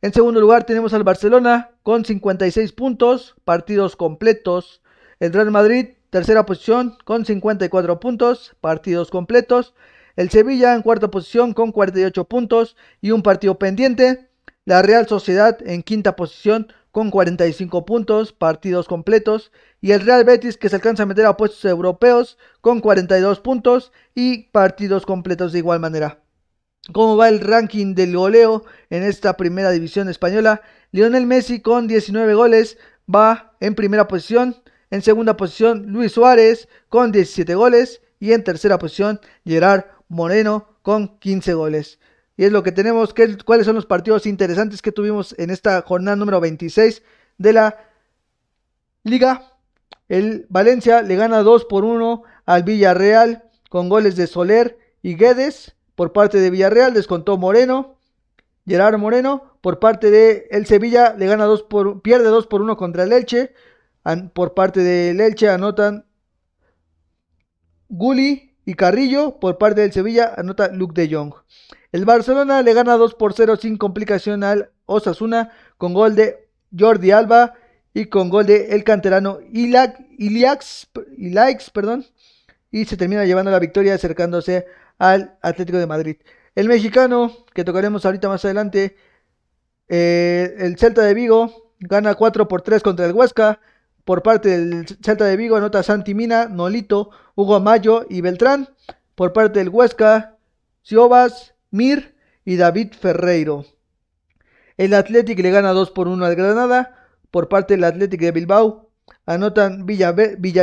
En 0.00 0.12
segundo 0.12 0.40
lugar 0.40 0.62
tenemos 0.62 0.94
al 0.94 1.02
Barcelona 1.02 1.72
con 1.82 2.04
56 2.04 2.70
puntos, 2.70 3.34
partidos 3.44 3.96
completos. 3.96 4.80
El 5.18 5.32
Real 5.32 5.50
Madrid 5.50 5.88
tercera 6.10 6.46
posición 6.46 6.96
con 7.04 7.24
54 7.24 7.98
puntos, 7.98 8.54
partidos 8.60 9.10
completos. 9.10 9.74
El 10.14 10.30
Sevilla 10.30 10.74
en 10.74 10.82
cuarta 10.82 11.10
posición 11.10 11.52
con 11.52 11.72
48 11.72 12.24
puntos 12.26 12.76
y 13.00 13.10
un 13.10 13.24
partido 13.24 13.58
pendiente. 13.58 14.28
La 14.64 14.82
Real 14.82 15.08
Sociedad 15.08 15.58
en 15.66 15.82
quinta 15.82 16.14
posición 16.14 16.72
con 16.92 17.10
45 17.10 17.84
puntos, 17.84 18.32
partidos 18.32 18.86
completos. 18.86 19.50
Y 19.80 19.90
el 19.90 20.02
Real 20.02 20.22
Betis 20.22 20.58
que 20.58 20.68
se 20.68 20.76
alcanza 20.76 21.02
a 21.02 21.06
meter 21.06 21.26
a 21.26 21.36
puestos 21.36 21.64
europeos 21.64 22.38
con 22.60 22.80
42 22.80 23.40
puntos 23.40 23.90
y 24.14 24.44
partidos 24.50 25.04
completos 25.04 25.52
de 25.52 25.58
igual 25.58 25.80
manera. 25.80 26.20
¿Cómo 26.92 27.16
va 27.16 27.28
el 27.28 27.40
ranking 27.40 27.94
del 27.94 28.16
goleo 28.16 28.64
en 28.88 29.02
esta 29.02 29.36
primera 29.36 29.70
división 29.70 30.08
española? 30.08 30.62
Lionel 30.90 31.26
Messi 31.26 31.60
con 31.60 31.86
19 31.86 32.32
goles 32.34 32.78
va 33.12 33.54
en 33.60 33.74
primera 33.74 34.08
posición. 34.08 34.56
En 34.90 35.02
segunda 35.02 35.36
posición, 35.36 35.92
Luis 35.92 36.12
Suárez 36.12 36.68
con 36.88 37.12
17 37.12 37.54
goles. 37.54 38.00
Y 38.20 38.32
en 38.32 38.42
tercera 38.42 38.78
posición, 38.78 39.20
Gerard 39.44 39.84
Moreno 40.08 40.78
con 40.82 41.18
15 41.18 41.52
goles. 41.54 41.98
Y 42.38 42.44
es 42.44 42.52
lo 42.52 42.62
que 42.62 42.72
tenemos. 42.72 43.14
¿Cuáles 43.44 43.66
son 43.66 43.74
los 43.74 43.86
partidos 43.86 44.24
interesantes 44.24 44.80
que 44.80 44.92
tuvimos 44.92 45.34
en 45.38 45.50
esta 45.50 45.82
jornada 45.82 46.16
número 46.16 46.40
26 46.40 47.02
de 47.36 47.52
la 47.52 47.76
Liga? 49.04 49.52
El 50.08 50.46
Valencia 50.48 51.02
le 51.02 51.16
gana 51.16 51.42
2 51.42 51.66
por 51.66 51.84
1 51.84 52.22
al 52.46 52.62
Villarreal 52.62 53.44
con 53.68 53.90
goles 53.90 54.16
de 54.16 54.26
Soler 54.26 54.78
y 55.02 55.16
Guedes. 55.16 55.74
Por 55.98 56.12
parte 56.12 56.38
de 56.38 56.50
Villarreal 56.50 56.94
descontó 56.94 57.36
Moreno, 57.38 57.96
Gerard 58.64 58.98
Moreno. 58.98 59.58
Por 59.60 59.80
parte 59.80 60.12
de 60.12 60.46
el 60.52 60.64
Sevilla 60.64 61.12
le 61.18 61.26
gana 61.26 61.44
2 61.44 61.64
por 61.64 62.02
pierde 62.02 62.28
2 62.28 62.46
por 62.46 62.62
1 62.62 62.76
contra 62.76 63.02
el 63.02 63.12
Elche 63.12 63.52
por 64.32 64.54
parte 64.54 64.78
del 64.78 65.20
Elche 65.20 65.48
anotan 65.48 66.06
Gulli 67.88 68.54
y 68.64 68.74
Carrillo. 68.74 69.40
Por 69.40 69.58
parte 69.58 69.80
del 69.80 69.92
Sevilla 69.92 70.34
anota 70.36 70.68
Luke 70.68 70.94
de 70.94 71.12
Jong. 71.12 71.34
El 71.90 72.04
Barcelona 72.04 72.62
le 72.62 72.74
gana 72.74 72.96
2 72.96 73.14
por 73.14 73.32
0 73.32 73.56
sin 73.56 73.76
complicación 73.76 74.44
al 74.44 74.70
Osasuna 74.86 75.50
con 75.78 75.94
gol 75.94 76.14
de 76.14 76.48
Jordi 76.78 77.10
Alba 77.10 77.54
y 77.92 78.04
con 78.06 78.28
gol 78.28 78.46
de 78.46 78.68
el 78.68 78.84
canterano 78.84 79.40
Iliax, 79.50 80.86
perdón, 81.72 82.06
y 82.70 82.84
se 82.84 82.96
termina 82.96 83.24
llevando 83.24 83.50
la 83.50 83.58
victoria 83.58 83.96
acercándose 83.96 84.64
al 84.98 85.38
Atlético 85.42 85.78
de 85.78 85.86
Madrid. 85.86 86.16
El 86.54 86.68
mexicano, 86.68 87.32
que 87.54 87.64
tocaremos 87.64 88.04
ahorita 88.04 88.28
más 88.28 88.44
adelante, 88.44 88.96
eh, 89.88 90.54
el 90.58 90.76
Celta 90.76 91.02
de 91.02 91.14
Vigo 91.14 91.72
gana 91.80 92.14
4 92.14 92.48
por 92.48 92.62
3 92.62 92.82
contra 92.82 93.06
el 93.06 93.12
Huesca. 93.12 93.60
Por 94.04 94.22
parte 94.22 94.48
del 94.48 94.86
Celta 95.02 95.24
de 95.24 95.36
Vigo 95.36 95.56
anota 95.56 95.82
Santi 95.82 96.14
Mina, 96.14 96.46
Nolito, 96.46 97.10
Hugo 97.34 97.60
Mayo 97.60 98.06
y 98.08 98.20
Beltrán. 98.20 98.68
Por 99.14 99.32
parte 99.32 99.58
del 99.58 99.68
Huesca, 99.68 100.36
Ciobas, 100.82 101.54
Mir 101.70 102.14
y 102.44 102.56
David 102.56 102.92
Ferreiro. 102.98 103.64
El 104.76 104.94
Athletic 104.94 105.38
le 105.40 105.50
gana 105.50 105.72
2 105.72 105.90
por 105.90 106.08
1 106.08 106.24
al 106.24 106.36
Granada. 106.36 106.94
Por 107.30 107.48
parte 107.48 107.74
del 107.74 107.84
Athletic 107.84 108.20
de 108.20 108.32
Bilbao 108.32 108.88
anotan 109.26 109.84
Villa, 109.84 110.12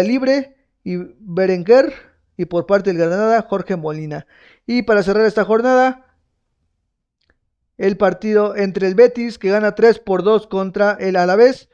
Libre 0.02 0.56
y 0.84 0.98
Berenguer. 1.20 1.94
Y 2.38 2.46
por 2.46 2.66
parte 2.66 2.92
del 2.92 3.00
Granada 3.00 3.42
Jorge 3.42 3.76
Molina. 3.76 4.28
Y 4.66 4.84
para 4.84 5.04
cerrar 5.04 5.26
esta 5.26 5.46
jornada, 5.46 6.06
el 7.78 7.98
partido 7.98 8.56
entre 8.56 8.88
el 8.88 8.96
Betis 8.96 9.38
que 9.38 9.50
gana 9.50 9.76
3 9.76 10.00
por 10.00 10.24
2 10.24 10.48
contra 10.48 10.98
el 11.00 11.16
Alavés. 11.16 11.70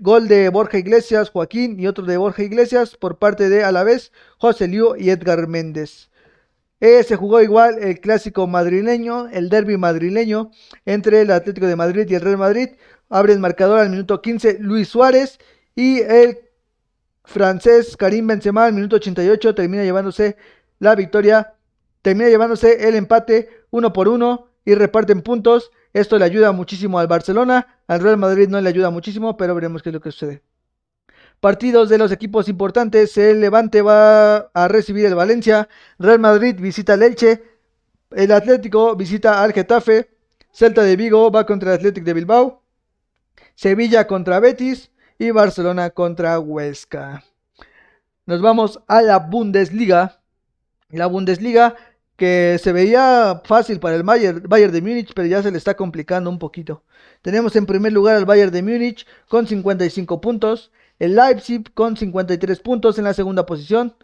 gol 0.00 0.28
de 0.28 0.48
Borja 0.48 0.78
Iglesias, 0.78 1.30
Joaquín 1.30 1.78
y 1.78 1.86
otro 1.86 2.04
de 2.04 2.16
Borja 2.16 2.42
Iglesias 2.42 2.96
por 2.96 3.18
parte 3.18 3.48
de 3.48 3.64
Alavés, 3.64 4.12
José 4.38 4.68
Liu 4.68 4.96
y 4.96 5.10
Edgar 5.10 5.46
Méndez. 5.48 6.10
Se 6.80 7.16
jugó 7.16 7.40
igual 7.40 7.78
el 7.80 7.98
clásico 8.00 8.46
madrileño, 8.46 9.28
el 9.28 9.48
derby 9.48 9.78
madrileño 9.78 10.50
entre 10.84 11.22
el 11.22 11.30
Atlético 11.30 11.66
de 11.66 11.76
Madrid 11.76 12.06
y 12.08 12.14
el 12.14 12.20
Real 12.20 12.36
Madrid. 12.36 12.70
Abre 13.08 13.32
el 13.32 13.38
marcador 13.38 13.78
al 13.78 13.88
minuto 13.88 14.20
15 14.20 14.58
Luis 14.60 14.88
Suárez 14.88 15.38
y 15.74 16.00
el 16.00 16.43
francés 17.24 17.96
Karim 17.96 18.26
Benzema 18.26 18.66
al 18.66 18.74
minuto 18.74 18.96
88 18.96 19.54
termina 19.54 19.82
llevándose 19.82 20.36
la 20.78 20.94
victoria, 20.94 21.54
termina 22.02 22.28
llevándose 22.28 22.86
el 22.88 22.94
empate 22.94 23.48
uno 23.70 23.92
por 23.92 24.08
uno 24.08 24.48
y 24.64 24.74
reparten 24.74 25.22
puntos. 25.22 25.70
Esto 25.92 26.18
le 26.18 26.24
ayuda 26.24 26.52
muchísimo 26.52 26.98
al 26.98 27.06
Barcelona, 27.06 27.80
al 27.86 28.00
Real 28.00 28.18
Madrid 28.18 28.48
no 28.48 28.60
le 28.60 28.68
ayuda 28.68 28.90
muchísimo, 28.90 29.36
pero 29.36 29.54
veremos 29.54 29.82
qué 29.82 29.90
es 29.90 29.94
lo 29.94 30.00
que 30.00 30.10
sucede. 30.10 30.42
Partidos 31.40 31.88
de 31.88 31.98
los 31.98 32.10
equipos 32.10 32.48
importantes, 32.48 33.16
el 33.18 33.40
Levante 33.40 33.82
va 33.82 34.36
a 34.54 34.68
recibir 34.68 35.06
el 35.06 35.14
Valencia, 35.14 35.68
Real 35.98 36.18
Madrid 36.18 36.56
visita 36.58 36.94
el 36.94 37.02
Elche, 37.02 37.42
el 38.10 38.32
Atlético 38.32 38.96
visita 38.96 39.42
al 39.42 39.52
Getafe, 39.52 40.10
Celta 40.52 40.82
de 40.82 40.96
Vigo 40.96 41.30
va 41.30 41.44
contra 41.46 41.72
el 41.72 41.78
Atlético 41.78 42.06
de 42.06 42.14
Bilbao, 42.14 42.62
Sevilla 43.54 44.06
contra 44.06 44.40
Betis 44.40 44.90
y 45.18 45.30
Barcelona 45.30 45.90
contra 45.90 46.38
Huesca. 46.38 47.24
Nos 48.26 48.40
vamos 48.40 48.80
a 48.88 49.02
la 49.02 49.18
Bundesliga. 49.18 50.20
La 50.90 51.06
Bundesliga 51.06 51.76
que 52.16 52.58
se 52.62 52.72
veía 52.72 53.42
fácil 53.44 53.80
para 53.80 53.96
el 53.96 54.02
Bayern, 54.02 54.42
de 54.48 54.80
Múnich, 54.80 55.12
pero 55.14 55.26
ya 55.26 55.42
se 55.42 55.50
le 55.50 55.58
está 55.58 55.74
complicando 55.74 56.30
un 56.30 56.38
poquito. 56.38 56.82
Tenemos 57.22 57.56
en 57.56 57.66
primer 57.66 57.92
lugar 57.92 58.16
al 58.16 58.24
Bayern 58.24 58.52
de 58.52 58.62
Múnich 58.62 59.06
con 59.28 59.46
55 59.46 60.20
puntos, 60.20 60.70
el 60.98 61.16
Leipzig 61.16 61.72
con 61.74 61.96
53 61.96 62.60
puntos 62.60 62.98
en 62.98 63.04
la 63.04 63.14
segunda 63.14 63.46
posición, 63.46 63.94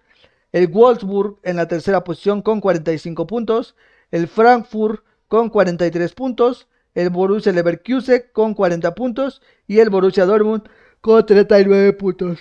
el 0.53 0.67
Wolfsburg 0.67 1.39
en 1.45 1.57
la 1.57 1.69
tercera 1.69 2.03
posición 2.03 2.43
con 2.43 2.61
45 2.61 3.27
puntos, 3.27 3.77
el 4.11 4.27
Frankfurt 4.27 5.05
con 5.29 5.49
43 5.49 6.13
puntos, 6.13 6.67
el 6.95 7.11
Borussia 7.11 7.53
Leverkusen 7.53 8.25
con 8.33 8.55
40 8.55 8.95
puntos 8.97 9.41
y 9.69 9.79
el 9.79 9.91
Borussia 9.91 10.27
Dortmund 10.27 10.65
con 11.01 11.25
39 11.25 11.93
puntos. 11.95 12.41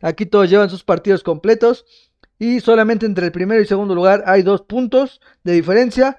Aquí 0.00 0.26
todos 0.26 0.48
llevan 0.48 0.70
sus 0.70 0.84
partidos 0.84 1.22
completos 1.22 1.84
y 2.38 2.60
solamente 2.60 3.06
entre 3.06 3.26
el 3.26 3.32
primero 3.32 3.60
y 3.62 3.66
segundo 3.66 3.94
lugar 3.94 4.24
hay 4.26 4.42
dos 4.42 4.62
puntos 4.62 5.20
de 5.42 5.52
diferencia. 5.52 6.18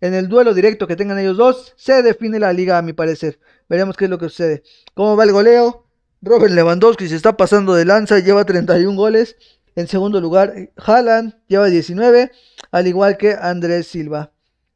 En 0.00 0.14
el 0.14 0.28
duelo 0.28 0.54
directo 0.54 0.86
que 0.86 0.96
tengan 0.96 1.18
ellos 1.18 1.36
dos, 1.36 1.74
se 1.76 2.02
define 2.02 2.38
la 2.38 2.52
liga, 2.52 2.78
a 2.78 2.82
mi 2.82 2.92
parecer. 2.92 3.40
Veremos 3.68 3.96
qué 3.96 4.04
es 4.04 4.10
lo 4.10 4.18
que 4.18 4.28
sucede. 4.28 4.62
¿Cómo 4.94 5.16
va 5.16 5.24
el 5.24 5.32
goleo? 5.32 5.86
Robert 6.22 6.52
Lewandowski 6.52 7.08
se 7.08 7.16
está 7.16 7.36
pasando 7.36 7.74
de 7.74 7.84
lanza, 7.84 8.18
lleva 8.18 8.44
31 8.44 8.96
goles. 8.96 9.36
En 9.74 9.86
segundo 9.88 10.20
lugar, 10.20 10.54
Haaland 10.76 11.36
lleva 11.46 11.66
19, 11.66 12.30
al 12.70 12.86
igual 12.86 13.16
que 13.16 13.36
Andrés 13.40 13.88
Silva. 13.88 14.32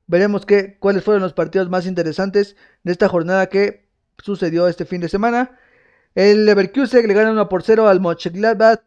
Veremos 0.07 0.45
qué, 0.45 0.76
cuáles 0.78 1.05
fueron 1.05 1.22
los 1.22 1.33
partidos 1.33 1.70
más 1.70 1.87
interesantes 1.87 2.57
de 2.83 2.93
esta 2.93 3.09
jornada 3.09 3.49
que 3.49 3.89
sucedió 4.22 4.68
este 4.68 4.85
fin 4.85 5.01
de 5.01 5.09
semana. 5.09 5.59
El 6.14 6.44
Leverkusen 6.44 7.06
le 7.08 7.14
gana 7.14 7.32
1 7.32 7.48
por 7.48 7.62
0 7.62 7.88
al 7.88 8.00
Mönchengladbach. 8.00 8.80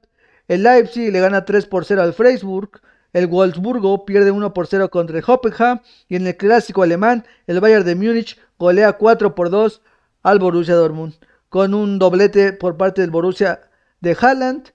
El 0.48 0.64
Leipzig 0.64 1.12
le 1.12 1.20
gana 1.20 1.44
3 1.44 1.66
por 1.66 1.86
0 1.86 2.02
al 2.02 2.14
Freiburg. 2.14 2.82
El 3.14 3.28
Wolfsburgo 3.28 4.06
pierde 4.06 4.30
1 4.32 4.54
por 4.54 4.68
0 4.68 4.90
contra 4.90 5.18
el 5.18 5.24
Hoppenheim. 5.26 5.80
Y 6.08 6.18
en 6.18 6.28
el 6.28 6.38
clásico 6.38 6.84
alemán, 6.84 7.26
el 7.48 7.60
Bayern 7.60 7.86
de 7.86 7.96
Múnich 7.96 8.40
golea 8.60 8.94
4 8.94 9.34
por 9.34 9.50
2 9.50 9.82
al 10.22 10.40
Borussia 10.40 10.76
Dortmund. 10.76 11.16
Con 11.50 11.74
un 11.74 11.98
doblete 11.98 12.54
por 12.54 12.78
parte 12.78 13.02
del 13.02 13.10
Borussia 13.10 13.62
de 14.02 14.16
Haaland. 14.20 14.70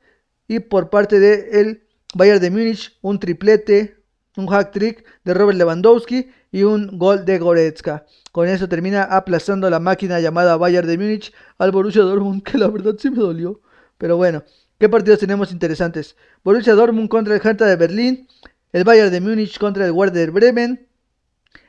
Y 0.49 0.59
por 0.59 0.91
parte 0.91 1.21
del 1.21 1.85
Bayern 2.15 2.41
de 2.41 2.51
Múnich, 2.51 2.99
un 3.03 3.21
triplete, 3.21 4.00
un 4.41 4.49
hack 4.49 4.73
trick 4.73 5.05
de 5.25 5.35
Robert 5.35 5.59
Lewandowski 5.59 6.31
y 6.51 6.65
un 6.65 6.99
gol 6.99 7.25
de 7.25 7.39
Goretzka. 7.39 8.07
Con 8.33 8.49
eso 8.49 8.69
termina 8.69 9.05
aplazando 9.05 9.71
la 9.71 9.79
máquina 9.79 10.19
llamada 10.21 10.57
Bayern 10.57 10.89
de 10.89 10.99
Múnich 10.99 11.33
al 11.59 11.71
Borussia 11.71 12.03
Dortmund, 12.03 12.43
que 12.45 12.59
la 12.59 12.69
verdad 12.69 12.97
sí 12.99 13.11
me 13.11 13.19
dolió. 13.19 13.61
Pero 13.99 14.17
bueno, 14.17 14.43
¿Qué 14.81 14.89
partidos 14.89 15.19
tenemos 15.19 15.53
interesantes? 15.53 16.17
Borussia 16.43 16.73
Dortmund 16.73 17.11
contra 17.11 17.35
el 17.35 17.43
Hertha 17.45 17.67
de 17.67 17.77
Berlín, 17.77 18.27
el 18.73 18.83
Bayern 18.83 19.11
de 19.11 19.21
Múnich 19.21 19.59
contra 19.59 19.85
el 19.85 19.93
Werder 19.93 20.31
Bremen, 20.31 20.89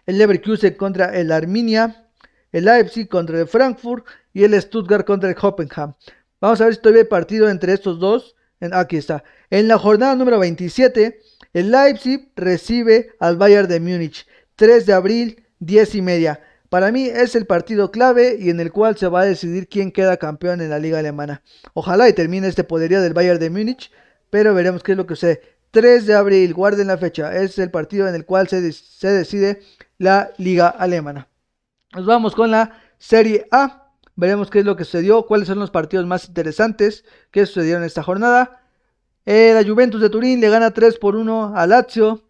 el 0.05 0.17
Leverkusen 0.17 0.75
contra 0.75 1.13
el 1.13 1.29
Arminia, 1.33 2.07
el 2.53 2.63
Leipzig 2.63 3.09
contra 3.09 3.37
el 3.37 3.49
Frankfurt 3.49 4.05
y 4.33 4.45
el 4.45 4.59
Stuttgart 4.61 5.05
contra 5.05 5.29
el 5.29 5.35
Hoppenheim. 5.41 5.91
Vamos 6.39 6.61
a 6.61 6.65
ver 6.65 6.75
si 6.75 6.79
todavía 6.79 7.01
hay 7.01 7.07
partido 7.09 7.49
entre 7.49 7.73
estos 7.73 7.99
dos. 7.99 8.37
aquí 8.71 8.95
está. 8.95 9.25
En 9.49 9.67
la 9.67 9.77
jornada 9.77 10.15
número 10.15 10.39
27, 10.39 11.19
el 11.53 11.71
Leipzig 11.71 12.31
recibe 12.35 13.11
al 13.19 13.37
Bayern 13.37 13.67
de 13.67 13.79
Múnich. 13.79 14.25
3 14.55 14.85
de 14.85 14.93
abril, 14.93 15.43
10 15.59 15.95
y 15.95 16.01
media. 16.01 16.41
Para 16.69 16.91
mí 16.91 17.05
es 17.05 17.35
el 17.35 17.45
partido 17.45 17.91
clave 17.91 18.37
y 18.39 18.49
en 18.49 18.59
el 18.59 18.71
cual 18.71 18.95
se 18.95 19.07
va 19.07 19.21
a 19.21 19.25
decidir 19.25 19.67
quién 19.67 19.91
queda 19.91 20.17
campeón 20.17 20.61
en 20.61 20.69
la 20.69 20.79
liga 20.79 20.99
alemana. 20.99 21.41
Ojalá 21.73 22.07
y 22.07 22.13
termine 22.13 22.47
este 22.47 22.63
poderío 22.63 23.01
del 23.01 23.13
Bayern 23.13 23.39
de 23.39 23.49
Múnich, 23.49 23.91
pero 24.29 24.53
veremos 24.53 24.81
qué 24.81 24.93
es 24.93 24.97
lo 24.97 25.05
que 25.05 25.15
sucede. 25.15 25.41
3 25.71 26.05
de 26.05 26.13
abril, 26.13 26.53
guarden 26.53 26.87
la 26.87 26.97
fecha, 26.97 27.35
es 27.35 27.57
el 27.59 27.71
partido 27.71 28.07
en 28.07 28.15
el 28.15 28.25
cual 28.25 28.47
se, 28.47 28.71
se 28.71 29.07
decide 29.09 29.61
la 29.97 30.31
liga 30.37 30.67
alemana. 30.67 31.27
Nos 31.93 32.05
vamos 32.05 32.35
con 32.35 32.51
la 32.51 32.79
Serie 32.97 33.47
A. 33.51 33.93
Veremos 34.15 34.49
qué 34.49 34.59
es 34.59 34.65
lo 34.65 34.75
que 34.75 34.85
sucedió, 34.85 35.25
cuáles 35.25 35.47
son 35.47 35.59
los 35.59 35.71
partidos 35.71 36.05
más 36.05 36.27
interesantes 36.27 37.03
que 37.31 37.45
sucedieron 37.45 37.83
esta 37.83 38.03
jornada. 38.03 38.60
Eh, 39.25 39.51
la 39.53 39.63
Juventus 39.63 40.01
de 40.01 40.09
Turín 40.09 40.41
le 40.41 40.49
gana 40.49 40.71
3 40.71 40.97
por 40.97 41.15
1 41.15 41.53
a 41.55 41.67
Lazio 41.67 42.21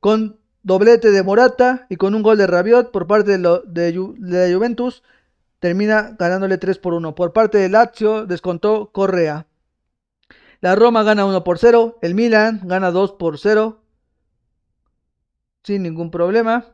con 0.00 0.38
doblete 0.62 1.10
de 1.10 1.22
Morata 1.22 1.86
y 1.88 1.96
con 1.96 2.14
un 2.14 2.22
gol 2.22 2.36
de 2.36 2.46
Rabiot 2.46 2.90
por 2.90 3.06
parte 3.06 3.38
de, 3.38 3.38
la 3.38 4.54
Juventus 4.54 5.02
termina 5.58 6.14
ganándole 6.18 6.58
3 6.58 6.78
por 6.78 6.94
1. 6.94 7.14
Por 7.14 7.32
parte 7.32 7.58
de 7.58 7.68
Lazio 7.68 8.26
descontó 8.26 8.90
Correa. 8.92 9.46
La 10.60 10.74
Roma 10.74 11.02
gana 11.02 11.24
1 11.24 11.44
por 11.44 11.58
0. 11.58 11.98
El 12.02 12.14
Milan 12.14 12.60
gana 12.64 12.90
2 12.90 13.12
por 13.12 13.38
0. 13.38 13.82
Sin 15.62 15.82
ningún 15.82 16.10
problema. 16.10 16.66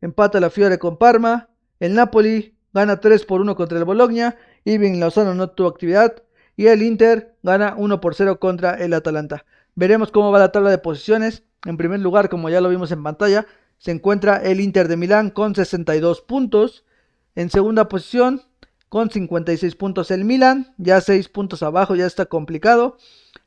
Empata 0.00 0.40
la 0.40 0.50
Fiore 0.50 0.78
con 0.78 0.96
Parma. 0.96 1.48
El 1.80 1.94
Napoli 1.94 2.56
gana 2.72 3.00
3 3.00 3.26
por 3.26 3.40
1 3.40 3.56
contra 3.56 3.78
el 3.78 3.84
Bologna. 3.84 4.36
Ibn 4.64 5.00
Lozano 5.00 5.34
no 5.34 5.50
tuvo 5.50 5.68
actividad. 5.68 6.22
Y 6.56 6.66
el 6.68 6.82
Inter 6.82 7.31
gana 7.42 7.74
1 7.76 8.00
por 8.00 8.14
0 8.14 8.38
contra 8.38 8.74
el 8.74 8.94
Atalanta. 8.94 9.44
Veremos 9.74 10.10
cómo 10.10 10.30
va 10.30 10.38
la 10.38 10.52
tabla 10.52 10.70
de 10.70 10.78
posiciones. 10.78 11.42
En 11.64 11.76
primer 11.76 12.00
lugar, 12.00 12.28
como 12.28 12.48
ya 12.50 12.60
lo 12.60 12.68
vimos 12.68 12.92
en 12.92 13.02
pantalla, 13.02 13.46
se 13.78 13.90
encuentra 13.90 14.36
el 14.36 14.60
Inter 14.60 14.88
de 14.88 14.96
Milán 14.96 15.30
con 15.30 15.54
62 15.54 16.20
puntos. 16.20 16.84
En 17.34 17.50
segunda 17.50 17.88
posición, 17.88 18.42
con 18.88 19.10
56 19.10 19.74
puntos 19.76 20.10
el 20.10 20.24
Milán, 20.24 20.74
ya 20.76 21.00
6 21.00 21.28
puntos 21.30 21.62
abajo, 21.62 21.94
ya 21.94 22.06
está 22.06 22.26
complicado. 22.26 22.98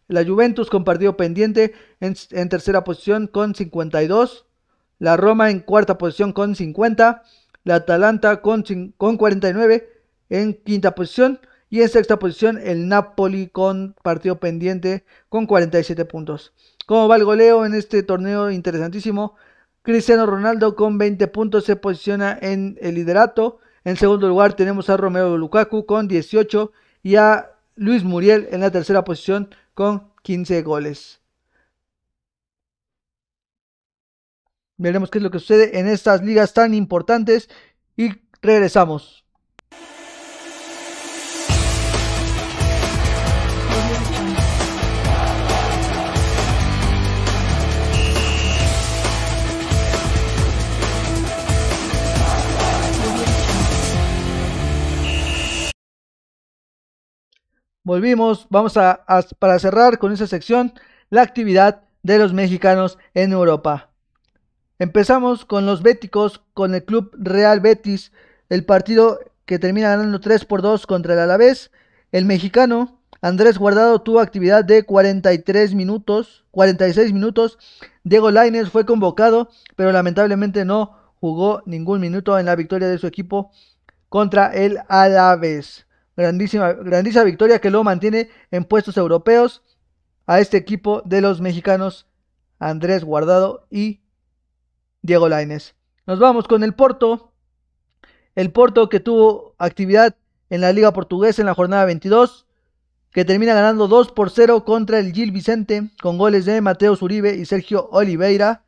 La 0.07 0.25
Juventus 0.25 0.69
con 0.69 0.83
partido 0.83 1.17
pendiente 1.17 1.73
en, 1.99 2.49
tercera 2.49 2.83
posición 2.83 3.27
con 3.27 3.55
52. 3.55 4.45
La 4.99 5.17
Roma 5.17 5.51
en 5.51 5.59
cuarta 5.59 5.97
posición 5.97 6.33
con 6.33 6.55
50. 6.55 7.23
La 7.63 7.75
Atalanta 7.75 8.41
con, 8.41 8.63
con 8.97 9.17
49 9.17 9.89
en 10.29 10.53
quinta 10.53 10.95
posición. 10.95 11.39
Y 11.76 11.82
en 11.82 11.89
sexta 11.89 12.17
posición 12.17 12.57
el 12.63 12.88
Napoli 12.88 13.47
con 13.47 13.97
partido 14.01 14.39
pendiente 14.39 15.03
con 15.28 15.45
47 15.45 16.05
puntos. 16.05 16.53
¿Cómo 16.86 17.09
va 17.09 17.17
el 17.17 17.26
goleo 17.26 17.65
en 17.65 17.73
este 17.73 18.01
torneo 18.01 18.49
interesantísimo? 18.49 19.36
Cristiano 19.82 20.26
Ronaldo 20.26 20.78
con 20.78 20.97
20 20.97 21.28
puntos 21.28 21.65
se 21.65 21.76
posiciona 21.76 22.39
en 22.41 22.78
el 22.80 22.95
liderato. 22.95 23.59
En 23.84 23.97
segundo 23.97 24.30
lugar 24.30 24.53
tenemos 24.53 24.89
a 24.89 24.95
Romeo 24.95 25.36
Lukaku 25.36 25.86
con 25.86 26.07
18 26.07 26.71
y 27.03 27.17
a 27.17 27.51
Luis 27.76 28.05
Muriel 28.05 28.47
en 28.51 28.61
la 28.61 28.71
tercera 28.71 29.03
posición 29.03 29.49
con 29.73 30.13
15 30.21 30.61
goles. 30.61 31.19
Veremos 34.78 35.11
qué 35.11 35.17
es 35.17 35.23
lo 35.26 35.30
que 35.30 35.39
sucede 35.39 35.78
en 35.78 35.89
estas 35.89 36.23
ligas 36.23 36.53
tan 36.53 36.73
importantes 36.73 37.49
y 37.97 38.11
regresamos. 38.41 39.24
Volvimos. 57.86 58.47
Vamos 58.49 58.75
a, 58.75 59.05
para 59.39 59.57
cerrar 59.59 59.97
con 59.97 60.11
esa 60.11 60.27
sección 60.27 60.73
la 61.09 61.21
actividad 61.21 61.83
de 62.03 62.17
los 62.17 62.33
mexicanos 62.33 62.97
en 63.13 63.31
Europa. 63.31 63.91
Empezamos 64.77 65.45
con 65.45 65.65
los 65.65 65.81
béticos, 65.81 66.41
con 66.53 66.75
el 66.75 66.83
club 66.83 67.11
Real 67.17 67.61
Betis, 67.61 68.11
el 68.49 68.65
partido 68.65 69.19
que 69.45 69.59
termina 69.59 69.89
ganando 69.89 70.19
3 70.19 70.43
por 70.43 70.61
2 70.61 70.86
contra 70.86 71.13
el 71.13 71.19
Alavés. 71.19 71.71
El 72.11 72.25
mexicano 72.25 72.99
Andrés 73.21 73.57
Guardado 73.57 74.01
tuvo 74.01 74.19
actividad 74.19 74.65
de 74.65 74.83
43 74.83 75.73
minutos, 75.73 76.43
46 76.51 77.13
minutos. 77.13 77.57
Diego 78.03 78.29
Laines 78.31 78.69
fue 78.69 78.86
convocado, 78.86 79.49
pero 79.75 79.91
lamentablemente 79.91 80.65
no 80.65 80.97
jugó 81.19 81.63
ningún 81.65 82.01
minuto 82.01 82.38
en 82.38 82.45
la 82.45 82.55
victoria 82.55 82.88
de 82.88 82.97
su 82.97 83.07
equipo 83.07 83.51
contra 84.09 84.53
el 84.53 84.79
Alavés. 84.89 85.84
Grandísima, 86.16 86.74
grandísima 86.74 87.24
victoria 87.24 87.59
que 87.59 87.70
lo 87.70 87.84
mantiene 87.84 88.30
en 88.51 88.63
puestos 88.63 88.97
europeos 88.97 89.63
a 90.26 90.39
este 90.39 90.57
equipo 90.57 91.01
de 91.05 91.22
los 91.22 91.41
mexicanos 91.41 92.07
Andrés 92.59 93.03
Guardado 93.03 93.68
y 93.70 94.01
Diego 95.01 95.30
Laines. 95.30 95.76
Nos 96.07 96.20
vamos 96.20 96.47
con 96.47 96.63
el 96.63 96.74
Porto. 96.74 97.32
El 98.36 98.51
Porto 98.51 98.89
que 98.89 98.99
tuvo 98.99 99.55
actividad 99.57 100.16
en 100.49 100.61
la 100.61 100.74
Liga 100.74 100.93
Portuguesa 100.93 101.41
en 101.41 101.47
la 101.47 101.53
jornada 101.53 101.86
22, 101.86 102.45
que 103.11 103.26
termina 103.26 103.53
ganando 103.53 103.88
2 103.88 104.11
por 104.11 104.30
0 104.30 104.66
contra 104.66 104.99
el 104.99 105.13
Gil 105.13 105.32
Vicente 105.32 105.89
con 106.01 106.18
goles 106.18 106.45
de 106.45 106.61
Mateo 106.61 106.95
Zuribe 106.95 107.36
y 107.36 107.45
Sergio 107.45 107.88
Oliveira. 107.91 108.64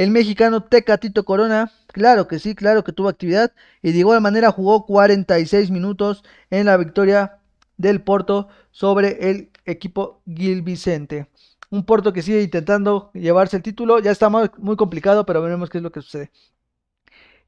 El 0.00 0.10
mexicano 0.12 0.62
Tecatito 0.62 1.26
Corona, 1.26 1.72
claro 1.88 2.26
que 2.26 2.38
sí, 2.38 2.54
claro 2.54 2.84
que 2.84 2.92
tuvo 2.92 3.10
actividad 3.10 3.52
y 3.82 3.92
de 3.92 3.98
igual 3.98 4.22
manera 4.22 4.50
jugó 4.50 4.86
46 4.86 5.70
minutos 5.70 6.24
en 6.48 6.64
la 6.64 6.78
victoria 6.78 7.36
del 7.76 8.00
Porto 8.00 8.48
sobre 8.70 9.28
el 9.28 9.50
equipo 9.66 10.22
Gil 10.24 10.62
Vicente. 10.62 11.28
Un 11.68 11.84
Porto 11.84 12.14
que 12.14 12.22
sigue 12.22 12.40
intentando 12.40 13.10
llevarse 13.12 13.58
el 13.58 13.62
título, 13.62 13.98
ya 13.98 14.10
está 14.10 14.30
muy 14.30 14.76
complicado, 14.78 15.26
pero 15.26 15.42
veremos 15.42 15.68
qué 15.68 15.76
es 15.76 15.84
lo 15.84 15.92
que 15.92 16.00
sucede. 16.00 16.30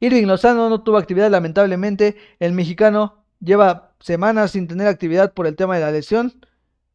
Irving 0.00 0.26
Lozano 0.26 0.68
no 0.68 0.82
tuvo 0.82 0.98
actividad 0.98 1.30
lamentablemente, 1.30 2.16
el 2.38 2.52
mexicano 2.52 3.24
lleva 3.40 3.94
semanas 3.98 4.50
sin 4.50 4.68
tener 4.68 4.88
actividad 4.88 5.32
por 5.32 5.46
el 5.46 5.56
tema 5.56 5.76
de 5.76 5.80
la 5.80 5.90
lesión 5.90 6.34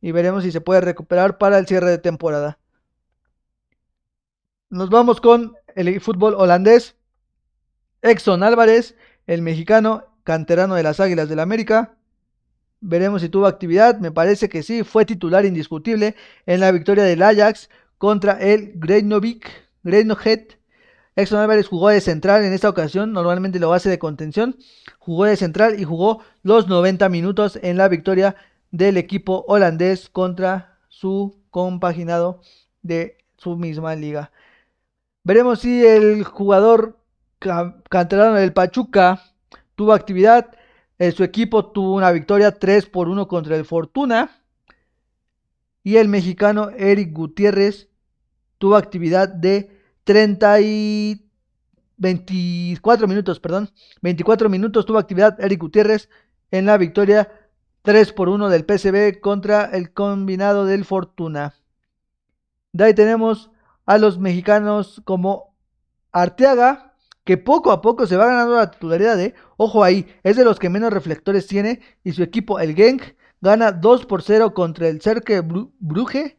y 0.02 0.12
veremos 0.12 0.44
si 0.44 0.52
se 0.52 0.62
puede 0.62 0.82
recuperar 0.82 1.40
para 1.40 1.58
el 1.58 1.66
cierre 1.66 1.90
de 1.90 1.98
temporada. 1.98 2.60
Nos 4.70 4.90
vamos 4.90 5.22
con 5.22 5.56
el 5.76 6.02
fútbol 6.02 6.34
holandés. 6.34 6.98
Exxon 8.02 8.44
Álvarez, 8.44 8.96
el 9.26 9.42
mexicano 9.42 10.04
canterano 10.26 10.76
de 10.76 10.84
las 10.84 11.00
Águilas 11.00 11.30
del 11.30 11.38
la 11.38 11.44
América. 11.44 11.96
Veremos 12.82 13.22
si 13.22 13.30
tuvo 13.30 13.48
actividad. 13.48 13.98
Me 14.00 14.12
parece 14.12 14.50
que 14.50 14.64
sí. 14.64 14.84
Fue 14.84 15.06
titular 15.06 15.46
indiscutible 15.46 16.16
en 16.46 16.60
la 16.60 16.74
victoria 16.74 17.06
del 17.06 17.24
Ajax 17.24 17.70
contra 17.98 18.34
el 18.42 18.74
Greinovic. 18.76 19.50
Greinohet. 19.84 20.60
Exxon 21.16 21.40
Álvarez 21.40 21.70
jugó 21.70 21.88
de 21.88 22.02
central 22.02 22.44
en 22.44 22.52
esta 22.52 22.68
ocasión. 22.68 23.14
Normalmente 23.14 23.60
lo 23.60 23.72
hace 23.72 23.90
de 23.90 24.00
contención. 24.00 24.58
Jugó 25.00 25.24
de 25.24 25.38
central 25.38 25.80
y 25.80 25.86
jugó 25.86 26.24
los 26.44 26.68
90 26.68 27.08
minutos 27.08 27.58
en 27.62 27.78
la 27.78 27.88
victoria 27.88 28.36
del 28.72 28.98
equipo 28.98 29.46
holandés 29.48 30.10
contra 30.10 30.78
su 30.90 31.40
compaginado 31.52 32.42
de 32.82 33.18
su 33.38 33.56
misma 33.56 33.96
liga. 33.96 34.34
Veremos 35.28 35.60
si 35.60 35.86
el 35.86 36.24
jugador 36.24 36.98
canterano 37.38 38.36
del 38.36 38.54
Pachuca 38.54 39.22
tuvo 39.76 39.92
actividad. 39.92 40.56
Eh, 41.00 41.12
su 41.12 41.22
equipo 41.26 41.66
tuvo 41.66 41.96
una 41.96 42.14
victoria 42.14 42.58
3 42.58 42.86
por 42.86 43.10
1 43.10 43.28
contra 43.28 43.58
el 43.58 43.66
Fortuna. 43.66 44.32
Y 45.84 45.98
el 45.98 46.08
mexicano 46.08 46.70
Eric 46.70 47.12
Gutiérrez 47.12 47.90
tuvo 48.58 48.78
actividad 48.78 49.28
de 49.28 49.70
30 50.06 50.62
y 50.62 51.30
24 51.98 53.06
minutos, 53.10 53.42
perdón. 53.42 53.70
24 54.02 54.48
minutos 54.48 54.86
tuvo 54.86 54.98
actividad 54.98 55.38
Eric 55.42 55.60
Gutiérrez 55.60 56.10
en 56.52 56.66
la 56.66 56.78
victoria 56.78 57.30
3 57.82 58.14
por 58.14 58.30
1 58.30 58.48
del 58.48 58.64
PCB 58.64 59.20
contra 59.20 59.66
el 59.66 59.92
combinado 59.92 60.64
del 60.66 60.86
Fortuna. 60.86 61.54
De 62.72 62.86
ahí 62.86 62.94
tenemos 62.94 63.52
a 63.88 63.98
los 63.98 64.20
mexicanos 64.20 65.02
como 65.06 65.56
Arteaga, 66.12 66.94
que 67.24 67.38
poco 67.38 67.72
a 67.72 67.82
poco 67.82 68.06
se 68.06 68.18
va 68.18 68.28
ganando 68.28 68.56
la 68.56 68.70
titularidad 68.70 69.18
de, 69.18 69.34
ojo 69.56 69.84
ahí, 69.84 70.06
es 70.24 70.36
de 70.36 70.46
los 70.46 70.60
que 70.60 70.70
menos 70.70 70.94
reflectores 70.94 71.48
tiene 71.48 71.82
y 72.04 72.12
su 72.12 72.22
equipo, 72.22 72.60
el 72.60 72.76
Genk, 72.76 73.16
gana 73.42 73.72
2 73.72 74.06
por 74.06 74.22
0 74.22 74.54
contra 74.54 74.88
el 74.88 75.02
Cerque 75.02 75.42
Bruje 75.42 76.38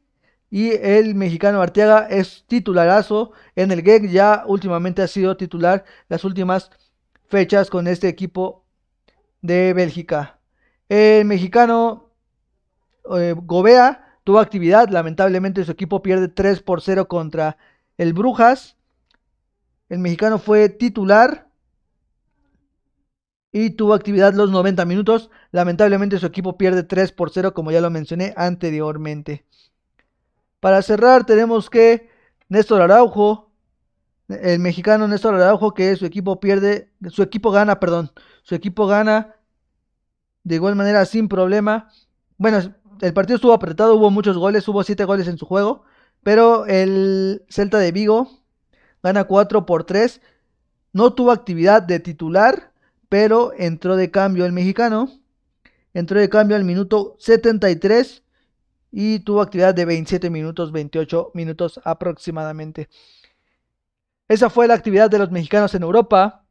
y 0.51 0.73
el 0.73 1.15
mexicano 1.15 1.61
Arteaga 1.63 2.07
es 2.09 2.45
titularazo 2.47 3.33
en 3.57 3.73
el 3.73 3.83
Genk, 3.83 4.09
ya 4.09 4.45
últimamente 4.47 5.03
ha 5.03 5.09
sido 5.09 5.37
titular 5.37 5.85
las 6.09 6.25
últimas 6.25 6.71
fechas 7.29 7.71
con 7.71 7.87
este 7.87 8.09
equipo 8.09 8.65
de 9.41 9.73
Bélgica. 9.73 10.39
El 10.89 11.25
mexicano 11.25 12.11
eh, 13.17 13.35
Gobea 13.37 14.08
tuvo 14.29 14.41
actividad. 14.41 14.91
Lamentablemente 14.91 15.64
su 15.64 15.72
equipo 15.72 16.03
pierde 16.03 16.29
3 16.29 16.61
por 16.61 16.83
0 16.83 17.09
contra 17.09 17.57
el 17.97 18.12
Brujas. 18.12 18.76
El 19.89 20.01
mexicano 20.01 20.39
fue 20.39 20.68
titular 20.68 21.49
y 23.53 23.70
tuvo 23.70 23.95
actividad 23.95 24.35
los 24.35 24.51
90 24.51 24.85
minutos. 24.85 25.31
Lamentablemente 25.51 26.18
su 26.18 26.26
equipo 26.26 26.59
pierde 26.59 26.83
3 26.83 27.11
por 27.12 27.31
0 27.31 27.55
como 27.55 27.70
ya 27.70 27.81
lo 27.81 27.89
mencioné 27.89 28.35
anteriormente. 28.37 29.47
Para 30.61 30.83
cerrar 30.83 31.24
tenemos 31.24 31.70
que 31.70 32.11
Néstor 32.51 32.83
Araujo, 32.83 33.51
el 34.29 34.59
mexicano 34.59 35.09
Néstor 35.09 35.37
Araujo 35.37 35.72
que 35.72 35.97
su 35.97 36.05
equipo 36.05 36.39
pierde, 36.39 36.93
su 37.09 37.22
equipo 37.22 37.51
gana, 37.51 37.81
perdón, 37.81 38.12
su 38.43 38.55
equipo 38.55 38.87
gana 38.87 39.37
de 40.45 40.57
igual 40.57 40.76
manera 40.76 41.07
sin 41.07 41.29
problema. 41.29 41.89
Bueno, 42.37 42.74
el 43.01 43.13
partido 43.13 43.37
estuvo 43.37 43.53
apretado, 43.53 43.95
hubo 43.95 44.11
muchos 44.11 44.37
goles, 44.37 44.67
hubo 44.69 44.83
7 44.83 45.05
goles 45.05 45.29
en 45.29 45.39
su 45.39 45.47
juego, 45.47 45.85
pero 46.23 46.67
el 46.67 47.45
Celta 47.49 47.79
de 47.79 47.93
Vigo 47.93 48.31
gana 49.03 49.25
4 49.25 49.67
por 49.67 49.85
3. 49.85 50.21
No 50.93 51.13
tuvo 51.15 51.33
actividad 51.33 51.83
de 51.83 52.01
titular, 52.01 52.73
pero 53.09 53.53
entró 53.57 53.97
de 53.97 54.11
cambio 54.11 54.47
el 54.47 54.53
mexicano. 54.53 55.11
Entró 55.95 56.21
de 56.21 56.29
cambio 56.29 56.57
al 56.57 56.65
minuto 56.65 57.17
73 57.19 58.23
y 58.91 59.21
tuvo 59.21 59.43
actividad 59.43 59.75
de 59.75 59.85
27 59.85 60.31
minutos, 60.31 60.73
28 60.73 61.33
minutos 61.35 61.81
aproximadamente. 61.85 62.89
Esa 64.29 64.51
fue 64.51 64.69
la 64.69 64.75
actividad 64.75 65.11
de 65.11 65.19
los 65.19 65.31
mexicanos 65.31 65.75
en 65.75 65.83
Europa. 65.83 66.45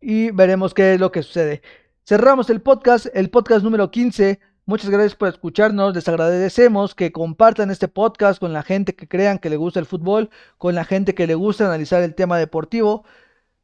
Y 0.00 0.30
veremos 0.32 0.74
qué 0.74 0.94
es 0.94 1.00
lo 1.00 1.12
que 1.12 1.22
sucede. 1.22 1.62
Cerramos 2.04 2.50
el 2.50 2.60
podcast, 2.60 3.06
el 3.14 3.30
podcast 3.30 3.62
número 3.62 3.92
15. 3.92 4.40
Muchas 4.66 4.90
gracias 4.90 5.14
por 5.14 5.28
escucharnos. 5.28 5.94
Les 5.94 6.08
agradecemos 6.08 6.96
que 6.96 7.12
compartan 7.12 7.70
este 7.70 7.86
podcast 7.86 8.40
con 8.40 8.52
la 8.52 8.64
gente 8.64 8.96
que 8.96 9.06
crean 9.06 9.38
que 9.38 9.48
le 9.48 9.56
gusta 9.56 9.78
el 9.78 9.86
fútbol, 9.86 10.28
con 10.58 10.74
la 10.74 10.84
gente 10.84 11.14
que 11.14 11.28
le 11.28 11.36
gusta 11.36 11.66
analizar 11.66 12.02
el 12.02 12.16
tema 12.16 12.38
deportivo. 12.38 13.04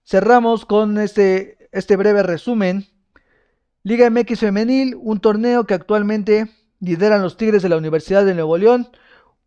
Cerramos 0.04 0.64
con 0.66 0.98
este, 0.98 1.68
este 1.72 1.96
breve 1.96 2.22
resumen. 2.22 2.86
Liga 3.82 4.08
MX 4.08 4.38
Femenil, 4.38 4.94
un 4.94 5.18
torneo 5.18 5.66
que 5.66 5.74
actualmente 5.74 6.46
lideran 6.78 7.22
los 7.22 7.36
Tigres 7.36 7.62
de 7.62 7.70
la 7.70 7.76
Universidad 7.76 8.24
de 8.24 8.34
Nuevo 8.34 8.56
León. 8.56 8.88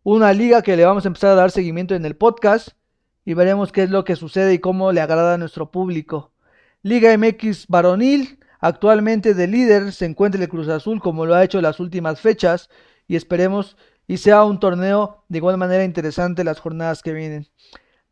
Una 0.02 0.34
liga 0.34 0.60
que 0.60 0.76
le 0.76 0.84
vamos 0.84 1.06
a 1.06 1.08
empezar 1.08 1.30
a 1.30 1.36
dar 1.36 1.50
seguimiento 1.50 1.94
en 1.94 2.04
el 2.04 2.14
podcast 2.14 2.68
y 3.24 3.32
veremos 3.32 3.72
qué 3.72 3.84
es 3.84 3.90
lo 3.90 4.04
que 4.04 4.16
sucede 4.16 4.52
y 4.52 4.58
cómo 4.58 4.92
le 4.92 5.00
agrada 5.00 5.32
a 5.32 5.38
nuestro 5.38 5.70
público. 5.70 6.34
Liga 6.82 7.16
MX 7.16 7.68
Varonil, 7.68 8.38
Actualmente 8.62 9.34
de 9.34 9.48
líder 9.48 9.90
se 9.90 10.04
encuentra 10.04 10.40
el 10.40 10.48
Cruz 10.48 10.68
Azul 10.68 11.00
como 11.00 11.26
lo 11.26 11.34
ha 11.34 11.42
hecho 11.42 11.60
las 11.60 11.80
últimas 11.80 12.20
fechas 12.20 12.70
y 13.08 13.16
esperemos 13.16 13.76
y 14.06 14.18
sea 14.18 14.44
un 14.44 14.60
torneo 14.60 15.24
de 15.28 15.38
igual 15.38 15.58
manera 15.58 15.82
interesante 15.82 16.44
las 16.44 16.60
jornadas 16.60 17.02
que 17.02 17.12
vienen. 17.12 17.48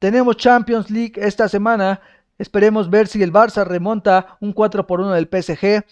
Tenemos 0.00 0.36
Champions 0.38 0.90
League 0.90 1.12
esta 1.14 1.48
semana, 1.48 2.00
esperemos 2.36 2.90
ver 2.90 3.06
si 3.06 3.22
el 3.22 3.32
Barça 3.32 3.64
remonta 3.64 4.38
un 4.40 4.52
4 4.52 4.88
por 4.88 5.00
1 5.00 5.12
del 5.12 5.28
PSG. 5.28 5.84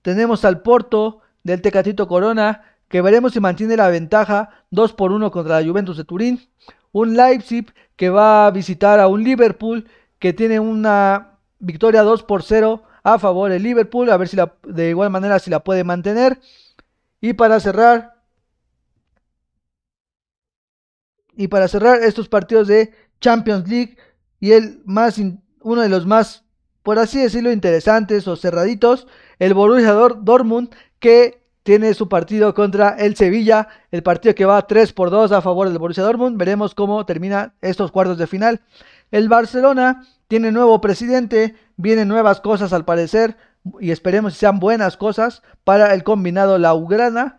Tenemos 0.00 0.46
al 0.46 0.62
Porto 0.62 1.20
del 1.42 1.60
Tecatito 1.60 2.08
Corona 2.08 2.62
que 2.88 3.02
veremos 3.02 3.34
si 3.34 3.40
mantiene 3.40 3.76
la 3.76 3.90
ventaja 3.90 4.64
2 4.70 4.94
por 4.94 5.12
1 5.12 5.30
contra 5.30 5.60
la 5.60 5.66
Juventus 5.66 5.98
de 5.98 6.04
Turín. 6.04 6.40
Un 6.92 7.18
Leipzig 7.18 7.66
que 7.96 8.08
va 8.08 8.46
a 8.46 8.50
visitar 8.50 8.98
a 8.98 9.08
un 9.08 9.22
Liverpool 9.22 9.86
que 10.18 10.32
tiene 10.32 10.58
una 10.58 11.38
victoria 11.58 12.02
2 12.02 12.22
por 12.22 12.42
0 12.42 12.84
a 13.02 13.18
favor 13.18 13.52
el 13.52 13.62
Liverpool, 13.62 14.10
a 14.10 14.16
ver 14.16 14.28
si 14.28 14.36
la, 14.36 14.54
de 14.64 14.90
igual 14.90 15.10
manera 15.10 15.38
si 15.38 15.50
la 15.50 15.60
puede 15.64 15.84
mantener. 15.84 16.40
Y 17.20 17.34
para 17.34 17.60
cerrar, 17.60 18.22
y 21.36 21.48
para 21.48 21.68
cerrar 21.68 22.02
estos 22.02 22.28
partidos 22.28 22.68
de 22.68 22.92
Champions 23.20 23.68
League 23.68 23.96
y 24.40 24.52
el 24.52 24.82
más 24.84 25.20
uno 25.62 25.82
de 25.82 25.88
los 25.88 26.06
más 26.06 26.44
por 26.82 26.98
así 26.98 27.20
decirlo, 27.20 27.52
interesantes 27.52 28.26
o 28.26 28.36
cerraditos. 28.36 29.06
El 29.38 29.54
Borussia 29.54 29.92
Dortmund 29.92 30.70
que 30.98 31.42
tiene 31.62 31.92
su 31.94 32.08
partido 32.08 32.54
contra 32.54 32.90
el 32.98 33.16
Sevilla, 33.16 33.68
el 33.90 34.02
partido 34.02 34.34
que 34.34 34.44
va 34.44 34.66
3 34.66 34.92
por 34.92 35.10
2 35.10 35.32
a 35.32 35.42
favor 35.42 35.68
del 35.68 35.78
Borussia 35.78 36.02
Dortmund. 36.02 36.38
Veremos 36.38 36.74
cómo 36.74 37.04
termina 37.04 37.54
estos 37.60 37.92
cuartos 37.92 38.18
de 38.18 38.26
final. 38.26 38.60
El 39.10 39.28
Barcelona 39.28 40.06
tiene 40.28 40.52
nuevo 40.52 40.80
presidente, 40.80 41.54
vienen 41.80 42.08
nuevas 42.08 42.40
cosas 42.40 42.72
al 42.72 42.84
parecer 42.84 43.36
y 43.80 43.90
esperemos 43.90 44.34
que 44.34 44.40
sean 44.40 44.58
buenas 44.58 44.96
cosas 44.96 45.42
para 45.64 45.94
el 45.94 46.02
combinado 46.02 46.58
Laugrana. 46.58 47.38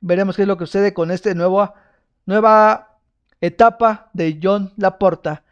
Veremos 0.00 0.36
qué 0.36 0.42
es 0.42 0.48
lo 0.48 0.56
que 0.56 0.66
sucede 0.66 0.94
con 0.94 1.10
esta 1.10 1.32
nueva 1.34 2.98
etapa 3.40 4.10
de 4.12 4.38
John 4.42 4.72
Laporta. 4.76 5.44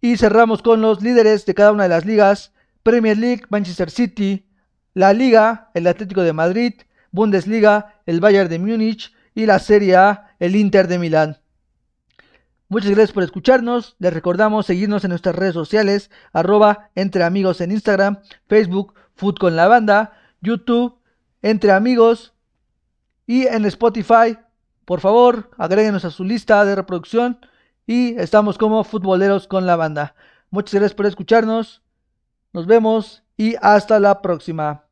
Y 0.00 0.16
cerramos 0.16 0.62
con 0.62 0.80
los 0.80 1.02
líderes 1.02 1.46
de 1.46 1.54
cada 1.54 1.72
una 1.72 1.84
de 1.84 1.88
las 1.88 2.04
ligas. 2.04 2.52
Premier 2.82 3.16
League, 3.16 3.42
Manchester 3.48 3.90
City, 3.90 4.46
la 4.94 5.12
Liga, 5.12 5.70
el 5.74 5.86
Atlético 5.86 6.22
de 6.22 6.32
Madrid, 6.32 6.74
Bundesliga, 7.10 7.94
el 8.06 8.20
Bayern 8.20 8.48
de 8.48 8.58
Múnich 8.58 9.12
y 9.34 9.46
la 9.46 9.58
Serie 9.58 9.96
A, 9.96 10.34
el 10.38 10.56
Inter 10.56 10.86
de 10.86 10.98
Milán. 10.98 11.38
Muchas 12.68 12.90
gracias 12.90 13.12
por 13.12 13.22
escucharnos. 13.22 13.94
Les 13.98 14.12
recordamos 14.12 14.66
seguirnos 14.66 15.04
en 15.04 15.10
nuestras 15.10 15.36
redes 15.36 15.54
sociales, 15.54 16.10
arroba 16.32 16.90
entre 16.94 17.22
amigos 17.22 17.60
en 17.60 17.70
Instagram, 17.70 18.18
Facebook, 18.48 18.94
Food 19.14 19.36
con 19.36 19.54
la 19.56 19.68
banda, 19.68 20.12
YouTube, 20.40 20.98
entre 21.42 21.70
amigos 21.72 22.34
y 23.26 23.46
en 23.46 23.64
Spotify. 23.66 24.38
Por 24.84 25.00
favor, 25.00 25.50
agréguenos 25.58 26.04
a 26.04 26.10
su 26.10 26.24
lista 26.24 26.64
de 26.64 26.74
reproducción 26.74 27.38
y 27.86 28.18
estamos 28.18 28.58
como 28.58 28.82
futboleros 28.82 29.46
con 29.46 29.64
la 29.66 29.76
banda. 29.76 30.16
Muchas 30.50 30.74
gracias 30.74 30.94
por 30.94 31.06
escucharnos. 31.06 31.82
Nos 32.52 32.66
vemos 32.66 33.22
y 33.36 33.54
hasta 33.60 34.00
la 34.00 34.22
próxima. 34.22 34.85